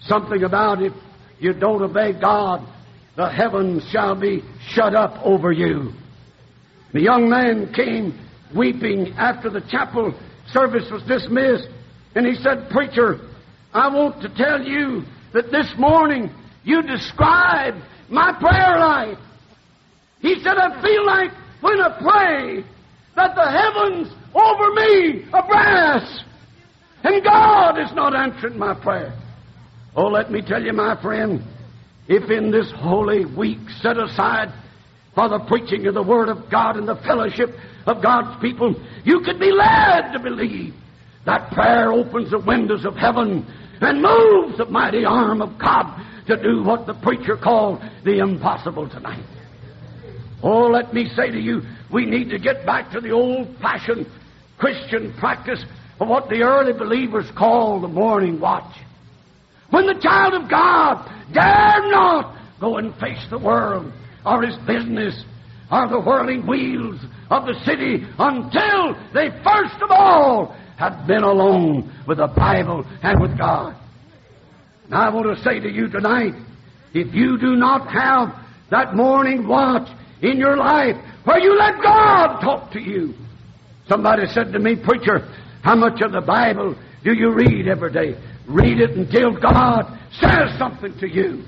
Something 0.00 0.44
about 0.44 0.82
if 0.82 0.92
you 1.38 1.52
don't 1.52 1.82
obey 1.82 2.12
God, 2.18 2.66
the 3.16 3.28
heavens 3.28 3.84
shall 3.90 4.14
be 4.14 4.42
shut 4.70 4.94
up 4.94 5.18
over 5.24 5.52
you. 5.52 5.92
The 6.92 7.00
young 7.00 7.28
man 7.28 7.72
came 7.74 8.18
weeping 8.54 9.14
after 9.18 9.50
the 9.50 9.60
chapel 9.70 10.14
service 10.52 10.88
was 10.90 11.02
dismissed, 11.02 11.68
and 12.14 12.26
he 12.26 12.34
said, 12.36 12.70
Preacher, 12.70 13.20
I 13.74 13.88
want 13.88 14.22
to 14.22 14.34
tell 14.34 14.62
you 14.62 15.02
that 15.34 15.50
this 15.50 15.72
morning 15.76 16.30
you 16.64 16.82
described 16.82 17.78
my 18.08 18.32
prayer 18.40 18.78
life. 18.78 19.18
He 20.20 20.36
said, 20.42 20.56
I 20.56 20.80
feel 20.80 21.06
like 21.06 21.30
when 21.60 21.80
I 21.80 21.98
pray 22.00 22.64
that 23.16 23.34
the 23.34 23.50
heavens 23.50 24.08
over 24.34 24.72
me 24.74 25.24
are 25.32 25.46
brass, 25.46 26.24
and 27.02 27.22
God 27.24 27.78
is 27.78 27.92
not 27.94 28.14
answering 28.14 28.58
my 28.58 28.74
prayer. 28.74 29.17
Oh, 29.96 30.06
let 30.06 30.30
me 30.30 30.42
tell 30.42 30.62
you, 30.62 30.72
my 30.72 31.00
friend, 31.00 31.42
if 32.06 32.30
in 32.30 32.50
this 32.50 32.70
holy 32.76 33.24
week 33.24 33.58
set 33.80 33.98
aside 33.98 34.52
for 35.14 35.28
the 35.28 35.40
preaching 35.40 35.86
of 35.86 35.94
the 35.94 36.02
Word 36.02 36.28
of 36.28 36.50
God 36.50 36.76
and 36.76 36.88
the 36.88 36.96
fellowship 36.96 37.50
of 37.86 38.02
God's 38.02 38.40
people, 38.40 38.74
you 39.04 39.20
could 39.20 39.38
be 39.38 39.50
led 39.50 40.12
to 40.12 40.20
believe 40.22 40.74
that 41.26 41.52
prayer 41.52 41.92
opens 41.92 42.30
the 42.30 42.38
windows 42.38 42.84
of 42.84 42.94
heaven 42.96 43.46
and 43.80 44.02
moves 44.02 44.58
the 44.58 44.66
mighty 44.66 45.04
arm 45.04 45.42
of 45.42 45.58
God 45.58 46.04
to 46.26 46.40
do 46.42 46.62
what 46.62 46.86
the 46.86 46.94
preacher 46.94 47.36
called 47.36 47.80
the 48.04 48.18
impossible 48.18 48.88
tonight. 48.88 49.24
Oh, 50.42 50.68
let 50.68 50.94
me 50.94 51.08
say 51.16 51.30
to 51.30 51.38
you, 51.38 51.62
we 51.92 52.06
need 52.06 52.30
to 52.30 52.38
get 52.38 52.64
back 52.64 52.90
to 52.92 53.00
the 53.00 53.10
old 53.10 53.56
fashioned 53.60 54.06
Christian 54.58 55.12
practice 55.18 55.64
of 56.00 56.08
what 56.08 56.28
the 56.28 56.42
early 56.42 56.72
believers 56.72 57.26
called 57.36 57.82
the 57.82 57.88
morning 57.88 58.38
watch. 58.38 58.76
When 59.70 59.86
the 59.86 60.00
child 60.00 60.34
of 60.34 60.50
God 60.50 61.04
dare 61.32 61.90
not 61.90 62.36
go 62.60 62.78
and 62.78 62.94
face 62.96 63.24
the 63.30 63.38
world 63.38 63.92
or 64.24 64.42
his 64.42 64.56
business 64.66 65.24
or 65.70 65.88
the 65.88 66.00
whirling 66.00 66.46
wheels 66.46 67.00
of 67.30 67.44
the 67.44 67.54
city 67.64 68.06
until 68.18 68.94
they 69.12 69.28
first 69.44 69.82
of 69.82 69.90
all 69.90 70.56
have 70.78 71.06
been 71.06 71.22
alone 71.22 71.92
with 72.06 72.18
the 72.18 72.28
Bible 72.28 72.84
and 73.02 73.20
with 73.20 73.36
God. 73.36 73.76
Now 74.88 75.02
I 75.02 75.14
want 75.14 75.36
to 75.36 75.42
say 75.42 75.60
to 75.60 75.70
you 75.70 75.88
tonight, 75.88 76.34
if 76.94 77.14
you 77.14 77.38
do 77.38 77.56
not 77.56 77.88
have 77.92 78.34
that 78.70 78.94
morning 78.94 79.46
watch 79.46 79.88
in 80.22 80.38
your 80.38 80.56
life 80.56 80.96
where 81.24 81.38
you 81.38 81.58
let 81.58 81.82
God 81.82 82.40
talk 82.40 82.72
to 82.72 82.80
you. 82.80 83.14
Somebody 83.86 84.26
said 84.28 84.52
to 84.52 84.58
me, 84.58 84.76
Preacher, 84.76 85.28
how 85.62 85.74
much 85.74 86.00
of 86.00 86.12
the 86.12 86.20
Bible 86.20 86.74
do 87.04 87.14
you 87.14 87.32
read 87.32 87.68
every 87.68 87.92
day? 87.92 88.18
Read 88.48 88.80
it 88.80 88.92
until 88.92 89.38
God 89.38 89.98
says 90.20 90.58
something 90.58 90.98
to 91.00 91.08
you. 91.08 91.44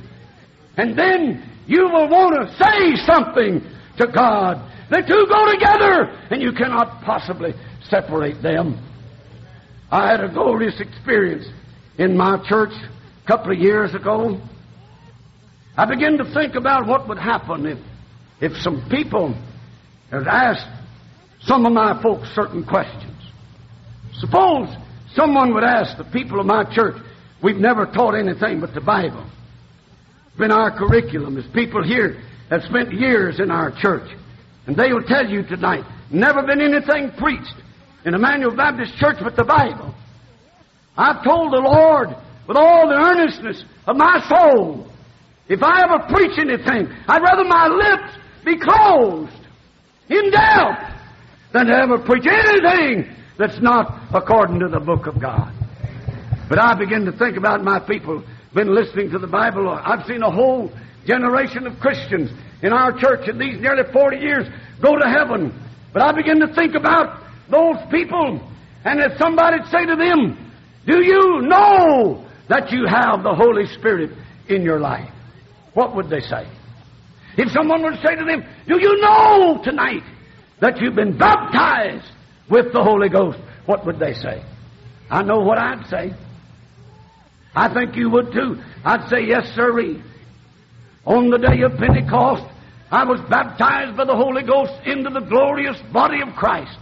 And 0.76 0.98
then 0.98 1.42
you 1.66 1.82
will 1.84 2.08
want 2.08 2.34
to 2.34 2.56
say 2.56 2.94
something 3.06 3.62
to 3.96 4.06
God. 4.06 4.70
The 4.90 5.02
two 5.06 5.26
go 5.28 5.52
together, 5.52 6.04
and 6.30 6.42
you 6.42 6.52
cannot 6.52 7.02
possibly 7.02 7.54
separate 7.88 8.42
them. 8.42 8.86
I 9.90 10.10
had 10.10 10.20
a 10.22 10.28
glorious 10.28 10.80
experience 10.80 11.46
in 11.98 12.16
my 12.16 12.42
church 12.48 12.72
a 12.72 13.26
couple 13.26 13.52
of 13.52 13.58
years 13.58 13.94
ago. 13.94 14.40
I 15.76 15.86
began 15.86 16.18
to 16.18 16.34
think 16.34 16.54
about 16.54 16.86
what 16.86 17.08
would 17.08 17.18
happen 17.18 17.66
if, 17.66 17.78
if 18.40 18.52
some 18.62 18.86
people 18.90 19.34
had 20.10 20.26
asked 20.26 20.66
some 21.42 21.64
of 21.64 21.72
my 21.72 22.00
folks 22.02 22.28
certain 22.34 22.64
questions. 22.64 23.16
Suppose 24.14 24.68
someone 25.14 25.54
would 25.54 25.64
ask 25.64 25.96
the 25.96 26.04
people 26.04 26.40
of 26.40 26.46
my 26.46 26.64
church, 26.74 26.96
we've 27.42 27.56
never 27.56 27.86
taught 27.86 28.14
anything 28.14 28.60
but 28.60 28.74
the 28.74 28.80
Bible. 28.80 29.24
Been 30.38 30.52
our 30.52 30.76
curriculum. 30.76 31.34
There's 31.34 31.52
people 31.52 31.82
here 31.82 32.22
that 32.48 32.62
spent 32.62 32.92
years 32.92 33.40
in 33.40 33.50
our 33.50 33.70
church. 33.80 34.08
And 34.66 34.76
they 34.76 34.92
will 34.92 35.02
tell 35.02 35.26
you 35.26 35.42
tonight, 35.42 35.84
never 36.10 36.42
been 36.42 36.60
anything 36.60 37.12
preached 37.18 37.54
in 38.04 38.14
Emmanuel 38.14 38.54
Baptist 38.54 38.96
Church 38.96 39.16
but 39.22 39.36
the 39.36 39.44
Bible. 39.44 39.94
I've 40.96 41.22
told 41.24 41.52
the 41.52 41.60
Lord 41.60 42.08
with 42.46 42.56
all 42.56 42.88
the 42.88 42.94
earnestness 42.94 43.64
of 43.86 43.96
my 43.96 44.20
soul, 44.28 44.86
if 45.48 45.62
I 45.62 45.82
ever 45.82 46.06
preach 46.12 46.38
anything, 46.38 46.92
I'd 47.08 47.22
rather 47.22 47.44
my 47.44 47.66
lips 47.68 48.18
be 48.44 48.58
closed 48.58 49.32
in 50.08 50.30
doubt 50.30 50.94
than 51.52 51.66
to 51.66 51.72
ever 51.72 51.98
preach 51.98 52.26
anything 52.26 53.16
that's 53.40 53.60
not 53.62 53.98
according 54.12 54.60
to 54.60 54.68
the 54.68 54.80
book 54.80 55.06
of 55.06 55.18
God. 55.18 55.50
But 56.50 56.58
I 56.58 56.74
begin 56.74 57.06
to 57.06 57.12
think 57.12 57.38
about 57.38 57.64
my 57.64 57.80
people, 57.80 58.22
been 58.54 58.74
listening 58.74 59.10
to 59.12 59.18
the 59.18 59.26
Bible. 59.26 59.66
I've 59.70 60.04
seen 60.06 60.22
a 60.22 60.30
whole 60.30 60.70
generation 61.06 61.66
of 61.66 61.80
Christians 61.80 62.30
in 62.62 62.74
our 62.74 62.92
church 62.92 63.28
in 63.28 63.38
these 63.38 63.58
nearly 63.58 63.90
40 63.90 64.18
years 64.18 64.46
go 64.82 64.94
to 64.98 65.08
heaven. 65.08 65.58
But 65.94 66.02
I 66.02 66.12
begin 66.12 66.38
to 66.40 66.54
think 66.54 66.74
about 66.74 67.22
those 67.48 67.76
people, 67.90 68.46
and 68.84 69.00
if 69.00 69.16
somebody'd 69.16 69.64
say 69.70 69.86
to 69.86 69.96
them, 69.96 70.52
Do 70.86 71.02
you 71.02 71.40
know 71.40 72.28
that 72.50 72.70
you 72.70 72.84
have 72.86 73.22
the 73.22 73.34
Holy 73.34 73.64
Spirit 73.78 74.10
in 74.48 74.60
your 74.62 74.80
life? 74.80 75.10
What 75.72 75.96
would 75.96 76.10
they 76.10 76.20
say? 76.20 76.46
If 77.38 77.50
someone 77.52 77.82
would 77.84 78.00
say 78.04 78.16
to 78.16 78.24
them, 78.24 78.44
Do 78.68 78.78
you 78.78 79.00
know 79.00 79.62
tonight 79.64 80.04
that 80.60 80.78
you've 80.78 80.94
been 80.94 81.16
baptized 81.16 82.12
with 82.50 82.72
the 82.72 82.82
Holy 82.82 83.08
Ghost? 83.08 83.38
What 83.66 83.86
would 83.86 83.98
they 83.98 84.14
say? 84.14 84.42
I 85.10 85.22
know 85.22 85.40
what 85.40 85.58
I'd 85.58 85.86
say. 85.86 86.12
I 87.54 87.72
think 87.72 87.96
you 87.96 88.10
would 88.10 88.32
too. 88.32 88.62
I'd 88.84 89.08
say, 89.08 89.26
Yes, 89.26 89.52
sirree. 89.54 90.02
On 91.04 91.30
the 91.30 91.38
day 91.38 91.62
of 91.62 91.76
Pentecost, 91.78 92.44
I 92.90 93.04
was 93.04 93.20
baptized 93.28 93.96
by 93.96 94.04
the 94.04 94.14
Holy 94.14 94.42
Ghost 94.42 94.72
into 94.84 95.10
the 95.10 95.20
glorious 95.20 95.80
body 95.92 96.20
of 96.20 96.34
Christ. 96.34 96.76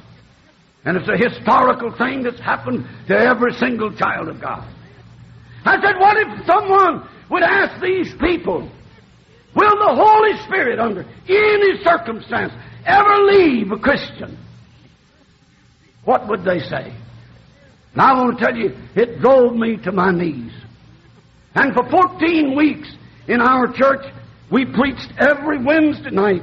And 0.84 0.96
it's 0.96 1.08
a 1.08 1.16
historical 1.16 1.92
thing 1.96 2.22
that's 2.22 2.40
happened 2.40 2.86
to 3.08 3.18
every 3.18 3.52
single 3.54 3.94
child 3.94 4.28
of 4.28 4.40
God. 4.40 4.66
I 5.64 5.80
said, 5.82 5.98
what 5.98 6.16
if 6.16 6.46
someone 6.46 7.08
would 7.30 7.42
ask 7.42 7.80
these 7.82 8.14
people, 8.14 8.60
will 9.54 9.78
the 9.78 9.94
Holy 9.94 10.38
Spirit 10.44 10.78
under 10.78 11.02
any 11.28 11.84
circumstance 11.84 12.52
ever 12.86 13.16
leave 13.24 13.70
a 13.70 13.78
Christian? 13.78 14.38
What 16.04 16.28
would 16.28 16.44
they 16.44 16.60
say? 16.60 16.94
And 17.92 18.02
I 18.02 18.12
want 18.12 18.38
to 18.38 18.44
tell 18.44 18.56
you, 18.56 18.76
it 18.94 19.20
drove 19.20 19.54
me 19.54 19.76
to 19.84 19.92
my 19.92 20.12
knees. 20.12 20.52
And 21.54 21.74
for 21.74 21.88
14 21.90 22.56
weeks 22.56 22.88
in 23.26 23.40
our 23.40 23.72
church, 23.72 24.04
we 24.50 24.64
preached 24.64 25.12
every 25.18 25.62
Wednesday 25.62 26.10
night 26.10 26.42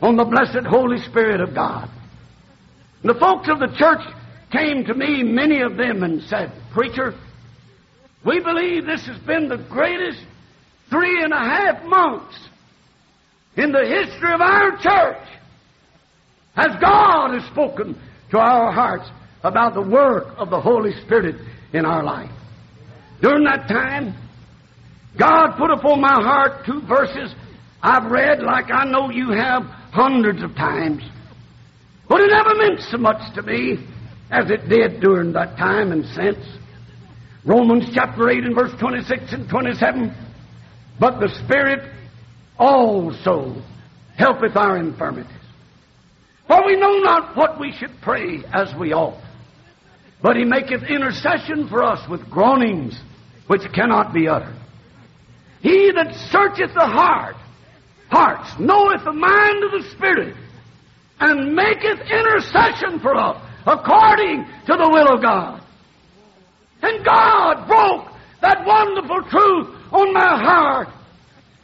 on 0.00 0.16
the 0.16 0.24
blessed 0.24 0.66
Holy 0.66 0.98
Spirit 0.98 1.40
of 1.40 1.54
God. 1.54 1.90
And 3.02 3.14
the 3.14 3.20
folks 3.20 3.48
of 3.48 3.58
the 3.58 3.74
church 3.76 4.00
came 4.50 4.84
to 4.84 4.94
me, 4.94 5.22
many 5.22 5.60
of 5.60 5.76
them, 5.76 6.02
and 6.02 6.22
said, 6.22 6.52
Preacher, 6.72 7.14
we 8.24 8.40
believe 8.40 8.86
this 8.86 9.06
has 9.06 9.18
been 9.20 9.48
the 9.48 9.64
greatest 9.68 10.20
three 10.90 11.22
and 11.22 11.32
a 11.32 11.36
half 11.36 11.84
months 11.84 12.36
in 13.56 13.72
the 13.72 13.84
history 13.84 14.32
of 14.32 14.40
our 14.40 14.76
church 14.78 15.28
as 16.56 16.80
God 16.80 17.34
has 17.34 17.44
spoken 17.50 18.00
to 18.30 18.38
our 18.38 18.72
hearts 18.72 19.08
about 19.42 19.74
the 19.74 19.82
work 19.82 20.34
of 20.36 20.50
the 20.50 20.60
Holy 20.60 20.92
Spirit 21.04 21.36
in 21.72 21.84
our 21.84 22.02
life. 22.02 22.30
During 23.20 23.44
that 23.44 23.68
time, 23.68 24.14
God 25.18 25.56
put 25.56 25.70
upon 25.70 26.00
my 26.00 26.14
heart 26.22 26.66
two 26.66 26.82
verses 26.86 27.34
I've 27.82 28.10
read 28.10 28.42
like 28.42 28.66
I 28.72 28.84
know 28.84 29.10
you 29.10 29.30
have 29.30 29.62
hundreds 29.92 30.42
of 30.42 30.54
times. 30.54 31.02
But 32.08 32.20
it 32.20 32.30
never 32.30 32.54
meant 32.56 32.80
so 32.80 32.98
much 32.98 33.34
to 33.34 33.42
me 33.42 33.78
as 34.30 34.50
it 34.50 34.68
did 34.68 35.00
during 35.00 35.32
that 35.34 35.56
time 35.56 35.92
and 35.92 36.04
since. 36.06 36.44
Romans 37.44 37.84
chapter 37.94 38.28
8 38.28 38.44
and 38.44 38.54
verse 38.54 38.72
26 38.80 39.32
and 39.32 39.48
27. 39.48 40.12
But 40.98 41.20
the 41.20 41.28
Spirit 41.44 41.92
also 42.58 43.62
helpeth 44.16 44.56
our 44.56 44.78
infirmities. 44.78 45.30
For 46.46 46.64
we 46.64 46.76
know 46.76 46.98
not 46.98 47.36
what 47.36 47.58
we 47.58 47.72
should 47.72 48.00
pray 48.02 48.42
as 48.52 48.74
we 48.74 48.92
ought. 48.92 49.20
But 50.22 50.36
he 50.36 50.44
maketh 50.44 50.84
intercession 50.84 51.68
for 51.68 51.82
us 51.82 52.08
with 52.08 52.30
groanings 52.30 53.00
which 53.46 53.62
cannot 53.72 54.14
be 54.14 54.28
uttered. 54.28 54.56
He 55.60 55.90
that 55.92 56.14
searcheth 56.30 56.74
the 56.74 56.86
heart, 56.86 57.36
hearts, 58.10 58.50
knoweth 58.58 59.04
the 59.04 59.12
mind 59.12 59.64
of 59.64 59.72
the 59.72 59.90
Spirit, 59.90 60.36
and 61.18 61.54
maketh 61.54 62.00
intercession 62.00 63.00
for 63.00 63.14
us 63.16 63.42
according 63.66 64.44
to 64.66 64.76
the 64.76 64.88
will 64.92 65.14
of 65.14 65.22
God. 65.22 65.62
And 66.82 67.04
God 67.04 67.66
broke 67.66 68.12
that 68.40 68.64
wonderful 68.64 69.22
truth 69.22 69.92
on 69.92 70.12
my 70.12 70.44
heart 70.44 70.88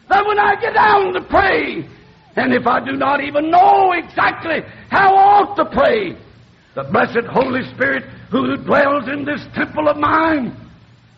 that 0.08 0.26
when 0.26 0.38
I 0.38 0.56
get 0.60 0.74
down 0.74 1.12
to 1.14 1.20
pray, 1.22 1.88
and 2.36 2.54
if 2.54 2.66
I 2.66 2.84
do 2.84 2.92
not 2.92 3.22
even 3.22 3.50
know 3.50 3.92
exactly 3.92 4.60
how 4.90 5.14
I 5.14 5.42
ought 5.42 5.56
to 5.56 5.64
pray, 5.66 6.16
the 6.74 6.84
blessed 6.84 7.26
Holy 7.30 7.62
Spirit 7.74 8.04
who 8.30 8.56
dwells 8.56 9.08
in 9.08 9.24
this 9.24 9.46
temple 9.54 9.88
of 9.88 9.98
mine 9.98 10.56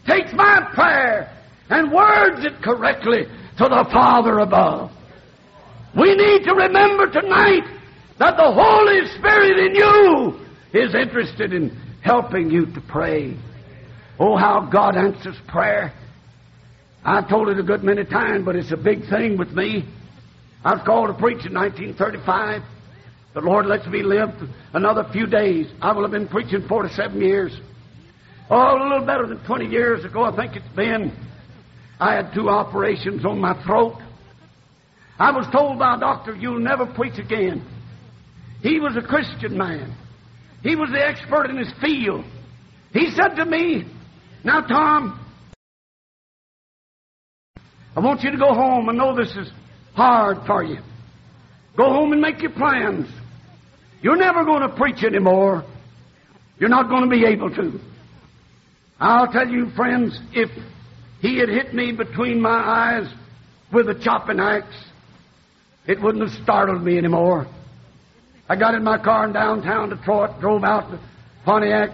takes 0.07 0.33
my 0.33 0.68
prayer 0.74 1.31
and 1.70 1.92
words 1.92 2.44
it 2.44 2.61
correctly 2.62 3.24
to 3.59 3.64
the 3.64 3.88
Father 3.92 4.40
above. 4.40 4.90
We 5.96 6.14
need 6.16 6.44
to 6.44 6.55
remember 6.55 7.09
tonight 7.09 7.62
that 8.18 8.37
the 8.37 8.53
Holy 8.53 9.07
Spirit 9.16 9.59
in 9.59 9.74
you 9.77 10.40
is 10.72 10.94
interested 10.94 11.53
in 11.53 11.70
helping 12.03 12.50
you 12.50 12.66
to 12.66 12.81
pray. 12.81 13.37
Oh, 14.18 14.37
how 14.37 14.68
God 14.72 14.96
answers 14.96 15.37
prayer. 15.46 15.92
I've 17.05 17.29
told 17.29 17.48
it 17.48 17.59
a 17.59 17.62
good 17.62 17.85
many 17.85 18.05
times, 18.05 18.44
but 18.44 18.57
it's 18.57 18.72
a 18.72 18.77
big 18.77 19.09
thing 19.09 19.37
with 19.37 19.53
me. 19.53 19.85
I 20.64 20.74
was 20.74 20.83
called 20.87 21.09
to 21.09 21.14
preach 21.14 21.44
in 21.44 21.53
1935. 21.53 22.62
The 23.35 23.40
Lord 23.40 23.66
lets 23.66 23.87
me 23.87 24.03
live 24.03 24.31
another 24.72 25.07
few 25.12 25.27
days. 25.27 25.66
I 25.83 25.92
will 25.92 26.03
have 26.03 26.11
been 26.11 26.29
preaching 26.29 26.66
47 26.66 27.20
years. 27.20 27.61
Oh, 28.48 28.57
a 28.57 28.83
little 28.83 29.05
better 29.05 29.27
than 29.27 29.44
20 29.44 29.66
years 29.66 30.05
ago, 30.05 30.24
I 30.24 30.35
think 30.35 30.57
it's 30.57 30.74
been. 30.74 31.12
I 32.00 32.14
had 32.14 32.33
two 32.33 32.48
operations 32.48 33.24
on 33.24 33.40
my 33.40 33.62
throat. 33.64 33.98
I 35.18 35.31
was 35.31 35.46
told 35.53 35.79
by 35.79 35.96
a 35.96 36.00
doctor, 36.00 36.35
you'll 36.35 36.61
never 36.61 36.87
preach 36.87 37.18
again. 37.18 37.64
He 38.62 38.81
was 38.81 38.96
a 38.96 39.03
Christian 39.03 39.59
man. 39.59 39.94
He 40.62 40.77
was 40.77 40.90
the 40.90 41.07
expert 41.07 41.50
in 41.50 41.59
his 41.59 41.72
field. 41.81 42.24
He 42.92 43.11
said 43.11 43.35
to 43.37 43.44
me, 43.44 43.85
Now, 44.42 44.62
Tom, 44.62 45.20
I 47.96 48.00
want 48.00 48.22
you 48.22 48.31
to 48.31 48.38
go 48.38 48.55
home. 48.55 48.88
I 48.88 48.92
know 48.92 49.14
this 49.14 49.31
is 49.37 49.50
hard 49.95 50.39
for 50.47 50.63
you. 50.63 50.79
Go 51.77 51.85
home 51.85 52.13
and 52.13 52.21
make 52.21 52.41
your 52.41 52.53
plans. 52.53 53.09
You're 54.03 54.17
never 54.17 54.45
going 54.45 54.63
to 54.63 54.69
preach 54.77 55.03
anymore. 55.03 55.65
You're 56.59 56.69
not 56.69 56.89
going 56.89 57.03
to 57.03 57.11
be 57.11 57.25
able 57.25 57.51
to. 57.55 57.81
I'll 59.01 59.33
tell 59.33 59.49
you, 59.49 59.71
friends, 59.71 60.19
if 60.33 60.51
he 61.21 61.39
had 61.39 61.49
hit 61.49 61.75
me 61.75 61.93
between 61.93 62.41
my 62.41 62.51
eyes 62.51 63.13
with 63.73 63.89
a 63.89 63.95
chopping 63.95 64.39
axe, 64.39 64.67
it 65.87 66.01
wouldn't 66.01 66.29
have 66.29 66.43
startled 66.43 66.83
me 66.83 66.97
anymore. 66.97 67.47
I 68.49 68.57
got 68.57 68.75
in 68.75 68.85
my 68.85 69.03
car 69.03 69.27
in 69.27 69.33
downtown 69.33 69.89
Detroit, 69.89 70.39
drove 70.41 70.65
out 70.65 70.91
to 70.91 71.01
Pontiac, 71.45 71.91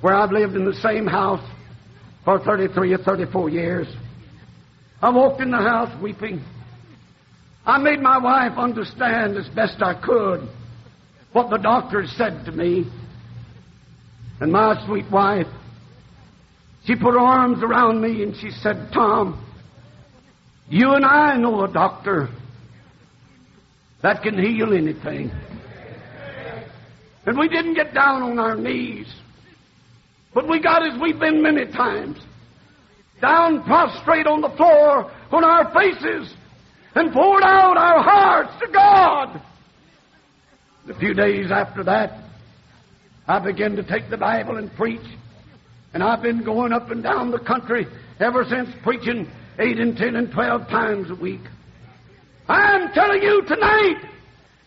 where 0.00 0.14
I've 0.14 0.32
lived 0.32 0.56
in 0.56 0.64
the 0.64 0.74
same 0.74 1.06
house 1.06 1.46
for 2.24 2.38
33 2.38 2.94
or 2.94 2.98
34 2.98 3.50
years. 3.50 3.86
I 5.00 5.10
walked 5.10 5.40
in 5.40 5.50
the 5.50 5.58
house 5.58 5.90
weeping. 6.00 6.42
I 7.64 7.78
made 7.78 8.00
my 8.00 8.18
wife 8.18 8.58
understand 8.58 9.36
as 9.36 9.48
best 9.50 9.82
I 9.82 9.94
could 9.94 10.48
what 11.32 11.50
the 11.50 11.58
doctor 11.58 12.04
said 12.06 12.44
to 12.46 12.52
me. 12.52 12.90
And 14.40 14.50
my 14.50 14.84
sweet 14.86 15.08
wife, 15.10 15.46
she 16.84 16.96
put 16.96 17.14
her 17.14 17.20
arms 17.20 17.62
around 17.62 18.00
me 18.00 18.24
and 18.24 18.34
she 18.36 18.50
said, 18.50 18.90
Tom, 18.92 19.46
you 20.68 20.94
and 20.94 21.04
I 21.04 21.36
know 21.36 21.64
a 21.64 21.72
doctor 21.72 22.28
that 24.02 24.22
can 24.22 24.36
heal 24.36 24.74
anything. 24.74 25.30
And 27.24 27.38
we 27.38 27.48
didn't 27.48 27.74
get 27.74 27.94
down 27.94 28.22
on 28.22 28.40
our 28.40 28.56
knees. 28.56 29.06
But 30.34 30.48
we 30.48 30.60
got 30.60 30.84
as 30.84 31.00
we've 31.00 31.20
been 31.20 31.40
many 31.40 31.66
times. 31.66 32.18
Down 33.20 33.62
prostrate 33.62 34.26
on 34.26 34.40
the 34.40 34.48
floor 34.56 35.12
on 35.30 35.44
our 35.44 35.72
faces 35.72 36.34
and 36.94 37.12
poured 37.12 37.42
out 37.42 37.76
our 37.76 38.02
hearts 38.02 38.52
to 38.60 38.72
God. 38.72 39.40
A 40.88 40.94
few 40.98 41.14
days 41.14 41.50
after 41.50 41.84
that, 41.84 42.24
I 43.28 43.38
began 43.38 43.76
to 43.76 43.82
take 43.82 44.10
the 44.10 44.16
Bible 44.16 44.56
and 44.56 44.72
preach. 44.74 45.06
And 45.94 46.02
I've 46.02 46.22
been 46.22 46.42
going 46.42 46.72
up 46.72 46.90
and 46.90 47.02
down 47.02 47.30
the 47.30 47.38
country 47.38 47.86
ever 48.18 48.44
since 48.44 48.70
preaching 48.82 49.30
eight 49.58 49.78
and 49.78 49.96
ten 49.96 50.16
and 50.16 50.32
twelve 50.32 50.68
times 50.68 51.10
a 51.10 51.14
week. 51.14 51.42
I'm 52.48 52.92
telling 52.92 53.22
you 53.22 53.42
tonight, 53.42 54.02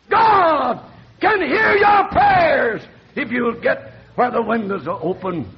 God 0.09 0.85
can 1.19 1.41
hear 1.41 1.75
your 1.77 2.07
prayers 2.09 2.81
if 3.15 3.31
you'll 3.31 3.59
get 3.59 3.91
where 4.15 4.31
the 4.31 4.41
windows 4.41 4.87
are 4.87 4.99
open. 5.01 5.51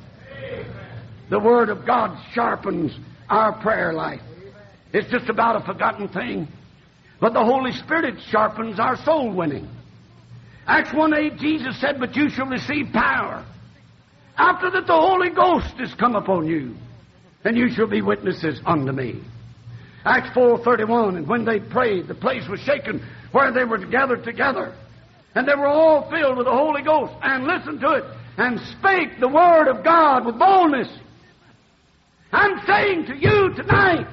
The 1.30 1.40
Word 1.40 1.70
of 1.70 1.86
God 1.86 2.18
sharpens 2.34 2.98
our 3.30 3.52
prayer 3.62 3.94
life. 3.94 4.22
It's 4.93 5.10
just 5.12 5.30
about 5.30 5.62
a 5.62 5.65
forgotten 5.65 6.08
thing. 6.08 6.47
But 7.19 7.34
the 7.34 7.43
Holy 7.43 7.71
Spirit 7.71 8.15
sharpens 8.30 8.80
our 8.80 8.95
soul 8.97 9.34
winning. 9.34 9.67
Acts 10.67 10.93
1 10.93 11.13
8, 11.13 11.38
Jesus 11.38 11.80
said, 11.80 12.00
But 12.00 12.15
you 12.15 12.30
shall 12.30 12.47
receive 12.47 12.91
power 12.93 13.45
after 14.38 14.69
that 14.69 14.86
the 14.86 14.93
Holy 14.93 15.30
Ghost 15.30 15.73
is 15.80 15.93
come 15.95 16.15
upon 16.15 16.47
you, 16.47 16.76
and 17.43 17.58
you 17.58 17.71
shall 17.71 17.88
be 17.88 18.02
witnesses 18.02 18.62
unto 18.65 18.91
me. 18.91 19.19
Acts 20.06 20.30
4.31, 20.30 21.17
and 21.17 21.28
when 21.28 21.43
they 21.43 21.60
prayed, 21.60 22.08
the 22.08 22.15
place 22.15 22.47
was 22.47 22.60
shaken 22.60 23.04
where 23.32 23.52
they 23.52 23.63
were 23.63 23.84
gathered 23.84 24.23
together. 24.23 24.73
And 25.36 25.47
they 25.47 25.56
were 25.56 25.67
all 25.67 26.10
filled 26.10 26.38
with 26.38 26.45
the 26.45 26.54
Holy 26.54 26.84
Ghost, 26.84 27.13
and 27.23 27.45
listened 27.45 27.82
to 27.82 27.93
it, 27.93 28.04
and 28.38 28.60
spake 28.78 29.19
the 29.19 29.28
word 29.28 29.67
of 29.67 29.84
God 29.84 30.26
with 30.26 30.38
boldness. 30.38 30.89
I'm 32.32 32.65
saying 32.65 33.08
to 33.08 33.15
you 33.15 33.54
tonight 33.56 34.08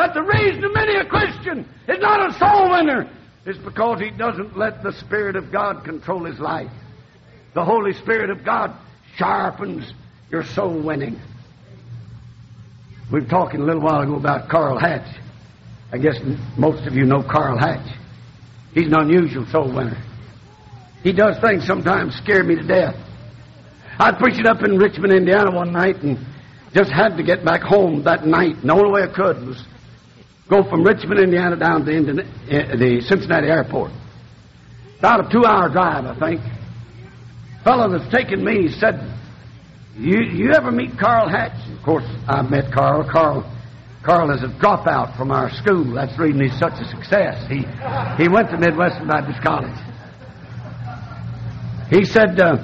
that 0.00 0.14
the 0.14 0.22
reason 0.22 0.64
of 0.64 0.72
many 0.72 0.94
a 0.94 1.04
Christian 1.04 1.68
is 1.86 1.98
not 1.98 2.30
a 2.30 2.38
soul 2.38 2.70
winner 2.70 3.06
is 3.44 3.58
because 3.58 4.00
he 4.00 4.08
doesn't 4.08 4.56
let 4.56 4.82
the 4.82 4.94
Spirit 4.94 5.36
of 5.36 5.52
God 5.52 5.84
control 5.84 6.24
his 6.24 6.40
life. 6.40 6.70
The 7.52 7.62
Holy 7.62 7.92
Spirit 7.92 8.30
of 8.30 8.42
God 8.42 8.74
sharpens 9.16 9.92
your 10.30 10.42
soul 10.42 10.80
winning. 10.80 11.20
We 13.12 13.20
were 13.20 13.26
talking 13.26 13.60
a 13.60 13.64
little 13.64 13.82
while 13.82 14.00
ago 14.00 14.14
about 14.14 14.48
Carl 14.48 14.78
Hatch. 14.78 15.18
I 15.92 15.98
guess 15.98 16.18
most 16.56 16.86
of 16.86 16.94
you 16.94 17.04
know 17.04 17.22
Carl 17.22 17.58
Hatch. 17.58 17.94
He's 18.72 18.86
an 18.86 18.94
unusual 18.94 19.44
soul 19.46 19.70
winner. 19.70 20.02
He 21.02 21.12
does 21.12 21.38
things 21.40 21.66
sometimes 21.66 22.14
scare 22.14 22.42
me 22.42 22.54
to 22.54 22.62
death. 22.62 22.96
I 23.98 24.12
preached 24.12 24.46
up 24.46 24.62
in 24.62 24.78
Richmond, 24.78 25.12
Indiana 25.12 25.50
one 25.50 25.72
night 25.72 25.96
and 25.96 26.18
just 26.72 26.90
had 26.90 27.18
to 27.18 27.22
get 27.22 27.44
back 27.44 27.60
home 27.60 28.04
that 28.04 28.26
night. 28.26 28.56
And 28.56 28.70
the 28.70 28.72
only 28.72 28.90
way 28.90 29.02
I 29.02 29.08
could 29.08 29.46
was 29.46 29.62
go 30.50 30.68
from 30.68 30.82
Richmond, 30.82 31.20
Indiana 31.20 31.56
down 31.56 31.84
to 31.86 32.02
the 32.02 33.00
Cincinnati 33.06 33.46
airport. 33.46 33.92
About 34.98 35.26
a 35.26 35.32
two 35.32 35.44
hour 35.46 35.68
drive, 35.70 36.04
I 36.04 36.18
think 36.18 36.40
fellow 37.64 37.88
that's 37.96 38.10
taken 38.12 38.44
me 38.44 38.68
said, 38.68 39.00
you, 39.96 40.20
you 40.22 40.52
ever 40.52 40.70
meet 40.70 40.98
Carl 40.98 41.28
Hatch? 41.28 41.56
Of 41.76 41.82
course, 41.82 42.04
I 42.26 42.42
met 42.42 42.72
Carl. 42.72 43.08
Carl 43.10 43.50
Carl 44.02 44.30
is 44.30 44.42
a 44.42 44.48
dropout 44.48 45.16
from 45.16 45.30
our 45.30 45.50
school. 45.50 45.92
That's 45.92 46.16
the 46.16 46.22
reason 46.22 46.40
he's 46.40 46.58
such 46.58 46.80
a 46.80 46.86
success. 46.86 47.46
He, 47.48 47.66
he 48.22 48.28
went 48.28 48.48
to 48.50 48.56
Midwestern 48.58 49.06
Baptist 49.06 49.42
College. 49.42 49.76
He 51.90 52.04
said 52.04 52.40
uh, 52.40 52.56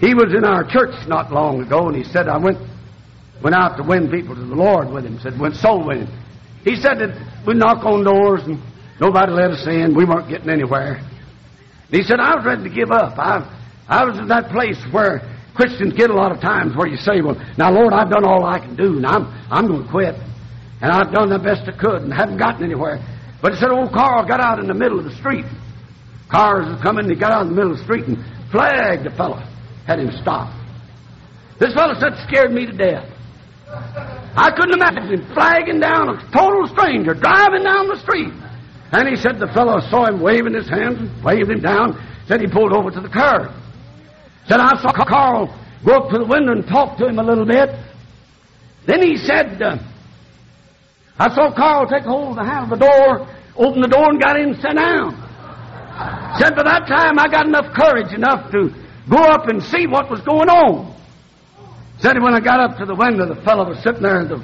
he 0.00 0.12
was 0.12 0.34
in 0.36 0.44
our 0.44 0.64
church 0.64 0.94
not 1.08 1.32
long 1.32 1.62
ago, 1.62 1.88
and 1.88 1.96
he 1.96 2.04
said, 2.04 2.28
I 2.28 2.36
went, 2.36 2.58
went 3.42 3.56
out 3.56 3.78
to 3.78 3.82
win 3.82 4.10
people 4.10 4.34
to 4.34 4.40
the 4.40 4.54
Lord 4.54 4.90
with 4.90 5.06
him. 5.06 5.18
Said, 5.20 5.38
went 5.38 5.56
soul 5.56 5.86
winning. 5.86 6.08
He 6.64 6.76
said 6.76 6.98
that 6.98 7.44
we 7.46 7.54
knock 7.54 7.84
on 7.84 8.04
doors 8.04 8.42
and 8.44 8.60
nobody 9.00 9.32
let 9.32 9.50
us 9.50 9.66
in. 9.66 9.94
We 9.94 10.04
weren't 10.04 10.28
getting 10.28 10.50
anywhere. 10.50 10.96
And 10.96 11.94
he 11.96 12.02
said, 12.02 12.20
I 12.20 12.36
was 12.36 12.44
ready 12.44 12.64
to 12.64 12.74
give 12.74 12.90
up. 12.90 13.18
I, 13.18 13.42
I 13.88 14.04
was 14.04 14.18
in 14.18 14.28
that 14.28 14.50
place 14.50 14.78
where 14.92 15.20
Christians 15.54 15.94
get 15.94 16.10
a 16.10 16.14
lot 16.14 16.32
of 16.32 16.40
times 16.40 16.76
where 16.76 16.86
you 16.86 16.96
say, 16.96 17.20
well, 17.20 17.34
now, 17.58 17.70
Lord, 17.72 17.92
I've 17.92 18.10
done 18.10 18.24
all 18.24 18.44
I 18.44 18.58
can 18.58 18.76
do, 18.76 18.96
and 18.96 19.06
I'm, 19.06 19.26
I'm 19.50 19.66
going 19.66 19.84
to 19.84 19.90
quit. 19.90 20.14
And 20.80 20.90
I've 20.90 21.12
done 21.12 21.28
the 21.28 21.38
best 21.38 21.68
I 21.68 21.76
could 21.76 22.02
and 22.02 22.12
haven't 22.12 22.38
gotten 22.38 22.64
anywhere. 22.64 22.98
But 23.42 23.52
he 23.52 23.58
said, 23.58 23.70
old 23.70 23.92
Carl 23.92 24.26
got 24.26 24.40
out 24.40 24.58
in 24.58 24.66
the 24.66 24.74
middle 24.74 24.98
of 24.98 25.04
the 25.04 25.14
street. 25.16 25.44
Cars 26.30 26.66
was 26.66 26.80
coming, 26.82 27.08
he 27.08 27.16
got 27.16 27.32
out 27.32 27.42
in 27.42 27.48
the 27.48 27.54
middle 27.54 27.72
of 27.72 27.78
the 27.78 27.84
street 27.84 28.06
and 28.06 28.16
flagged 28.52 29.04
the 29.04 29.10
fellow, 29.10 29.42
had 29.86 29.98
him 29.98 30.10
stop. 30.22 30.54
This 31.58 31.74
fellow 31.74 31.94
said, 31.98 32.12
scared 32.28 32.52
me 32.52 32.66
to 32.66 32.72
death. 32.72 33.08
I 34.36 34.50
couldn't 34.50 34.74
imagine 34.74 35.08
him 35.08 35.34
flagging 35.34 35.80
down 35.80 36.08
a 36.08 36.30
total 36.30 36.68
stranger, 36.68 37.14
driving 37.14 37.64
down 37.64 37.88
the 37.88 37.98
street. 37.98 38.32
And 38.92 39.08
he 39.08 39.16
said 39.16 39.38
the 39.38 39.48
fellow 39.48 39.80
saw 39.90 40.06
him 40.06 40.20
waving 40.20 40.54
his 40.54 40.68
hands 40.68 40.98
and 40.98 41.24
waved 41.24 41.50
him 41.50 41.60
down, 41.60 41.98
said 42.26 42.40
he 42.40 42.46
pulled 42.46 42.72
over 42.72 42.90
to 42.90 43.00
the 43.00 43.08
curb. 43.08 43.52
Said, 44.46 44.60
I 44.60 44.80
saw 44.82 44.92
Carl 44.92 45.46
go 45.84 45.92
up 45.92 46.10
to 46.10 46.18
the 46.18 46.24
window 46.24 46.52
and 46.52 46.66
talk 46.66 46.98
to 46.98 47.06
him 47.06 47.18
a 47.18 47.22
little 47.22 47.46
bit. 47.46 47.70
Then 48.86 49.02
he 49.02 49.16
said, 49.16 49.60
uh, 49.62 49.78
I 51.18 51.34
saw 51.34 51.54
Carl 51.54 51.86
take 51.86 52.04
hold 52.04 52.30
of 52.30 52.36
the 52.36 52.44
handle 52.44 52.72
of 52.72 52.78
the 52.78 52.86
door, 52.86 53.28
open 53.56 53.80
the 53.82 53.88
door, 53.88 54.10
and 54.10 54.20
got 54.20 54.38
in 54.40 54.50
and 54.50 54.60
sat 54.60 54.74
down. 54.74 55.12
Said, 56.38 56.56
by 56.56 56.62
that 56.64 56.86
time 56.88 57.18
I 57.18 57.28
got 57.28 57.46
enough 57.46 57.74
courage 57.74 58.12
enough 58.14 58.50
to 58.52 58.72
go 59.08 59.18
up 59.18 59.48
and 59.48 59.62
see 59.62 59.86
what 59.86 60.10
was 60.10 60.20
going 60.22 60.48
on. 60.48 60.99
Said, 62.00 62.20
when 62.20 62.34
I 62.34 62.40
got 62.40 62.60
up 62.60 62.78
to 62.78 62.86
the 62.86 62.94
window, 62.94 63.26
the 63.26 63.40
fellow 63.42 63.68
was 63.68 63.82
sitting 63.82 64.02
there 64.02 64.20
at 64.22 64.28
the 64.28 64.42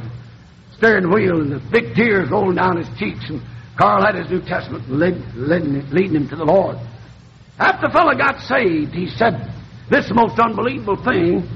steering 0.76 1.10
wheel 1.10 1.40
and 1.40 1.52
the 1.52 1.62
big 1.72 1.94
tears 1.94 2.30
rolling 2.30 2.56
down 2.56 2.76
his 2.76 2.88
cheeks, 2.98 3.24
and 3.30 3.40
Carl 3.78 4.04
had 4.04 4.14
his 4.14 4.30
New 4.30 4.40
Testament 4.42 4.84
leading, 4.90 5.90
leading 5.90 6.16
him 6.16 6.28
to 6.28 6.36
the 6.36 6.44
Lord. 6.44 6.76
After 7.58 7.88
the 7.88 7.92
fellow 7.92 8.14
got 8.14 8.40
saved, 8.40 8.92
he 8.92 9.08
said, 9.08 9.50
this 9.88 10.04
is 10.04 10.08
the 10.08 10.14
most 10.14 10.38
unbelievable 10.38 11.02
thing 11.02 11.48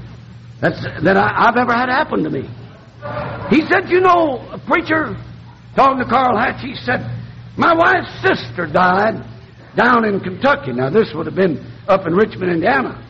that's, 0.59 0.81
that 1.03 1.17
I, 1.17 1.45
have 1.45 1.57
ever 1.57 1.73
had 1.73 1.89
happen 1.89 2.23
to 2.23 2.29
me. 2.29 2.49
He 3.49 3.65
said, 3.67 3.89
You 3.89 3.99
know, 3.99 4.47
a 4.51 4.59
preacher, 4.59 5.17
talking 5.75 5.99
to 5.99 6.09
Carl 6.09 6.37
Hatch, 6.37 6.61
he 6.61 6.75
said, 6.75 7.01
My 7.57 7.73
wife's 7.73 8.13
sister 8.21 8.67
died 8.67 9.25
down 9.75 10.05
in 10.05 10.19
Kentucky. 10.19 10.71
Now, 10.71 10.89
this 10.89 11.11
would 11.13 11.25
have 11.25 11.35
been 11.35 11.65
up 11.87 12.07
in 12.07 12.13
Richmond, 12.13 12.51
Indiana. 12.51 13.03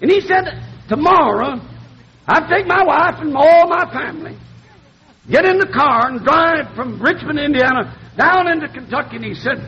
And 0.00 0.10
he 0.10 0.20
said, 0.20 0.44
Tomorrow, 0.88 1.60
I'd 2.26 2.48
take 2.48 2.66
my 2.66 2.82
wife 2.84 3.16
and 3.20 3.36
all 3.36 3.68
my 3.68 3.90
family, 3.92 4.36
get 5.30 5.44
in 5.44 5.58
the 5.58 5.66
car 5.66 6.08
and 6.08 6.24
drive 6.24 6.74
from 6.74 7.00
Richmond, 7.00 7.38
Indiana, 7.38 7.94
down 8.16 8.48
into 8.48 8.68
Kentucky. 8.68 9.16
And 9.16 9.24
he 9.24 9.34
said, 9.34 9.58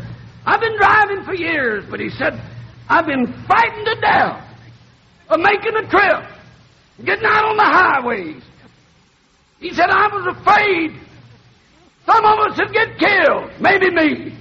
I've 0.46 0.60
been 0.60 0.76
driving 0.78 1.24
for 1.24 1.34
years, 1.34 1.84
but 1.90 2.00
he 2.00 2.08
said, 2.10 2.32
I've 2.88 3.06
been 3.06 3.26
frightened 3.46 3.86
to 3.86 4.00
death 4.00 4.42
of 5.28 5.40
making 5.40 5.76
a 5.76 5.88
trip, 5.90 6.30
getting 7.04 7.26
out 7.26 7.44
on 7.44 7.56
the 7.56 7.64
highways. 7.64 8.42
He 9.60 9.72
said, 9.72 9.90
I 9.90 10.06
was 10.08 10.36
afraid 10.38 11.00
some 12.06 12.24
of 12.24 12.38
us 12.38 12.58
would 12.58 12.72
get 12.72 12.98
killed, 12.98 13.50
maybe 13.60 13.90
me. 13.90 14.38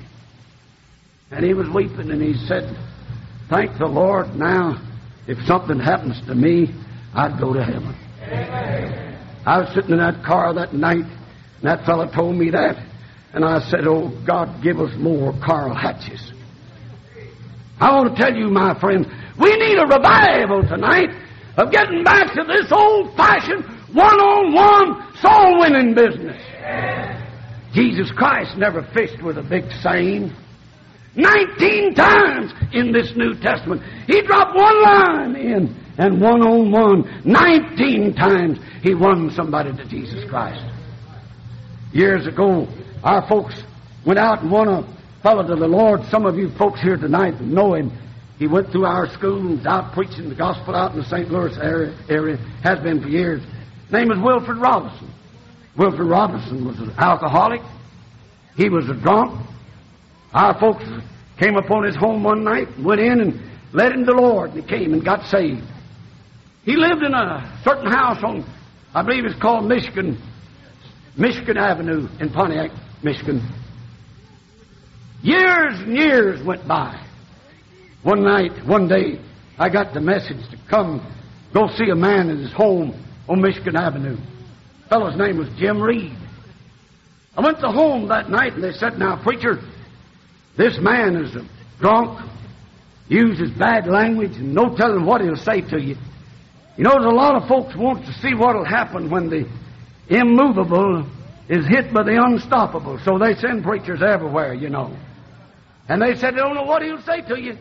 And 1.31 1.43
he 1.43 1.53
was 1.53 1.67
weeping 1.73 2.11
and 2.11 2.21
he 2.21 2.35
said, 2.45 2.77
Thank 3.49 3.77
the 3.77 3.87
Lord 3.87 4.35
now, 4.35 4.81
if 5.27 5.37
something 5.45 5.79
happens 5.79 6.21
to 6.27 6.35
me, 6.35 6.73
I'd 7.13 7.39
go 7.39 7.53
to 7.53 7.63
heaven. 7.63 7.95
I 8.31 9.59
was 9.59 9.73
sitting 9.75 9.91
in 9.91 9.97
that 9.97 10.23
car 10.25 10.53
that 10.53 10.73
night, 10.73 11.05
and 11.05 11.63
that 11.63 11.85
fellow 11.85 12.11
told 12.11 12.35
me 12.35 12.49
that. 12.51 12.75
And 13.33 13.43
I 13.43 13.59
said, 13.69 13.87
Oh, 13.87 14.09
God, 14.25 14.63
give 14.63 14.79
us 14.79 14.91
more 14.97 15.33
Carl 15.43 15.75
Hatches. 15.75 16.31
I 17.79 17.91
want 17.91 18.15
to 18.15 18.21
tell 18.21 18.33
you, 18.33 18.49
my 18.49 18.79
friends, 18.79 19.07
we 19.39 19.55
need 19.57 19.77
a 19.77 19.85
revival 19.85 20.63
tonight 20.63 21.09
of 21.57 21.71
getting 21.71 22.03
back 22.03 22.33
to 22.33 22.43
this 22.47 22.71
old 22.71 23.15
fashioned 23.15 23.65
one 23.93 24.19
on 24.19 24.53
one 24.53 25.15
soul 25.21 25.59
winning 25.59 25.93
business. 25.93 26.41
Jesus 27.73 28.11
Christ 28.11 28.57
never 28.57 28.83
fished 28.93 29.21
with 29.21 29.37
a 29.37 29.43
big 29.43 29.65
seine. 29.81 30.31
Nineteen 31.15 31.93
times 31.93 32.51
in 32.73 32.91
this 32.91 33.13
New 33.15 33.35
Testament, 33.39 33.81
he 34.07 34.21
dropped 34.21 34.55
one 34.55 34.83
line 34.83 35.35
in, 35.35 35.84
and 35.97 36.21
one 36.21 36.41
on 36.41 36.71
one, 36.71 37.21
nineteen 37.23 38.13
times 38.13 38.59
he 38.81 38.93
won 38.93 39.31
somebody 39.31 39.75
to 39.75 39.85
Jesus 39.85 40.29
Christ. 40.29 40.63
Years 41.93 42.27
ago, 42.27 42.67
our 43.03 43.27
folks 43.27 43.63
went 44.05 44.19
out 44.19 44.41
and 44.41 44.51
won 44.51 44.67
a 44.67 44.83
fellow 45.23 45.47
to 45.47 45.55
the 45.55 45.67
Lord. 45.67 46.01
Some 46.09 46.25
of 46.25 46.35
you 46.35 46.49
folks 46.57 46.81
here 46.81 46.97
tonight 46.97 47.39
know 47.39 47.73
him. 47.73 47.91
He 48.37 48.47
went 48.47 48.69
through 48.69 48.85
our 48.85 49.09
schools, 49.13 49.65
out 49.65 49.93
preaching 49.93 50.27
the 50.27 50.35
gospel 50.35 50.75
out 50.75 50.91
in 50.91 50.99
the 50.99 51.05
St. 51.05 51.31
Louis 51.31 51.57
area, 51.57 51.97
area 52.09 52.37
has 52.63 52.79
been 52.79 53.01
for 53.01 53.07
years. 53.07 53.41
His 53.83 53.91
name 53.93 54.11
is 54.11 54.19
Wilfred 54.21 54.57
Robinson. 54.57 55.09
Wilfred 55.77 56.07
Robinson 56.07 56.65
was 56.65 56.77
an 56.79 56.91
alcoholic. 56.97 57.61
He 58.57 58.69
was 58.69 58.89
a 58.89 58.93
drunk. 58.93 59.47
Our 60.33 60.59
folks 60.59 60.83
came 61.39 61.55
upon 61.55 61.85
his 61.85 61.95
home 61.95 62.23
one 62.23 62.43
night, 62.43 62.67
went 62.79 62.99
in 62.99 63.21
and 63.21 63.41
led 63.73 63.93
him 63.93 64.05
to 64.05 64.11
the 64.11 64.21
Lord, 64.21 64.51
and 64.51 64.63
he 64.63 64.69
came 64.69 64.93
and 64.93 65.03
got 65.03 65.25
saved. 65.27 65.63
He 66.65 66.75
lived 66.75 67.03
in 67.03 67.13
a 67.13 67.61
certain 67.63 67.87
house 67.91 68.23
on, 68.23 68.43
I 68.93 69.03
believe 69.03 69.25
it's 69.25 69.39
called 69.39 69.65
Michigan, 69.65 70.19
Michigan 71.15 71.57
Avenue 71.57 72.07
in 72.19 72.31
Pontiac, 72.31 72.71
Michigan. 73.03 73.47
Years 75.21 75.79
and 75.79 75.95
years 75.95 76.43
went 76.43 76.67
by. 76.67 76.99
One 78.01 78.23
night, 78.23 78.65
one 78.65 78.87
day, 78.87 79.19
I 79.59 79.69
got 79.69 79.93
the 79.93 80.01
message 80.01 80.49
to 80.49 80.57
come 80.67 81.05
go 81.53 81.67
see 81.77 81.89
a 81.89 81.95
man 81.95 82.29
in 82.29 82.39
his 82.39 82.51
home 82.51 83.01
on 83.29 83.41
Michigan 83.41 83.75
Avenue. 83.75 84.17
The 84.17 84.89
fellow's 84.89 85.17
name 85.17 85.37
was 85.37 85.47
Jim 85.57 85.81
Reed. 85.81 86.17
I 87.37 87.41
went 87.41 87.59
to 87.59 87.67
home 87.67 88.07
that 88.09 88.29
night 88.29 88.53
and 88.53 88.63
they 88.63 88.71
said, 88.73 88.97
Now, 88.97 89.21
preacher, 89.21 89.61
this 90.57 90.79
man 90.79 91.15
is 91.15 91.35
a 91.35 91.47
drunk, 91.79 92.19
uses 93.07 93.51
bad 93.51 93.87
language, 93.87 94.35
and 94.37 94.53
no 94.53 94.75
telling 94.75 95.05
what 95.05 95.21
he'll 95.21 95.35
say 95.35 95.61
to 95.61 95.79
you. 95.79 95.95
You 96.77 96.83
know, 96.83 96.91
there's 96.91 97.05
a 97.05 97.15
lot 97.15 97.41
of 97.41 97.47
folks 97.47 97.75
want 97.75 98.05
to 98.05 98.13
see 98.13 98.33
what'll 98.33 98.65
happen 98.65 99.09
when 99.09 99.29
the 99.29 99.47
immovable 100.09 101.07
is 101.47 101.65
hit 101.67 101.93
by 101.93 102.03
the 102.03 102.21
unstoppable. 102.21 102.99
So 103.05 103.17
they 103.17 103.35
send 103.35 103.63
preachers 103.63 104.01
everywhere, 104.01 104.53
you 104.53 104.69
know. 104.69 104.95
And 105.87 106.01
they 106.01 106.15
said 106.15 106.33
they 106.33 106.39
don't 106.39 106.55
know 106.55 106.63
what 106.63 106.81
he'll 106.81 107.01
say 107.03 107.21
to 107.21 107.39
you. 107.39 107.57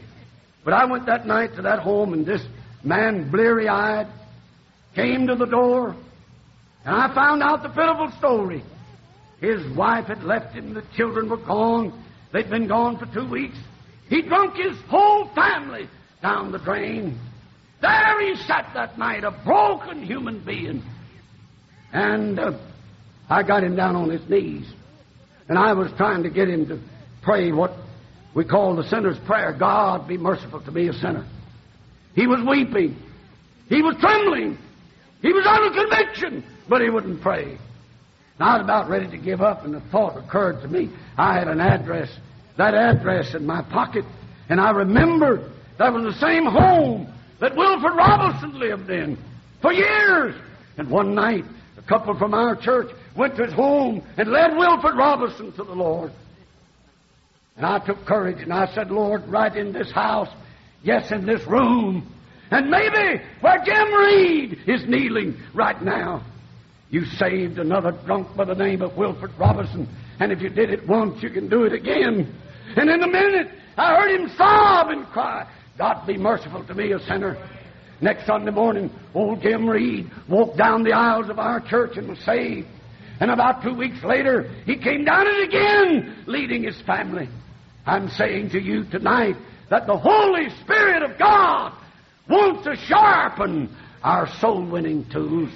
But 0.65 0.75
I 0.75 0.87
went 0.87 1.07
that 1.07 1.27
night 1.27 1.55
to 1.57 1.63
that 1.63 1.81
home, 1.81 2.13
and 2.13 2.25
this 2.27 2.43
man, 2.83 3.31
bleary 3.31 3.69
eyed, 3.69 4.09
came 4.95 5.27
to 5.27 5.35
the 5.35 5.47
door, 5.47 5.95
and 6.85 6.95
I 6.95 7.15
found 7.15 7.43
out 7.43 7.63
the 7.63 7.69
pitiful 7.69 8.11
story. 8.19 8.63
His 9.41 9.77
wife 9.77 10.07
had 10.07 10.25
left 10.25 10.55
him, 10.55 10.75
the 10.75 10.85
children 10.97 11.29
were 11.29 11.37
gone, 11.37 11.93
they'd 12.33 12.49
been 12.49 12.67
gone 12.67 12.99
for 12.99 13.07
two 13.13 13.29
weeks. 13.29 13.59
He 14.09 14.23
drunk 14.23 14.57
his 14.57 14.79
whole 14.89 15.29
family 15.35 15.89
down 16.23 16.51
the 16.51 16.59
drain. 16.59 17.19
There 17.85 18.21
he 18.23 18.43
sat 18.45 18.71
that 18.73 18.97
night, 18.97 19.25
a 19.25 19.31
broken 19.31 20.03
human 20.03 20.43
being. 20.43 20.83
And 21.93 22.39
uh, 22.39 22.59
I 23.29 23.43
got 23.43 23.63
him 23.63 23.77
down 23.77 23.95
on 23.95 24.09
his 24.09 24.27
knees. 24.27 24.67
And 25.51 25.59
I 25.59 25.75
was 25.75 25.93
trying 25.99 26.23
to 26.23 26.31
get 26.31 26.49
him 26.49 26.67
to 26.69 26.81
pray 27.21 27.53
what 27.53 27.75
we 28.35 28.47
call 28.47 28.75
the 28.75 28.89
sinner's 28.89 29.19
prayer 29.27 29.53
God, 29.53 30.09
be 30.09 30.17
merciful 30.17 30.63
to 30.63 30.73
me, 30.73 30.89
a 30.89 30.95
sinner. 30.95 31.27
He 32.15 32.27
was 32.27 32.41
weeping. 32.49 32.97
He 33.69 33.83
was 33.83 33.97
trembling. 34.01 34.57
He 35.21 35.35
was 35.35 35.47
under 35.47 35.79
conviction, 35.79 36.43
but 36.67 36.81
he 36.81 36.89
wouldn't 36.89 37.21
pray. 37.21 37.45
And 37.45 37.59
I 38.41 38.57
was 38.57 38.65
about 38.65 38.89
ready 38.89 39.11
to 39.11 39.19
give 39.19 39.43
up, 39.43 39.67
and 39.67 39.75
the 39.75 39.83
thought 39.93 40.17
occurred 40.17 40.63
to 40.63 40.69
me. 40.69 40.89
I 41.19 41.35
had 41.35 41.49
an 41.49 41.61
address, 41.61 42.09
that 42.57 42.73
address 42.73 43.35
in 43.35 43.45
my 43.45 43.61
pocket, 43.61 44.07
and 44.49 44.59
I 44.59 44.71
remembered 44.71 45.51
that 45.77 45.93
was 45.93 46.05
the 46.05 46.19
same 46.19 46.47
home 46.47 47.11
that 47.45 47.55
Wilfred 47.57 47.95
Robinson 47.95 48.59
lived 48.59 48.89
in 48.89 49.19
for 49.61 49.71
years. 49.71 50.35
And 50.79 50.89
one 50.89 51.15
night, 51.15 51.45
a 51.77 51.83
couple 51.83 52.17
from 52.19 52.33
our 52.33 52.57
church 52.57 52.91
went 53.15 53.37
to 53.37 53.45
his 53.45 53.53
home 53.53 54.03
and 54.17 54.31
led 54.31 54.57
Wilfred 54.57 54.97
Robinson 54.97 55.53
to 55.53 55.63
the 55.63 55.75
Lord. 55.75 56.11
And 57.59 57.67
I 57.67 57.81
took 57.81 58.07
courage 58.07 58.41
and 58.41 58.51
I 58.51 58.73
said, 58.75 58.91
Lord, 58.91 59.29
right 59.29 59.55
in 59.55 59.75
this 59.75 59.93
house, 59.93 60.31
yes, 60.83 61.13
in 61.13 61.27
this 61.27 61.47
room, 61.47 62.11
and 62.51 62.71
maybe 62.71 63.23
where 63.43 63.63
Jim 63.63 63.93
Reed 63.93 64.61
is 64.67 64.89
kneeling 64.89 65.37
right 65.53 65.83
now, 65.83 66.25
you 66.89 67.05
saved 67.05 67.59
another 67.59 67.93
drunk 68.07 68.35
by 68.35 68.47
the 68.47 68.55
name 68.55 68.81
of 68.81 68.97
Wilfred 68.97 69.33
Robinson. 69.39 69.87
And 70.19 70.33
if 70.33 70.41
you 70.41 70.49
did 70.49 70.71
it 70.71 70.89
once, 70.89 71.23
you 71.23 71.29
can 71.29 71.51
do 71.51 71.65
it 71.65 71.75
again. 71.75 72.35
And 72.75 72.89
in 72.89 73.03
a 73.03 73.07
minute, 73.07 73.51
I 73.77 73.97
heard 73.97 74.19
him 74.19 74.31
sob 74.35 74.89
and 74.89 75.05
cry, 75.09 75.47
God 75.79 76.07
be 76.07 76.17
merciful 76.17 76.65
to 76.65 76.75
me, 76.75 76.93
a 76.93 77.01
sinner. 77.01 77.37
Next 78.01 78.27
Sunday 78.27 78.51
morning, 78.51 78.91
old 79.15 79.43
Jim 79.43 79.69
Reed 79.69 80.11
walked 80.29 80.57
down 80.57 80.85
the 80.85 80.93
aisles 80.93 81.29
of 81.29 81.39
our 81.39 81.61
church 81.61 81.97
and 81.97 82.09
was 82.09 82.19
saved. 82.21 82.69
And 83.21 83.31
about 83.31 83.63
two 83.63 83.75
weeks 83.75 84.03
later, 84.05 84.51
he 84.67 84.77
came 84.77 85.05
down 85.05 85.27
it 85.27 85.49
again, 85.49 86.25
leading 86.27 86.65
his 86.65 86.81
family. 86.83 87.29
I'm 87.87 88.09
saying 88.11 88.51
to 88.51 88.61
you 88.61 88.85
tonight 88.85 89.37
that 89.71 89.87
the 89.87 89.97
Holy 89.97 90.49
Spirit 90.63 91.03
of 91.03 91.19
God 91.19 91.73
wants 92.29 92.65
to 92.65 92.77
sharpen 92.77 93.75
our 94.03 94.29
soul 94.41 94.65
winning 94.65 95.07
tools. 95.11 95.51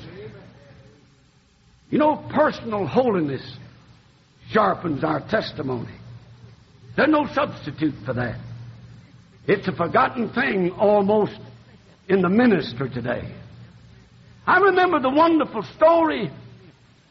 You 1.90 1.98
know, 1.98 2.16
personal 2.30 2.86
holiness 2.86 3.42
sharpens 4.50 5.04
our 5.04 5.20
testimony. 5.28 5.94
There's 6.96 7.08
no 7.08 7.26
substitute 7.32 7.94
for 8.04 8.14
that. 8.14 8.38
It's 9.48 9.66
a 9.66 9.72
forgotten 9.72 10.28
thing 10.32 10.70
almost 10.70 11.40
in 12.08 12.22
the 12.22 12.28
ministry 12.28 12.90
today. 12.90 13.24
I 14.46 14.60
remember 14.60 15.00
the 15.00 15.10
wonderful 15.10 15.64
story 15.76 16.30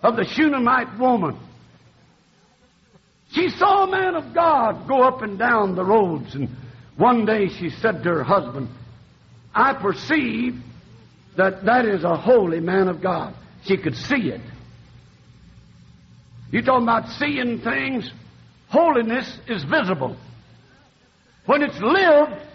of 0.01 0.15
the 0.15 0.23
Shunammite 0.23 0.97
woman 0.97 1.37
she 3.31 3.49
saw 3.49 3.83
a 3.83 3.91
man 3.91 4.15
of 4.15 4.33
God 4.33 4.87
go 4.87 5.03
up 5.03 5.21
and 5.21 5.37
down 5.37 5.75
the 5.75 5.83
roads, 5.83 6.33
and 6.35 6.49
one 6.95 7.25
day 7.25 7.49
she 7.49 7.69
said 7.69 8.03
to 8.03 8.09
her 8.09 8.23
husband, 8.23 8.69
I 9.53 9.73
perceive 9.73 10.55
that 11.35 11.65
that 11.65 11.85
is 11.85 12.03
a 12.03 12.15
holy 12.15 12.59
man 12.59 12.87
of 12.87 13.01
God. 13.01 13.33
She 13.63 13.77
could 13.77 13.95
see 13.95 14.29
it. 14.29 14.41
You 16.51 16.61
talking 16.61 16.83
about 16.83 17.09
seeing 17.09 17.59
things? 17.59 18.09
Holiness 18.69 19.37
is 19.47 19.63
visible. 19.63 20.15
When 21.47 21.63
it's 21.63 21.79
lived 21.79 22.47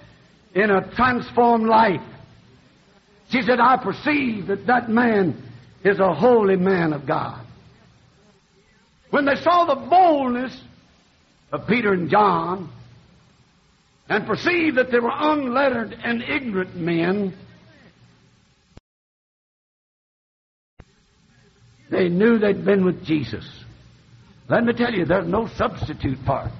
in 0.55 0.71
a 0.71 0.95
transformed 0.95 1.67
life. 1.67 2.03
She 3.31 3.43
said, 3.43 3.59
I 3.61 3.77
perceive 3.79 4.49
that 4.49 4.67
that 4.67 4.91
man 4.91 5.43
is 5.85 5.99
a 5.99 6.15
holy 6.15 6.57
man 6.57 6.93
of 6.93 7.07
God. 7.07 7.45
When 9.11 9.25
they 9.25 9.37
saw 9.37 9.65
the 9.65 9.75
boldness 9.75 10.59
of 11.51 11.67
Peter 11.67 11.93
and 11.93 12.11
John 12.11 12.71
and 14.09 14.27
perceived 14.27 14.77
that 14.77 14.91
they 14.91 14.99
were 14.99 15.13
unlettered 15.15 15.97
and 16.05 16.23
ignorant 16.23 16.77
men, 16.77 17.35
they 21.91 22.09
knew 22.09 22.39
they'd 22.39 22.65
been 22.65 22.85
with 22.85 23.05
Jesus. 23.05 23.47
Let 24.49 24.65
me 24.65 24.73
tell 24.75 24.93
you, 24.93 25.05
there's 25.05 25.29
no 25.29 25.47
substitute 25.57 26.19
for. 26.27 26.51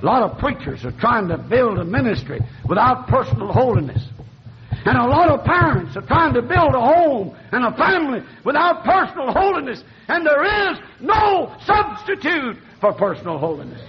A 0.00 0.06
lot 0.06 0.22
of 0.22 0.38
preachers 0.38 0.84
are 0.84 0.92
trying 0.92 1.28
to 1.28 1.38
build 1.38 1.78
a 1.78 1.84
ministry 1.84 2.40
without 2.68 3.08
personal 3.08 3.52
holiness. 3.52 4.02
And 4.84 4.96
a 4.96 5.06
lot 5.06 5.28
of 5.28 5.44
parents 5.44 5.96
are 5.96 6.06
trying 6.06 6.34
to 6.34 6.42
build 6.42 6.74
a 6.74 6.80
home 6.80 7.36
and 7.50 7.64
a 7.64 7.76
family 7.76 8.20
without 8.44 8.84
personal 8.84 9.32
holiness. 9.32 9.82
And 10.06 10.24
there 10.24 10.70
is 10.70 10.78
no 11.00 11.54
substitute 11.64 12.56
for 12.80 12.92
personal 12.92 13.38
holiness. 13.38 13.82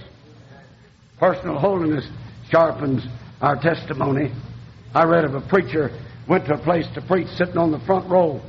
Personal 1.18 1.58
holiness 1.58 2.08
sharpens 2.50 3.06
our 3.40 3.60
testimony. 3.60 4.32
I 4.94 5.04
read 5.04 5.24
of 5.24 5.34
a 5.34 5.40
preacher 5.40 5.90
went 6.28 6.46
to 6.46 6.54
a 6.54 6.58
place 6.58 6.86
to 6.94 7.02
preach 7.02 7.28
sitting 7.36 7.56
on 7.56 7.70
the 7.70 7.80
front 7.80 8.10
row 8.10 8.40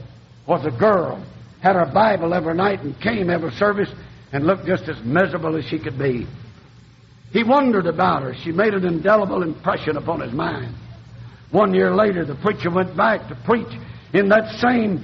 was 0.48 0.66
a 0.66 0.72
girl 0.72 1.24
had 1.62 1.76
her 1.76 1.86
bible 1.86 2.34
every 2.34 2.56
night 2.56 2.82
and 2.82 3.00
came 3.00 3.30
every 3.30 3.52
service 3.52 3.90
and 4.34 4.46
looked 4.46 4.66
just 4.66 4.90
as 4.90 5.00
miserable 5.04 5.56
as 5.56 5.66
she 5.66 5.80
could 5.80 5.98
be 5.98 6.28
he 7.32 7.44
wondered 7.44 7.88
about 7.88 8.24
her. 8.24 8.36
She 8.36 8.52
made 8.52 8.74
an 8.74 8.86
indelible 8.86 9.44
impression 9.44 9.98
upon 9.98 10.22
his 10.22 10.34
mind. 10.34 10.76
One 11.52 11.74
year 11.74 11.96
later 11.96 12.26
the 12.26 12.36
preacher 12.36 12.70
went 12.70 12.96
back 12.96 13.28
to 13.30 13.36
preach 13.46 13.72
in 14.14 14.30
that 14.30 14.60
same 14.60 15.04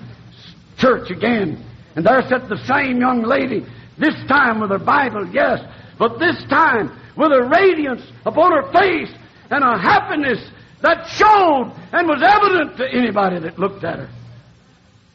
church 0.77 1.09
again. 1.09 1.63
And 1.95 2.05
there 2.05 2.21
sat 2.29 2.49
the 2.49 2.63
same 2.65 2.99
young 2.99 3.23
lady 3.23 3.65
this 3.97 4.15
time 4.27 4.59
with 4.59 4.69
her 4.69 4.77
bible 4.77 5.27
yes 5.33 5.59
but 5.97 6.19
this 6.19 6.43
time 6.49 6.91
with 7.17 7.31
a 7.31 7.43
radiance 7.43 8.03
upon 8.25 8.51
her 8.51 8.71
face 8.71 9.11
and 9.49 9.63
a 9.63 9.77
happiness 9.77 10.39
that 10.81 11.07
showed 11.07 11.73
and 11.91 12.07
was 12.07 12.21
evident 12.21 12.77
to 12.77 12.87
anybody 12.93 13.39
that 13.39 13.57
looked 13.57 13.83
at 13.83 13.97
her. 13.97 14.09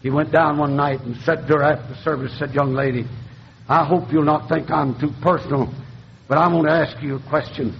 He 0.02 0.10
went 0.10 0.32
down 0.32 0.58
one 0.58 0.74
night 0.74 1.00
and 1.02 1.16
said 1.18 1.46
to 1.46 1.54
her 1.54 1.62
after 1.62 1.94
service, 2.02 2.36
said, 2.38 2.52
Young 2.52 2.72
lady, 2.72 3.04
I 3.68 3.84
hope 3.84 4.12
you'll 4.12 4.24
not 4.24 4.48
think 4.48 4.70
I'm 4.70 4.98
too 4.98 5.12
personal, 5.22 5.72
but 6.32 6.38
I 6.38 6.48
want 6.48 6.66
to 6.66 6.72
ask 6.72 7.02
you 7.02 7.16
a 7.16 7.28
question. 7.28 7.78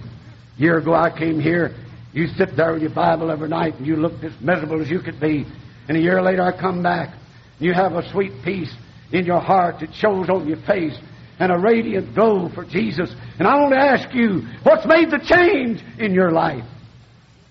A 0.59 0.61
year 0.61 0.77
ago 0.77 0.93
I 0.93 1.09
came 1.09 1.39
here, 1.39 1.75
you 2.13 2.27
sit 2.27 2.55
there 2.55 2.71
with 2.73 2.83
your 2.83 2.93
Bible 2.93 3.31
every 3.31 3.49
night 3.49 3.73
and 3.79 3.87
you 3.87 3.95
looked 3.95 4.23
as 4.23 4.39
miserable 4.39 4.79
as 4.79 4.91
you 4.91 4.99
could 4.99 5.19
be. 5.19 5.47
And 5.87 5.97
a 5.97 5.99
year 5.99 6.21
later 6.21 6.43
I 6.43 6.55
come 6.55 6.83
back, 6.83 7.15
and 7.57 7.65
you 7.67 7.73
have 7.73 7.93
a 7.93 8.07
sweet 8.11 8.31
peace 8.45 8.71
in 9.11 9.25
your 9.25 9.39
heart 9.39 9.79
that 9.79 9.91
shows 9.95 10.29
on 10.29 10.47
your 10.47 10.61
face 10.67 10.95
and 11.39 11.51
a 11.51 11.57
radiant 11.57 12.13
glow 12.13 12.47
for 12.53 12.63
Jesus. 12.63 13.11
And 13.39 13.47
I 13.47 13.55
want 13.55 13.73
to 13.73 13.79
ask 13.79 14.13
you, 14.13 14.43
what's 14.61 14.85
made 14.85 15.09
the 15.09 15.17
change 15.17 15.83
in 15.97 16.13
your 16.13 16.29
life? 16.29 16.63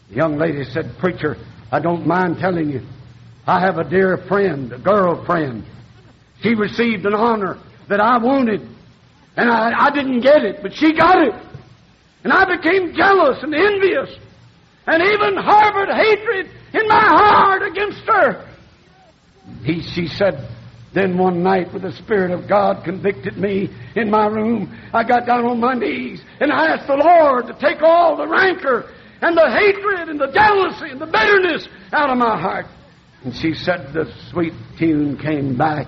The 0.08 0.14
young 0.14 0.38
lady 0.38 0.62
said, 0.62 0.94
Preacher, 1.00 1.34
I 1.72 1.80
don't 1.80 2.06
mind 2.06 2.36
telling 2.38 2.70
you. 2.70 2.82
I 3.44 3.58
have 3.58 3.78
a 3.78 3.90
dear 3.90 4.18
friend, 4.28 4.72
a 4.72 4.78
girlfriend. 4.78 5.64
She 6.42 6.54
received 6.54 7.04
an 7.06 7.14
honor 7.14 7.58
that 7.88 7.98
I 7.98 8.18
wanted, 8.18 8.68
and 9.36 9.50
I, 9.50 9.86
I 9.86 9.90
didn't 9.90 10.20
get 10.20 10.44
it, 10.44 10.62
but 10.62 10.74
she 10.74 10.92
got 10.92 11.22
it. 11.22 11.34
And 12.24 12.32
I 12.32 12.44
became 12.56 12.94
jealous 12.94 13.42
and 13.42 13.54
envious, 13.54 14.16
and 14.86 15.02
even 15.02 15.36
harbored 15.36 15.88
hatred 15.88 16.50
in 16.72 16.88
my 16.88 17.00
heart 17.00 17.62
against 17.62 18.02
her. 18.06 18.48
He, 19.64 19.82
she 19.82 20.06
said, 20.06 20.48
then 20.94 21.16
one 21.16 21.42
night, 21.42 21.72
with 21.72 21.82
the 21.82 21.92
Spirit 21.92 22.32
of 22.32 22.48
God 22.48 22.84
convicted 22.84 23.38
me 23.38 23.70
in 23.96 24.10
my 24.10 24.26
room, 24.26 24.78
I 24.92 25.04
got 25.04 25.26
down 25.26 25.46
on 25.46 25.58
my 25.58 25.74
knees 25.74 26.22
and 26.38 26.52
I 26.52 26.74
asked 26.74 26.86
the 26.86 26.96
Lord 26.96 27.46
to 27.46 27.54
take 27.54 27.82
all 27.82 28.16
the 28.16 28.28
rancor 28.28 28.90
and 29.22 29.36
the 29.36 29.50
hatred 29.50 30.10
and 30.10 30.20
the 30.20 30.30
jealousy 30.32 30.90
and 30.90 31.00
the 31.00 31.06
bitterness 31.06 31.66
out 31.92 32.10
of 32.10 32.18
my 32.18 32.38
heart. 32.38 32.66
And 33.24 33.34
she 33.34 33.54
said 33.54 33.92
the 33.94 34.12
sweet 34.30 34.52
tune 34.78 35.16
came 35.16 35.56
back 35.56 35.86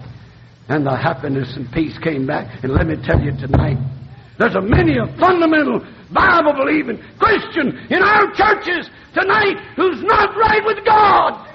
and 0.68 0.86
the 0.86 0.96
happiness 0.96 1.56
and 1.56 1.70
peace 1.72 1.96
came 1.98 2.26
back. 2.26 2.62
And 2.62 2.72
let 2.72 2.86
me 2.86 2.96
tell 3.04 3.20
you 3.20 3.32
tonight, 3.32 3.78
there's 4.38 4.54
a 4.54 4.60
many 4.60 4.96
a 4.96 5.06
fundamental 5.18 5.84
Bible 6.12 6.54
believing 6.54 7.02
Christian 7.18 7.76
in 7.90 8.02
our 8.02 8.32
churches 8.34 8.88
tonight 9.12 9.56
who's 9.76 10.02
not 10.02 10.36
right 10.36 10.64
with 10.64 10.84
God. 10.84 11.48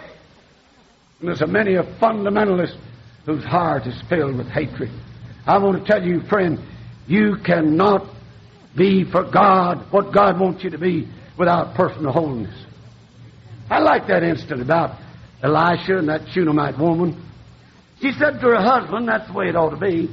And 1.19 1.27
there's 1.27 1.41
a 1.41 1.47
many 1.47 1.75
a 1.75 1.83
fundamentalist 1.99 2.77
whose 3.25 3.43
heart 3.43 3.85
is 3.85 4.01
filled 4.07 4.37
with 4.37 4.47
hatred. 4.47 4.89
I 5.45 5.57
want 5.57 5.83
to 5.83 5.91
tell 5.91 6.05
you, 6.05 6.21
friend, 6.21 6.59
you 7.07 7.37
cannot 7.43 8.05
be 8.77 9.03
for 9.03 9.23
God 9.23 9.91
what 9.91 10.13
God 10.13 10.39
wants 10.39 10.63
you 10.63 10.69
to 10.69 10.77
be 10.77 11.07
without 11.37 11.73
personal 11.75 12.11
holiness. 12.11 12.65
I 13.69 13.79
like 13.79 14.07
that 14.07 14.23
incident 14.23 14.61
about 14.61 14.99
Elisha 15.43 15.97
and 15.97 16.09
that 16.09 16.21
Shunammite 16.29 16.77
woman. 16.77 17.28
She 18.01 18.11
said 18.13 18.39
to 18.39 18.47
her 18.47 18.61
husband, 18.61 19.07
that's 19.07 19.27
the 19.27 19.33
way 19.33 19.49
it 19.49 19.55
ought 19.55 19.71
to 19.71 19.77
be. 19.77 20.09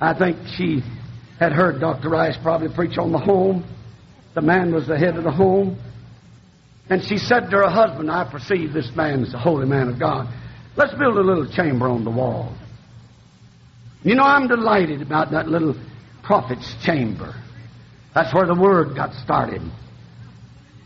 I 0.00 0.14
think 0.14 0.38
she 0.56 0.82
had 1.38 1.52
heard 1.52 1.80
Dr. 1.80 2.08
Rice 2.08 2.36
probably 2.42 2.68
preach 2.74 2.98
on 2.98 3.12
the 3.12 3.18
home. 3.18 3.64
The 4.34 4.40
man 4.40 4.74
was 4.74 4.86
the 4.86 4.98
head 4.98 5.16
of 5.16 5.24
the 5.24 5.30
home. 5.30 5.78
And 6.88 7.02
she 7.02 7.18
said 7.18 7.50
to 7.50 7.56
her 7.56 7.70
husband, 7.70 8.10
I 8.10 8.30
perceive 8.30 8.72
this 8.72 8.90
man 8.94 9.24
is 9.24 9.34
a 9.34 9.38
holy 9.38 9.66
man 9.66 9.88
of 9.88 9.98
God. 9.98 10.32
Let's 10.76 10.94
build 10.94 11.16
a 11.16 11.22
little 11.22 11.50
chamber 11.50 11.88
on 11.88 12.04
the 12.04 12.10
wall. 12.10 12.54
You 14.02 14.14
know, 14.14 14.22
I'm 14.22 14.46
delighted 14.46 15.02
about 15.02 15.32
that 15.32 15.48
little 15.48 15.74
prophet's 16.22 16.74
chamber. 16.84 17.34
That's 18.14 18.32
where 18.34 18.46
the 18.46 18.54
Word 18.54 18.94
got 18.94 19.12
started. 19.14 19.62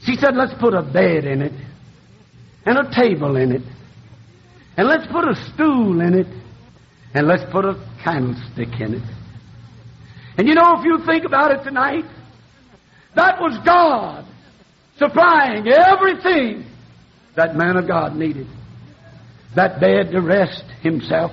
She 0.04 0.16
said, 0.16 0.36
let's 0.36 0.54
put 0.54 0.74
a 0.74 0.82
bed 0.82 1.24
in 1.24 1.42
it, 1.42 1.52
and 2.64 2.78
a 2.78 2.90
table 2.94 3.36
in 3.36 3.52
it, 3.52 3.62
and 4.76 4.88
let's 4.88 5.06
put 5.10 5.28
a 5.28 5.34
stool 5.52 6.00
in 6.00 6.14
it, 6.14 6.26
and 7.14 7.26
let's 7.26 7.42
put 7.50 7.64
a 7.64 7.74
candlestick 8.04 8.80
in 8.80 8.94
it. 8.94 9.02
And 10.38 10.48
you 10.48 10.54
know, 10.54 10.78
if 10.78 10.84
you 10.84 11.04
think 11.04 11.24
about 11.24 11.50
it 11.52 11.64
tonight, 11.64 12.04
that 13.14 13.40
was 13.40 13.58
God 13.64 14.26
supplying 14.98 15.66
everything 15.66 16.64
that 17.36 17.56
man 17.56 17.76
of 17.76 17.86
God 17.86 18.14
needed. 18.14 18.46
That 19.56 19.80
bed 19.80 20.12
to 20.12 20.20
rest 20.20 20.64
himself. 20.82 21.32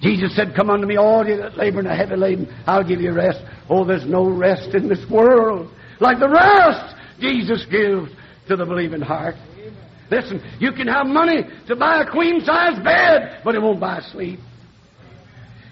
Jesus 0.00 0.34
said, 0.34 0.54
Come 0.56 0.70
unto 0.70 0.86
me, 0.86 0.96
all 0.96 1.26
you 1.26 1.36
that 1.36 1.58
labor 1.58 1.80
and 1.80 1.88
are 1.88 1.94
heavy 1.94 2.16
laden, 2.16 2.54
I'll 2.66 2.84
give 2.84 3.00
you 3.00 3.12
rest. 3.12 3.40
Oh, 3.68 3.84
there's 3.84 4.06
no 4.06 4.28
rest 4.28 4.74
in 4.74 4.88
this 4.88 5.04
world 5.10 5.70
like 6.00 6.18
the 6.18 6.28
rest 6.28 6.96
Jesus 7.20 7.66
gives 7.70 8.10
to 8.48 8.56
the 8.56 8.64
believing 8.64 9.02
heart. 9.02 9.36
Listen, 10.10 10.42
you 10.58 10.72
can 10.72 10.88
have 10.88 11.06
money 11.06 11.44
to 11.68 11.76
buy 11.76 12.02
a 12.02 12.10
queen 12.10 12.40
size 12.44 12.82
bed, 12.82 13.40
but 13.44 13.54
it 13.54 13.62
won't 13.62 13.78
buy 13.78 14.00
sleep. 14.12 14.40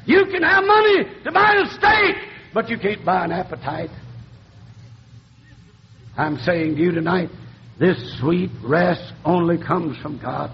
You 0.06 0.26
can 0.26 0.42
have 0.42 0.64
money 0.64 1.04
to 1.24 1.32
buy 1.32 1.54
a 1.54 1.66
steak, 1.74 2.16
but 2.54 2.70
you 2.70 2.78
can't 2.78 3.04
buy 3.04 3.24
an 3.24 3.32
appetite. 3.32 3.90
I'm 6.16 6.38
saying 6.38 6.76
to 6.76 6.80
you 6.80 6.92
tonight, 6.92 7.30
this 7.78 8.18
sweet 8.20 8.50
rest 8.64 9.12
only 9.24 9.58
comes 9.58 9.98
from 9.98 10.18
God. 10.18 10.50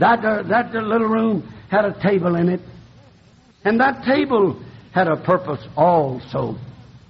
That, 0.00 0.24
uh, 0.24 0.42
that 0.44 0.72
little 0.72 1.08
room 1.08 1.52
had 1.70 1.84
a 1.84 2.00
table 2.02 2.36
in 2.36 2.48
it, 2.48 2.60
and 3.64 3.80
that 3.80 4.04
table 4.04 4.60
had 4.92 5.08
a 5.08 5.16
purpose 5.16 5.64
also. 5.76 6.56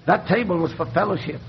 That 0.06 0.26
table 0.26 0.58
was 0.58 0.72
for 0.74 0.86
fellowship. 0.92 1.40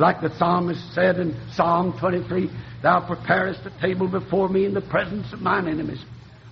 Like 0.00 0.22
the 0.22 0.34
psalmist 0.38 0.94
said 0.94 1.18
in 1.18 1.38
Psalm 1.52 1.94
23, 2.00 2.50
Thou 2.82 3.06
preparest 3.06 3.60
a 3.66 3.80
table 3.82 4.08
before 4.08 4.48
me 4.48 4.64
in 4.64 4.72
the 4.72 4.80
presence 4.80 5.30
of 5.34 5.42
mine 5.42 5.68
enemies. 5.68 6.02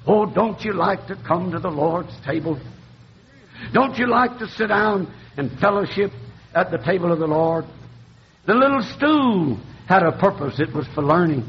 Oh, 0.06 0.26
don't 0.26 0.60
you 0.60 0.74
like 0.74 1.06
to 1.06 1.16
come 1.26 1.52
to 1.52 1.58
the 1.58 1.70
Lord's 1.70 2.14
table? 2.26 2.60
Don't 3.72 3.96
you 3.96 4.06
like 4.06 4.38
to 4.40 4.48
sit 4.48 4.66
down 4.66 5.10
and 5.38 5.50
fellowship 5.60 6.12
at 6.54 6.70
the 6.70 6.76
table 6.76 7.10
of 7.10 7.20
the 7.20 7.26
Lord? 7.26 7.64
The 8.46 8.52
little 8.52 8.82
stool 8.82 9.58
had 9.88 10.02
a 10.02 10.12
purpose. 10.12 10.60
It 10.60 10.74
was 10.74 10.86
for 10.94 11.02
learning. 11.02 11.48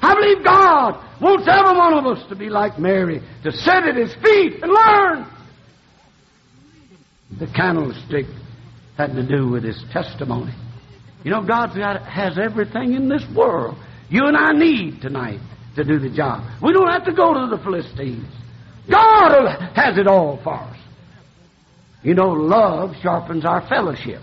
I 0.00 0.14
believe 0.14 0.42
God 0.42 1.20
wants 1.20 1.46
every 1.46 1.76
one 1.76 1.92
of 1.92 2.06
us 2.06 2.26
to 2.30 2.36
be 2.36 2.48
like 2.48 2.78
Mary, 2.78 3.20
to 3.42 3.52
sit 3.52 3.68
at 3.68 3.96
His 3.96 4.14
feet 4.14 4.62
and 4.62 4.72
learn. 4.72 5.26
The 7.38 7.48
candlestick 7.48 8.24
had 8.96 9.14
to 9.14 9.26
do 9.26 9.48
with 9.48 9.64
His 9.64 9.82
testimony. 9.92 10.54
You 11.24 11.30
know, 11.30 11.42
God 11.42 11.70
has 12.06 12.38
everything 12.38 12.94
in 12.94 13.08
this 13.08 13.24
world 13.34 13.76
you 14.14 14.26
and 14.26 14.36
I 14.36 14.52
need 14.52 15.00
tonight 15.00 15.40
to 15.76 15.84
do 15.84 15.98
the 15.98 16.10
job. 16.10 16.44
We 16.62 16.72
don't 16.72 16.88
have 16.88 17.04
to 17.06 17.12
go 17.12 17.34
to 17.34 17.56
the 17.56 17.62
Philistines. 17.62 18.26
God 18.88 19.72
has 19.74 19.98
it 19.98 20.06
all 20.06 20.40
for 20.44 20.54
us. 20.54 20.76
You 22.02 22.14
know, 22.14 22.28
love 22.28 22.94
sharpens 23.02 23.44
our 23.44 23.66
fellowship. 23.68 24.20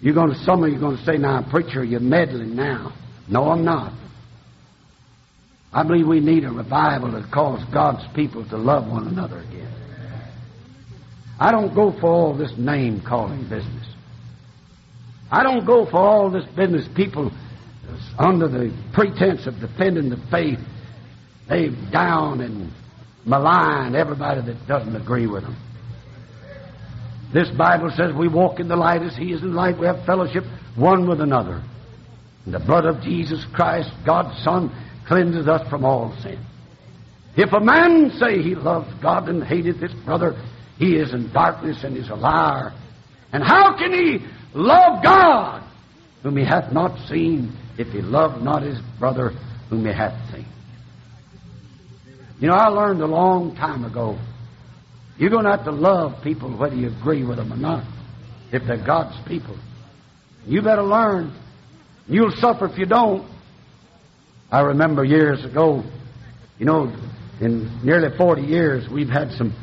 You're 0.00 0.14
going 0.14 0.30
to, 0.30 0.38
some 0.44 0.62
of 0.62 0.70
you 0.70 0.76
are 0.76 0.80
going 0.80 0.96
to 0.96 1.04
say, 1.04 1.16
now, 1.16 1.46
preacher, 1.50 1.84
you're 1.84 2.00
meddling 2.00 2.56
now. 2.56 2.94
No, 3.28 3.50
I'm 3.50 3.64
not. 3.64 3.92
I 5.72 5.82
believe 5.82 6.06
we 6.06 6.20
need 6.20 6.44
a 6.44 6.50
revival 6.50 7.12
that 7.12 7.30
calls 7.32 7.60
God's 7.72 8.04
people 8.14 8.48
to 8.48 8.56
love 8.56 8.86
one 8.86 9.08
another 9.08 9.38
again. 9.38 9.72
I 11.38 11.50
don't 11.50 11.74
go 11.74 11.92
for 11.98 12.06
all 12.06 12.36
this 12.36 12.52
name 12.56 13.02
calling 13.06 13.42
business. 13.42 13.86
I 15.30 15.42
don't 15.42 15.64
go 15.64 15.86
for 15.86 15.96
all 15.96 16.30
this 16.30 16.44
business 16.54 16.86
people 16.94 17.32
under 18.18 18.48
the 18.48 18.72
pretense 18.92 19.46
of 19.46 19.58
defending 19.60 20.10
the 20.10 20.20
faith. 20.30 20.58
They 21.48 21.70
down 21.90 22.40
and 22.40 22.70
malign 23.24 23.94
everybody 23.94 24.42
that 24.42 24.66
doesn't 24.66 24.94
agree 24.94 25.26
with 25.26 25.42
them. 25.42 25.56
This 27.32 27.48
Bible 27.50 27.90
says 27.96 28.14
we 28.14 28.28
walk 28.28 28.60
in 28.60 28.68
the 28.68 28.76
light 28.76 29.02
as 29.02 29.16
He 29.16 29.32
is 29.32 29.42
in 29.42 29.54
light. 29.54 29.78
We 29.78 29.86
have 29.86 30.04
fellowship 30.04 30.44
one 30.76 31.08
with 31.08 31.20
another. 31.20 31.62
And 32.44 32.54
the 32.54 32.58
blood 32.58 32.84
of 32.84 33.02
Jesus 33.02 33.44
Christ, 33.54 33.90
God's 34.04 34.42
Son, 34.42 34.70
cleanses 35.06 35.48
us 35.48 35.68
from 35.68 35.84
all 35.84 36.14
sin. 36.22 36.38
If 37.36 37.52
a 37.52 37.60
man 37.60 38.10
say 38.18 38.42
he 38.42 38.54
loves 38.54 38.92
God 39.00 39.28
and 39.28 39.42
hateth 39.42 39.80
his 39.80 39.92
brother, 40.04 40.36
he 40.82 40.96
is 40.96 41.14
in 41.14 41.32
darkness 41.32 41.84
and 41.84 41.96
is 41.96 42.08
a 42.08 42.14
liar. 42.14 42.72
And 43.32 43.42
how 43.42 43.76
can 43.76 43.92
he 43.92 44.18
love 44.54 45.02
God 45.02 45.62
whom 46.22 46.36
he 46.36 46.44
hath 46.44 46.72
not 46.72 46.98
seen 47.08 47.56
if 47.78 47.88
he 47.88 48.02
love 48.02 48.42
not 48.42 48.62
his 48.62 48.78
brother 48.98 49.30
whom 49.70 49.86
he 49.86 49.92
hath 49.92 50.18
seen? 50.32 50.46
You 52.40 52.48
know, 52.48 52.54
I 52.54 52.68
learned 52.68 53.00
a 53.00 53.06
long 53.06 53.54
time 53.54 53.84
ago 53.84 54.18
you're 55.18 55.30
going 55.30 55.44
to 55.44 55.50
have 55.50 55.64
to 55.64 55.70
love 55.70 56.22
people 56.24 56.56
whether 56.56 56.74
you 56.74 56.88
agree 56.88 57.24
with 57.24 57.36
them 57.36 57.52
or 57.52 57.56
not, 57.56 57.84
if 58.50 58.62
they're 58.66 58.84
God's 58.84 59.16
people. 59.28 59.56
You 60.46 60.62
better 60.62 60.82
learn. 60.82 61.38
You'll 62.08 62.32
suffer 62.32 62.66
if 62.66 62.78
you 62.78 62.86
don't. 62.86 63.30
I 64.50 64.60
remember 64.60 65.04
years 65.04 65.44
ago, 65.44 65.84
you 66.58 66.66
know, 66.66 66.92
in 67.40 67.80
nearly 67.84 68.16
40 68.16 68.42
years, 68.42 68.88
we've 68.92 69.08
had 69.08 69.30
some 69.32 69.54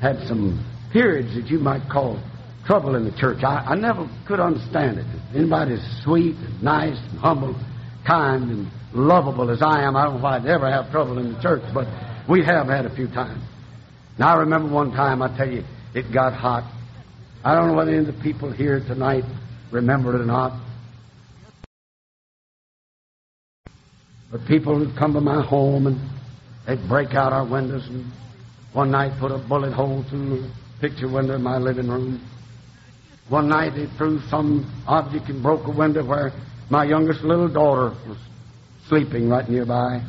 had 0.00 0.18
some 0.26 0.64
periods 0.92 1.34
that 1.34 1.48
you 1.48 1.58
might 1.58 1.88
call 1.90 2.22
trouble 2.66 2.96
in 2.96 3.04
the 3.04 3.16
church. 3.18 3.42
I, 3.42 3.64
I 3.68 3.74
never 3.74 4.08
could 4.26 4.40
understand 4.40 4.98
it. 4.98 5.06
Anybody 5.34 5.74
as 5.74 6.02
sweet 6.04 6.36
and 6.36 6.62
nice 6.62 6.98
and 7.10 7.18
humble, 7.18 7.54
kind 8.06 8.50
and 8.50 8.70
lovable 8.92 9.50
as 9.50 9.62
I 9.62 9.82
am, 9.82 9.96
I 9.96 10.04
don't 10.04 10.14
know 10.14 10.18
if 10.20 10.24
I'd 10.24 10.46
ever 10.46 10.70
have 10.70 10.90
trouble 10.90 11.18
in 11.18 11.32
the 11.32 11.40
church, 11.40 11.62
but 11.74 11.86
we 12.28 12.44
have 12.44 12.68
had 12.68 12.86
a 12.86 12.94
few 12.94 13.08
times. 13.08 13.42
Now, 14.18 14.34
I 14.34 14.40
remember 14.40 14.72
one 14.72 14.92
time, 14.92 15.22
I 15.22 15.34
tell 15.36 15.48
you, 15.48 15.64
it 15.94 16.12
got 16.12 16.34
hot. 16.34 16.70
I 17.44 17.54
don't 17.54 17.68
know 17.68 17.74
whether 17.74 17.90
any 17.90 18.00
of 18.00 18.06
the 18.06 18.22
people 18.22 18.50
here 18.50 18.80
tonight 18.80 19.24
remember 19.70 20.14
it 20.14 20.20
or 20.20 20.26
not. 20.26 20.60
But 24.30 24.46
people 24.46 24.78
would 24.78 24.96
come 24.96 25.14
to 25.14 25.20
my 25.20 25.42
home 25.42 25.86
and 25.86 25.98
they'd 26.66 26.86
break 26.88 27.14
out 27.14 27.32
our 27.32 27.46
windows 27.46 27.86
and 27.88 28.04
one 28.72 28.90
night 28.90 29.18
put 29.18 29.32
a 29.32 29.38
bullet 29.38 29.72
hole 29.72 30.04
through 30.08 30.42
the 30.42 30.50
picture 30.80 31.08
window 31.08 31.34
in 31.34 31.42
my 31.42 31.58
living 31.58 31.88
room. 31.88 32.20
One 33.28 33.48
night 33.48 33.72
they 33.74 33.86
threw 33.96 34.20
some 34.28 34.70
object 34.86 35.28
and 35.28 35.42
broke 35.42 35.66
a 35.66 35.70
window 35.70 36.04
where 36.04 36.32
my 36.70 36.84
youngest 36.84 37.22
little 37.22 37.48
daughter 37.48 37.94
was 38.06 38.18
sleeping 38.88 39.28
right 39.28 39.48
nearby. 39.48 40.02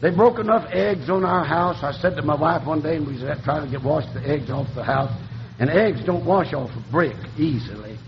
They 0.00 0.10
broke 0.10 0.38
enough 0.38 0.68
eggs 0.72 1.08
on 1.08 1.24
our 1.24 1.44
house. 1.44 1.82
I 1.82 1.92
said 1.92 2.16
to 2.16 2.22
my 2.22 2.38
wife 2.38 2.66
one 2.66 2.82
day, 2.82 2.96
and 2.96 3.06
we 3.06 3.14
was 3.14 3.22
trying 3.44 3.64
to 3.64 3.70
get 3.70 3.82
wash 3.82 4.04
the 4.12 4.20
eggs 4.28 4.50
off 4.50 4.66
the 4.74 4.84
house, 4.84 5.10
and 5.58 5.70
eggs 5.70 6.04
don't 6.04 6.24
wash 6.24 6.52
off 6.52 6.70
a 6.70 6.92
brick 6.92 7.16
easily. 7.38 7.98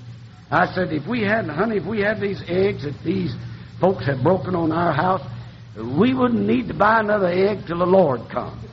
I 0.50 0.72
said, 0.74 0.92
if 0.92 1.06
we 1.06 1.22
had, 1.22 1.46
honey, 1.46 1.76
if 1.76 1.86
we 1.86 2.00
had 2.00 2.20
these 2.20 2.42
eggs 2.46 2.84
that 2.84 3.02
these 3.04 3.34
folks 3.80 4.06
had 4.06 4.22
broken 4.22 4.54
on 4.54 4.72
our 4.72 4.92
house, 4.92 5.22
we 5.98 6.12
wouldn't 6.14 6.46
need 6.46 6.68
to 6.68 6.74
buy 6.74 7.00
another 7.00 7.28
egg 7.28 7.66
till 7.66 7.78
the 7.78 7.86
Lord 7.86 8.20
comes. 8.30 8.67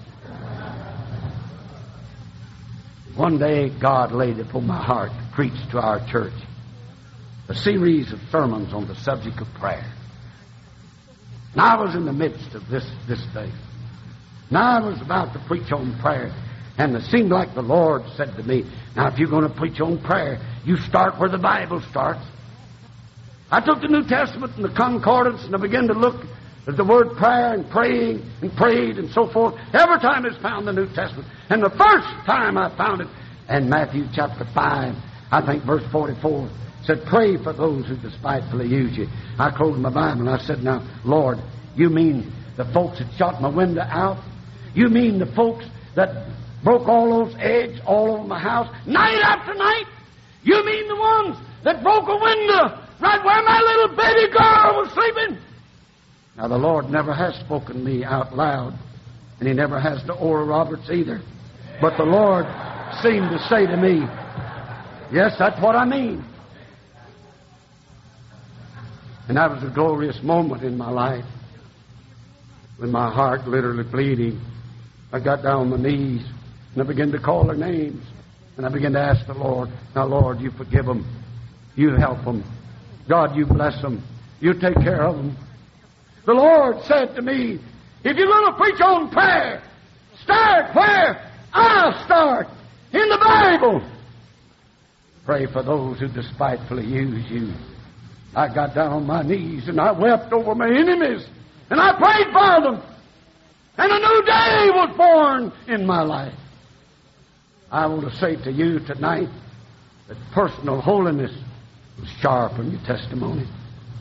One 3.15 3.37
day, 3.37 3.69
God 3.69 4.11
laid 4.11 4.39
upon 4.39 4.67
my 4.67 4.83
heart 4.83 5.11
to 5.11 5.29
preach 5.33 5.53
to 5.71 5.79
our 5.79 6.05
church 6.11 6.33
a 7.47 7.55
series 7.55 8.11
of 8.11 8.19
sermons 8.29 8.73
on 8.73 8.87
the 8.87 8.95
subject 8.95 9.39
of 9.39 9.47
prayer. 9.53 9.85
Now 11.55 11.77
I 11.77 11.83
was 11.85 11.95
in 11.95 12.05
the 12.05 12.11
midst 12.11 12.53
of 12.55 12.67
this, 12.67 12.85
this 13.07 13.25
thing. 13.33 13.53
Now 14.51 14.81
I 14.81 14.85
was 14.85 15.01
about 15.01 15.31
to 15.33 15.39
preach 15.47 15.71
on 15.71 15.97
prayer. 15.99 16.33
And 16.77 16.93
it 16.93 17.03
seemed 17.03 17.29
like 17.29 17.55
the 17.55 17.61
Lord 17.61 18.03
said 18.17 18.35
to 18.35 18.43
me, 18.43 18.65
Now, 18.97 19.07
if 19.07 19.17
you're 19.17 19.29
going 19.29 19.47
to 19.47 19.55
preach 19.55 19.79
on 19.79 20.01
prayer, 20.03 20.41
you 20.65 20.75
start 20.75 21.17
where 21.17 21.29
the 21.29 21.37
Bible 21.37 21.81
starts. 21.89 22.25
I 23.49 23.61
took 23.61 23.79
the 23.79 23.87
New 23.87 24.05
Testament 24.05 24.57
and 24.57 24.65
the 24.65 24.75
concordance 24.75 25.45
and 25.45 25.55
I 25.55 25.57
began 25.57 25.87
to 25.87 25.93
look 25.93 26.21
at 26.67 26.77
the 26.77 26.83
word 26.83 27.15
prayer 27.17 27.53
and 27.53 27.69
praying 27.69 28.25
and 28.41 28.51
prayed 28.55 28.97
and 28.97 29.09
so 29.11 29.27
forth. 29.27 29.55
Every 29.73 29.99
time 29.99 30.25
it's 30.25 30.37
found 30.37 30.67
in 30.67 30.75
the 30.75 30.81
New 30.81 30.93
Testament. 30.93 31.27
And 31.49 31.61
the 31.61 31.69
first 31.69 32.07
time 32.25 32.57
I 32.57 32.75
found 32.75 33.01
it 33.01 33.07
in 33.49 33.69
Matthew 33.69 34.05
chapter 34.13 34.45
5, 34.53 34.95
I 35.31 35.45
think 35.45 35.63
verse 35.63 35.83
44, 35.91 36.49
said, 36.83 37.05
Pray 37.05 37.37
for 37.37 37.53
those 37.53 37.85
who 37.87 37.95
despitefully 37.97 38.67
use 38.67 38.97
you. 38.97 39.07
I 39.37 39.51
closed 39.51 39.79
my 39.79 39.89
Bible 39.89 40.21
and 40.21 40.29
I 40.29 40.39
said, 40.39 40.63
Now, 40.63 40.85
Lord, 41.03 41.37
you 41.75 41.89
mean 41.89 42.31
the 42.57 42.65
folks 42.65 42.99
that 42.99 43.11
shot 43.17 43.41
my 43.41 43.49
window 43.49 43.81
out? 43.81 44.23
You 44.73 44.89
mean 44.89 45.19
the 45.19 45.25
folks 45.25 45.65
that 45.95 46.27
broke 46.63 46.87
all 46.87 47.25
those 47.25 47.35
eggs 47.39 47.79
all 47.85 48.11
over 48.15 48.27
my 48.27 48.39
house 48.39 48.73
night 48.87 49.21
after 49.23 49.53
night? 49.53 49.85
You 50.43 50.63
mean 50.65 50.87
the 50.87 50.95
ones 50.95 51.37
that 51.63 51.83
broke 51.83 52.07
a 52.07 52.17
window 52.17 52.81
right 53.01 53.23
where 53.23 53.43
my 53.43 53.59
little 53.61 53.95
baby 53.95 54.31
girl 54.31 54.81
was 54.81 54.91
sleeping? 54.93 55.37
Now, 56.37 56.47
the 56.47 56.57
Lord 56.57 56.89
never 56.89 57.13
has 57.13 57.35
spoken 57.35 57.77
to 57.77 57.79
me 57.79 58.03
out 58.03 58.35
loud, 58.35 58.77
and 59.39 59.47
He 59.47 59.53
never 59.53 59.79
has 59.79 60.03
to 60.03 60.13
Oral 60.13 60.47
Roberts 60.47 60.89
either. 60.91 61.21
But 61.81 61.97
the 61.97 62.03
Lord 62.03 62.45
seemed 63.01 63.29
to 63.31 63.39
say 63.49 63.65
to 63.65 63.77
me, 63.77 64.05
Yes, 65.13 65.35
that's 65.37 65.61
what 65.61 65.75
I 65.75 65.85
mean. 65.85 66.25
And 69.27 69.37
that 69.37 69.49
was 69.49 69.63
a 69.63 69.73
glorious 69.73 70.19
moment 70.23 70.63
in 70.63 70.77
my 70.77 70.89
life. 70.89 71.25
With 72.79 72.89
my 72.89 73.11
heart 73.11 73.47
literally 73.47 73.89
bleeding, 73.89 74.41
I 75.11 75.19
got 75.19 75.43
down 75.43 75.61
on 75.61 75.69
my 75.69 75.77
knees 75.77 76.25
and 76.73 76.83
I 76.83 76.87
began 76.87 77.11
to 77.11 77.19
call 77.19 77.45
their 77.45 77.55
names. 77.55 78.03
And 78.57 78.65
I 78.65 78.69
began 78.69 78.93
to 78.93 78.99
ask 78.99 79.25
the 79.27 79.33
Lord, 79.33 79.69
Now, 79.95 80.05
Lord, 80.05 80.39
you 80.39 80.51
forgive 80.51 80.85
them. 80.85 81.05
You 81.75 81.91
help 81.91 82.23
them. 82.23 82.43
God, 83.07 83.35
you 83.35 83.45
bless 83.45 83.81
them. 83.81 84.03
You 84.39 84.53
take 84.53 84.75
care 84.75 85.03
of 85.03 85.17
them. 85.17 85.37
The 86.25 86.33
Lord 86.33 86.83
said 86.85 87.15
to 87.15 87.21
me, 87.21 87.59
If 88.03 88.17
you're 88.17 88.27
going 88.27 88.51
to 88.51 88.57
preach 88.57 88.81
on 88.81 89.09
prayer, 89.11 89.61
start 90.23 90.75
where 90.75 91.31
I'll 91.53 92.05
start 92.05 92.47
in 92.91 93.09
the 93.09 93.17
Bible. 93.17 93.81
Pray 95.25 95.45
for 95.45 95.63
those 95.63 95.99
who 95.99 96.07
despitefully 96.07 96.85
use 96.85 97.29
you. 97.29 97.53
I 98.35 98.53
got 98.53 98.75
down 98.75 98.91
on 98.91 99.07
my 99.07 99.21
knees 99.21 99.67
and 99.67 99.79
I 99.79 99.91
wept 99.91 100.33
over 100.33 100.55
my 100.55 100.67
enemies 100.67 101.25
and 101.69 101.79
I 101.79 101.93
prayed 101.97 102.33
for 102.33 102.61
them. 102.61 102.83
And 103.77 103.91
a 103.91 103.99
new 103.99 104.21
day 104.23 104.69
was 104.71 104.97
born 104.97 105.51
in 105.67 105.85
my 105.85 106.01
life. 106.01 106.33
I 107.71 107.85
want 107.87 108.09
to 108.09 108.15
say 108.17 108.35
to 108.43 108.51
you 108.51 108.79
tonight 108.79 109.29
that 110.07 110.17
personal 110.31 110.81
holiness 110.81 111.31
will 111.97 112.05
sharpen 112.19 112.71
your 112.71 112.81
testimony. 112.81 113.47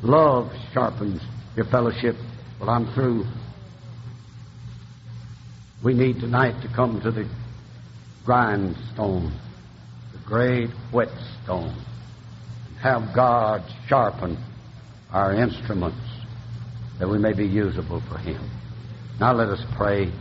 Love 0.02 0.52
sharpens 0.72 1.22
your 1.56 1.66
fellowship. 1.66 2.16
Well, 2.60 2.70
I'm 2.70 2.92
through. 2.94 3.24
We 5.84 5.94
need 5.94 6.20
tonight 6.20 6.60
to 6.62 6.68
come 6.74 7.00
to 7.02 7.10
the 7.10 7.28
grindstone, 8.24 9.38
the 10.12 10.18
great 10.26 10.70
whetstone 10.90 11.76
and 12.66 12.76
have 12.78 13.14
God 13.14 13.62
sharpen 13.86 14.42
our 15.12 15.34
instruments 15.34 15.98
that 16.98 17.08
we 17.08 17.18
may 17.18 17.32
be 17.32 17.46
usable 17.46 18.02
for 18.08 18.18
Him. 18.18 18.50
Now 19.20 19.34
let 19.34 19.48
us 19.48 19.64
pray. 19.76 20.12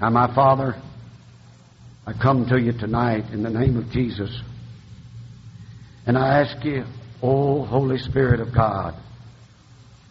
Now, 0.00 0.10
my 0.10 0.32
Father, 0.34 0.80
I 2.06 2.12
come 2.12 2.46
to 2.46 2.58
you 2.58 2.72
tonight 2.72 3.24
in 3.32 3.42
the 3.42 3.50
name 3.50 3.76
of 3.76 3.90
Jesus. 3.90 4.30
And 6.06 6.16
I 6.16 6.40
ask 6.40 6.64
you, 6.64 6.84
O 7.20 7.64
Holy 7.66 7.98
Spirit 7.98 8.40
of 8.40 8.54
God, 8.54 8.94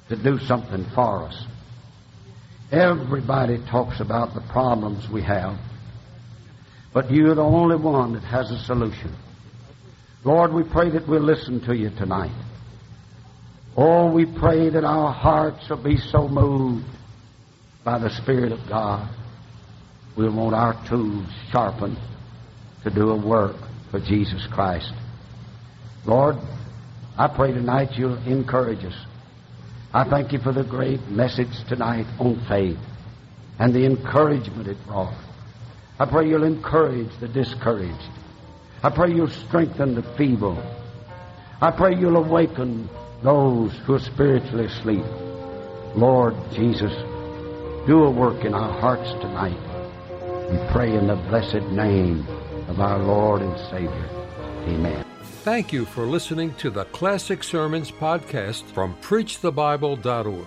to 0.09 0.15
do 0.15 0.39
something 0.39 0.85
for 0.95 1.23
us. 1.23 1.45
Everybody 2.71 3.59
talks 3.69 3.99
about 3.99 4.33
the 4.33 4.41
problems 4.41 5.09
we 5.09 5.21
have, 5.23 5.57
but 6.93 7.11
you're 7.11 7.35
the 7.35 7.41
only 7.41 7.77
one 7.77 8.13
that 8.13 8.23
has 8.23 8.51
a 8.51 8.59
solution. 8.59 9.15
Lord, 10.23 10.51
we 10.51 10.63
pray 10.63 10.89
that 10.89 11.07
we'll 11.07 11.21
listen 11.21 11.61
to 11.61 11.75
you 11.75 11.89
tonight. 11.91 12.35
Oh, 13.75 14.11
we 14.11 14.25
pray 14.25 14.69
that 14.69 14.83
our 14.83 15.13
hearts 15.13 15.69
will 15.69 15.83
be 15.83 15.97
so 15.97 16.27
moved 16.27 16.85
by 17.83 17.99
the 17.99 18.09
Spirit 18.09 18.51
of 18.51 18.59
God. 18.67 19.07
We'll 20.17 20.33
want 20.33 20.55
our 20.55 20.73
tools 20.89 21.27
sharpened 21.51 21.97
to 22.83 22.89
do 22.89 23.11
a 23.11 23.15
work 23.15 23.55
for 23.91 23.99
Jesus 23.99 24.45
Christ. 24.47 24.91
Lord, 26.05 26.37
I 27.17 27.27
pray 27.27 27.51
tonight 27.51 27.91
you'll 27.97 28.17
encourage 28.25 28.83
us. 28.83 28.95
I 29.93 30.03
thank 30.03 30.33
you 30.33 30.39
for 30.39 30.51
the 30.51 30.63
great 30.63 31.07
message 31.07 31.63
tonight 31.69 32.05
on 32.19 32.43
faith 32.47 32.77
and 33.57 33.73
the 33.73 33.85
encouragement 33.85 34.67
it 34.67 34.77
brought. 34.85 35.15
I 35.99 36.05
pray 36.05 36.27
you'll 36.27 36.43
encourage 36.43 37.09
the 37.19 37.27
discouraged. 37.27 38.11
I 38.83 38.89
pray 38.89 39.11
you'll 39.11 39.29
strengthen 39.29 39.95
the 39.95 40.03
feeble. 40.15 40.61
I 41.61 41.71
pray 41.71 41.95
you'll 41.95 42.17
awaken 42.17 42.89
those 43.23 43.73
who 43.85 43.95
are 43.95 43.99
spiritually 43.99 44.65
asleep. 44.65 45.05
Lord 45.95 46.35
Jesus, 46.53 46.93
do 47.87 48.03
a 48.03 48.11
work 48.11 48.45
in 48.45 48.53
our 48.53 48.79
hearts 48.79 49.09
tonight. 49.21 49.57
We 50.51 50.71
pray 50.71 50.95
in 50.95 51.07
the 51.07 51.15
blessed 51.15 51.71
name 51.71 52.27
of 52.67 52.79
our 52.79 52.99
Lord 52.99 53.41
and 53.41 53.57
Savior. 53.71 54.09
Amen. 54.67 55.06
Thank 55.47 55.71
you 55.71 55.85
for 55.85 56.05
listening 56.05 56.53
to 56.55 56.69
the 56.69 56.83
Classic 56.83 57.41
Sermons 57.41 57.89
podcast 57.89 58.63
from 58.73 58.97
PreachTheBible.org, 58.97 60.45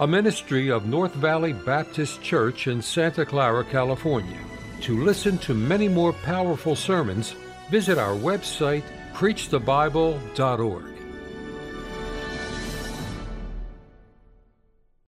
a 0.00 0.06
ministry 0.08 0.72
of 0.72 0.86
North 0.86 1.14
Valley 1.14 1.52
Baptist 1.52 2.20
Church 2.20 2.66
in 2.66 2.82
Santa 2.82 3.24
Clara, 3.24 3.62
California. 3.64 4.40
To 4.80 5.04
listen 5.04 5.38
to 5.38 5.54
many 5.54 5.86
more 5.86 6.12
powerful 6.12 6.74
sermons, 6.74 7.36
visit 7.70 7.96
our 7.96 8.16
website, 8.16 8.82
PreachTheBible.org. 9.14 10.89